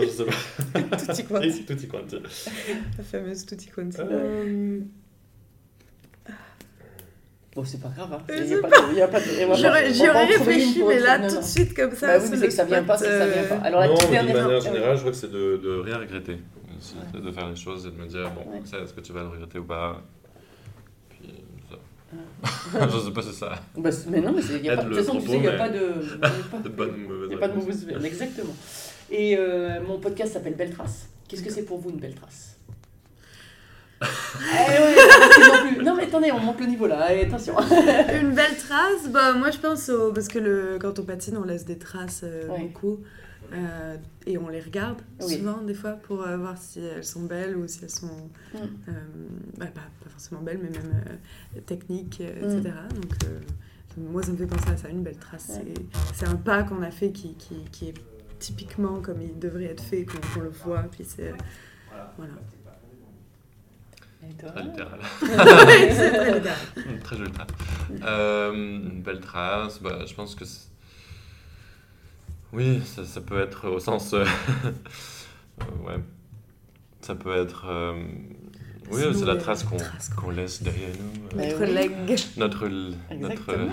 je 0.00 0.06
sais 0.08 0.24
pas. 0.24 0.96
Tutti 0.96 1.24
quanti. 1.24 1.46
Et 1.48 1.64
tutti 1.64 1.88
quanti. 1.88 2.16
La 2.96 3.04
fameuse 3.04 3.44
tutti 3.46 3.66
quanti. 3.68 3.98
Euh. 7.56 7.60
Euh, 7.60 7.60
Bon, 7.60 7.64
c'est 7.64 7.80
pas 7.80 7.88
grave, 7.88 8.12
hein. 8.12 8.18
Euh, 8.30 8.34
Il 8.38 8.44
y 8.44 8.48
c'est 8.48 8.54
a 8.56 8.60
pas 8.62 8.68
de- 8.68 9.00
a 9.00 9.08
pas 9.08 9.20
de- 9.20 9.92
j'y 9.94 10.08
aurais 10.08 10.26
réfléchi, 10.26 10.82
mais 10.86 10.98
là, 10.98 11.28
tout 11.28 11.36
de 11.38 11.42
suite, 11.42 11.74
comme 11.74 11.94
ça. 11.94 12.18
Bah 12.18 12.24
oui, 12.24 12.36
c'est 12.38 12.46
que 12.48 12.52
ça 12.52 12.64
vient 12.64 12.82
pas, 12.82 12.96
c'est 12.96 13.04
que 13.06 13.18
ça 13.18 13.26
vient 13.26 13.42
euh, 13.42 13.48
pas. 13.48 13.54
Alors 13.66 13.80
la 13.80 13.88
non, 13.88 13.94
toute 13.94 14.10
dernière. 14.10 14.34
manière 14.34 14.58
euh, 14.58 14.60
générale, 14.60 14.94
je 14.96 15.00
crois 15.00 15.10
que 15.12 15.16
c'est 15.16 15.30
de, 15.30 15.56
de 15.62 15.80
rien 15.84 15.98
regretter. 15.98 16.38
C'est 16.80 17.20
de 17.22 17.30
faire 17.30 17.48
les 17.48 17.56
choses 17.56 17.86
et 17.86 17.90
de 17.90 17.96
me 18.02 18.06
dire, 18.08 18.30
bon, 18.32 18.50
Ouais. 18.50 18.60
ça, 18.64 18.78
est-ce 18.78 18.92
que 18.92 19.00
tu 19.00 19.12
vas 19.12 19.22
le 19.22 19.28
regretter 19.28 19.58
ou 19.60 19.64
pas? 19.64 20.02
Puis, 21.10 21.30
ça. 21.70 22.88
je 22.92 22.98
sais 22.98 23.10
pas, 23.12 23.22
c'est 23.22 23.32
ça. 23.32 23.52
bah, 23.76 23.92
c'est- 23.92 24.10
mais 24.10 24.20
non, 24.20 24.32
mais 24.32 24.42
c'est- 24.42 24.56
il 24.58 24.64
y 24.64 24.70
a 24.70 24.76
pas, 24.76 24.82
de 24.82 24.88
toute 24.88 24.98
façon, 24.98 25.20
tu 25.20 25.28
sais, 25.28 25.34
il 25.36 25.40
n'y 25.42 25.46
a 25.46 25.52
pas 25.52 25.68
de. 25.68 25.78
il 26.02 26.10
y 26.10 26.14
a 26.14 26.18
pas- 26.50 26.58
De 26.58 26.68
bonnes 26.68 26.90
ou 26.90 27.08
mauvaises 27.08 27.22
Il 27.24 27.28
n'y 27.28 27.34
a 27.34 27.38
pas 27.38 27.48
de 27.48 27.54
mauvaise 27.54 27.86
exactement. 28.04 28.54
Et 29.10 29.36
euh, 29.38 29.80
mon 29.86 29.98
podcast 30.00 30.32
s'appelle 30.32 30.54
Belle 30.56 30.70
Trace. 30.74 31.08
Qu'est-ce 31.28 31.42
que 31.42 31.50
c'est 31.50 31.64
pour 31.64 31.78
vous 31.78 31.90
une 31.90 31.98
belle 31.98 32.14
trace? 32.14 32.53
Eh 34.02 34.82
ouais, 34.82 34.96
non, 35.40 35.68
plus. 35.74 35.84
non 35.84 35.94
mais 35.96 36.02
attendez, 36.04 36.32
on 36.32 36.40
monte 36.40 36.60
le 36.60 36.66
niveau 36.66 36.86
là, 36.86 37.00
allez, 37.04 37.22
attention. 37.22 37.54
Une 38.20 38.32
belle 38.34 38.56
trace, 38.56 39.08
bah 39.10 39.32
moi 39.34 39.50
je 39.50 39.58
pense 39.58 39.88
au... 39.88 40.12
parce 40.12 40.28
que 40.28 40.38
le... 40.38 40.78
quand 40.80 40.98
on 40.98 41.04
patine, 41.04 41.36
on 41.36 41.44
laisse 41.44 41.64
des 41.64 41.78
traces 41.78 42.22
euh, 42.24 42.48
Ouais. 42.48 42.60
beaucoup 42.62 43.00
euh, 43.52 43.96
et 44.26 44.36
on 44.38 44.48
les 44.48 44.60
regarde 44.60 45.00
Oui. 45.22 45.36
souvent 45.38 45.58
des 45.62 45.74
fois 45.74 45.92
pour 45.92 46.22
euh, 46.26 46.36
voir 46.36 46.56
si 46.58 46.80
elles 46.80 47.04
sont 47.04 47.22
belles 47.22 47.56
ou 47.56 47.66
si 47.68 47.80
elles 47.84 47.90
sont 47.90 48.06
Mm. 48.54 48.56
euh, 48.88 48.92
bah, 49.58 49.66
pas, 49.66 49.80
pas 50.02 50.10
forcément 50.10 50.40
belles 50.42 50.60
mais 50.62 50.70
même 50.70 51.62
techniques, 51.66 52.20
Mm. 52.20 52.44
etc. 52.44 52.74
Donc 52.94 53.12
moi 53.96 54.22
ça 54.22 54.32
me 54.32 54.36
fait 54.36 54.46
penser 54.46 54.70
à 54.70 54.76
ça, 54.76 54.88
une 54.88 55.02
belle 55.02 55.16
trace. 55.18 55.48
Ouais. 55.64 55.72
C'est- 56.14 56.26
un 56.26 56.36
pas 56.36 56.62
qu'on 56.64 56.82
a 56.82 56.90
fait 56.90 57.10
qui, 57.12 57.34
qui, 57.36 57.56
qui 57.70 57.88
est 57.90 57.94
typiquement 58.38 59.00
comme 59.00 59.22
il 59.22 59.38
devrait 59.38 59.64
être 59.66 59.82
fait, 59.82 60.04
qu'on 60.04 60.18
qu'on 60.34 60.40
le 60.40 60.50
voit, 60.50 60.84
puis 60.90 61.04
c'est 61.06 61.32
voilà. 62.18 62.32
Très 64.38 64.62
littéral. 64.62 64.98
très 65.20 66.32
littéral. 66.34 67.00
Très 67.04 67.16
jolie 67.16 67.30
trace. 67.32 67.46
Euh, 68.04 68.52
une 68.52 69.02
belle 69.02 69.20
trace, 69.20 69.80
bah, 69.82 70.04
je 70.06 70.14
pense 70.14 70.34
que. 70.34 70.44
Oui, 72.52 72.80
ça, 72.84 73.04
ça 73.04 73.20
peut 73.20 73.40
être 73.40 73.68
au 73.68 73.80
sens. 73.80 74.12
euh, 74.14 74.24
euh, 74.64 75.86
ouais. 75.86 76.00
Ça 77.00 77.14
peut 77.14 77.36
être. 77.36 77.64
euh, 77.68 78.02
Oui, 78.90 79.02
c'est 79.14 79.24
la 79.24 79.36
trace 79.36 79.64
qu'on 79.64 80.30
laisse 80.30 80.62
derrière 80.62 80.90
nous. 80.98 81.38
euh, 81.40 81.46
Notre 81.50 81.64
oui. 81.66 81.74
leg. 81.74 82.20
notre, 82.36 82.66
l- 82.66 82.94
notre, 83.18 83.32
Exactement. 83.32 83.72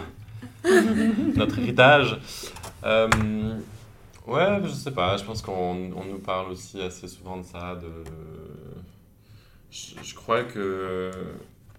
notre 1.36 1.60
héritage. 1.60 2.20
Euh, 2.84 3.08
ouais, 4.28 4.60
je 4.64 4.70
sais 4.70 4.91
pas, 4.91 5.18
je 5.18 5.24
pense 5.24 5.41
qu'on 5.41 5.91
on 5.95 6.04
nous 6.06 6.20
parle 6.20 6.52
aussi 6.52 6.82
assez 6.82 7.08
souvent 7.08 7.38
de 7.38 7.43
ça. 7.43 7.76
De... 7.76 7.88
Je, 9.72 9.96
je 10.04 10.14
crois 10.16 10.44
que, 10.44 11.12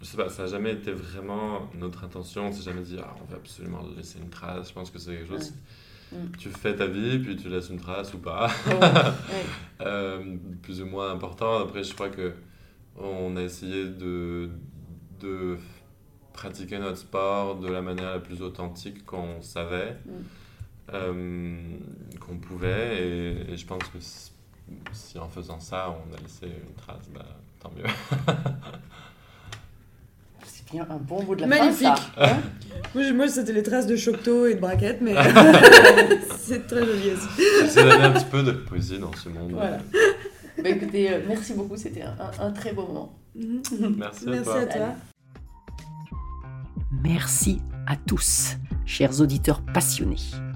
je 0.00 0.06
sais 0.06 0.16
pas, 0.16 0.28
ça 0.30 0.42
n'a 0.44 0.48
jamais 0.48 0.72
été 0.72 0.92
vraiment 0.92 1.68
notre 1.74 2.04
intention, 2.04 2.46
on 2.48 2.52
s'est 2.52 2.62
jamais 2.62 2.82
dit, 2.82 2.96
ah, 3.00 3.14
on 3.20 3.30
va 3.30 3.36
absolument 3.36 3.82
laisser 3.96 4.18
une 4.18 4.30
trace. 4.30 4.68
Je 4.70 4.72
pense 4.74 4.90
que 4.90 4.98
c'est 4.98 5.14
quelque 5.16 5.28
chose, 5.28 5.52
Ouais. 6.12 6.18
Mm. 6.18 6.36
tu 6.38 6.48
fais 6.50 6.74
ta 6.76 6.86
vie, 6.86 7.18
puis 7.20 7.36
tu 7.36 7.48
laisses 7.48 7.70
une 7.70 7.80
trace 7.80 8.12
ou 8.14 8.18
pas. 8.18 8.48
Ouais, 8.66 8.74
ouais. 8.74 9.12
Euh, 9.86 10.36
plus 10.62 10.80
ou 10.80 10.86
moins 10.86 11.10
important. 11.10 11.58
Après, 11.58 11.82
je 11.82 11.92
crois 11.92 12.08
que 12.10 12.34
on 12.96 13.34
a 13.36 13.42
essayé 13.42 13.86
de, 13.86 14.48
de 15.20 15.56
pratiquer 16.32 16.78
notre 16.78 16.98
sport 16.98 17.56
de 17.58 17.66
la 17.68 17.82
manière 17.82 18.10
la 18.10 18.20
plus 18.20 18.42
authentique 18.42 19.04
qu'on 19.04 19.42
savait, 19.42 19.96
Mm. 20.06 20.10
euh, 20.94 21.62
qu'on 22.20 22.36
pouvait. 22.38 23.02
Et, 23.02 23.52
et 23.52 23.56
je 23.56 23.66
pense 23.66 23.82
que 23.84 23.98
si, 24.00 24.30
si 24.92 25.18
en 25.18 25.28
faisant 25.28 25.58
ça, 25.60 25.90
on 25.90 26.14
a 26.14 26.20
laissé 26.20 26.46
une 26.46 26.74
trace, 26.76 27.08
bah, 27.12 27.24
tant 27.62 27.70
mieux. 27.76 27.84
C'est 30.44 30.70
bien 30.72 30.86
un 30.90 30.96
bon 30.96 31.22
bout 31.22 31.34
de 31.36 31.42
la 31.42 31.46
Magnifique. 31.46 31.86
ça. 31.86 31.94
Hein 32.18 32.38
Moi, 33.14 33.28
c'était 33.28 33.52
les 33.52 33.62
traces 33.62 33.86
de 33.86 33.96
Choctaw 33.96 34.46
et 34.46 34.54
de 34.54 34.60
braquettes, 34.60 35.00
mais 35.00 35.14
c'est 36.38 36.66
très 36.66 36.84
joli 36.84 37.10
aussi. 37.12 37.28
J'essaie 37.62 37.84
d'amener 37.84 38.04
un 38.04 38.10
petit 38.12 38.24
peu 38.26 38.42
de 38.42 38.52
poésie 38.52 38.98
dans 38.98 39.12
ce 39.14 39.28
monde. 39.28 39.52
Voilà. 39.52 39.78
Bah, 40.62 40.68
écoutez, 40.68 41.10
euh, 41.12 41.20
merci 41.26 41.54
beaucoup, 41.54 41.76
c'était 41.76 42.02
un, 42.02 42.14
un- 42.20 42.46
un 42.46 42.50
très 42.50 42.72
beau 42.72 42.86
moment. 42.86 43.18
Merci, 43.34 44.26
à 44.26 44.30
Merci 44.30 44.44
toi. 44.44 44.58
à 44.60 44.66
toi. 44.66 44.88
Merci 47.02 47.60
à 47.86 47.96
tous, 47.96 48.56
chers 48.84 49.20
auditeurs 49.20 49.62
passionnés. 49.72 50.16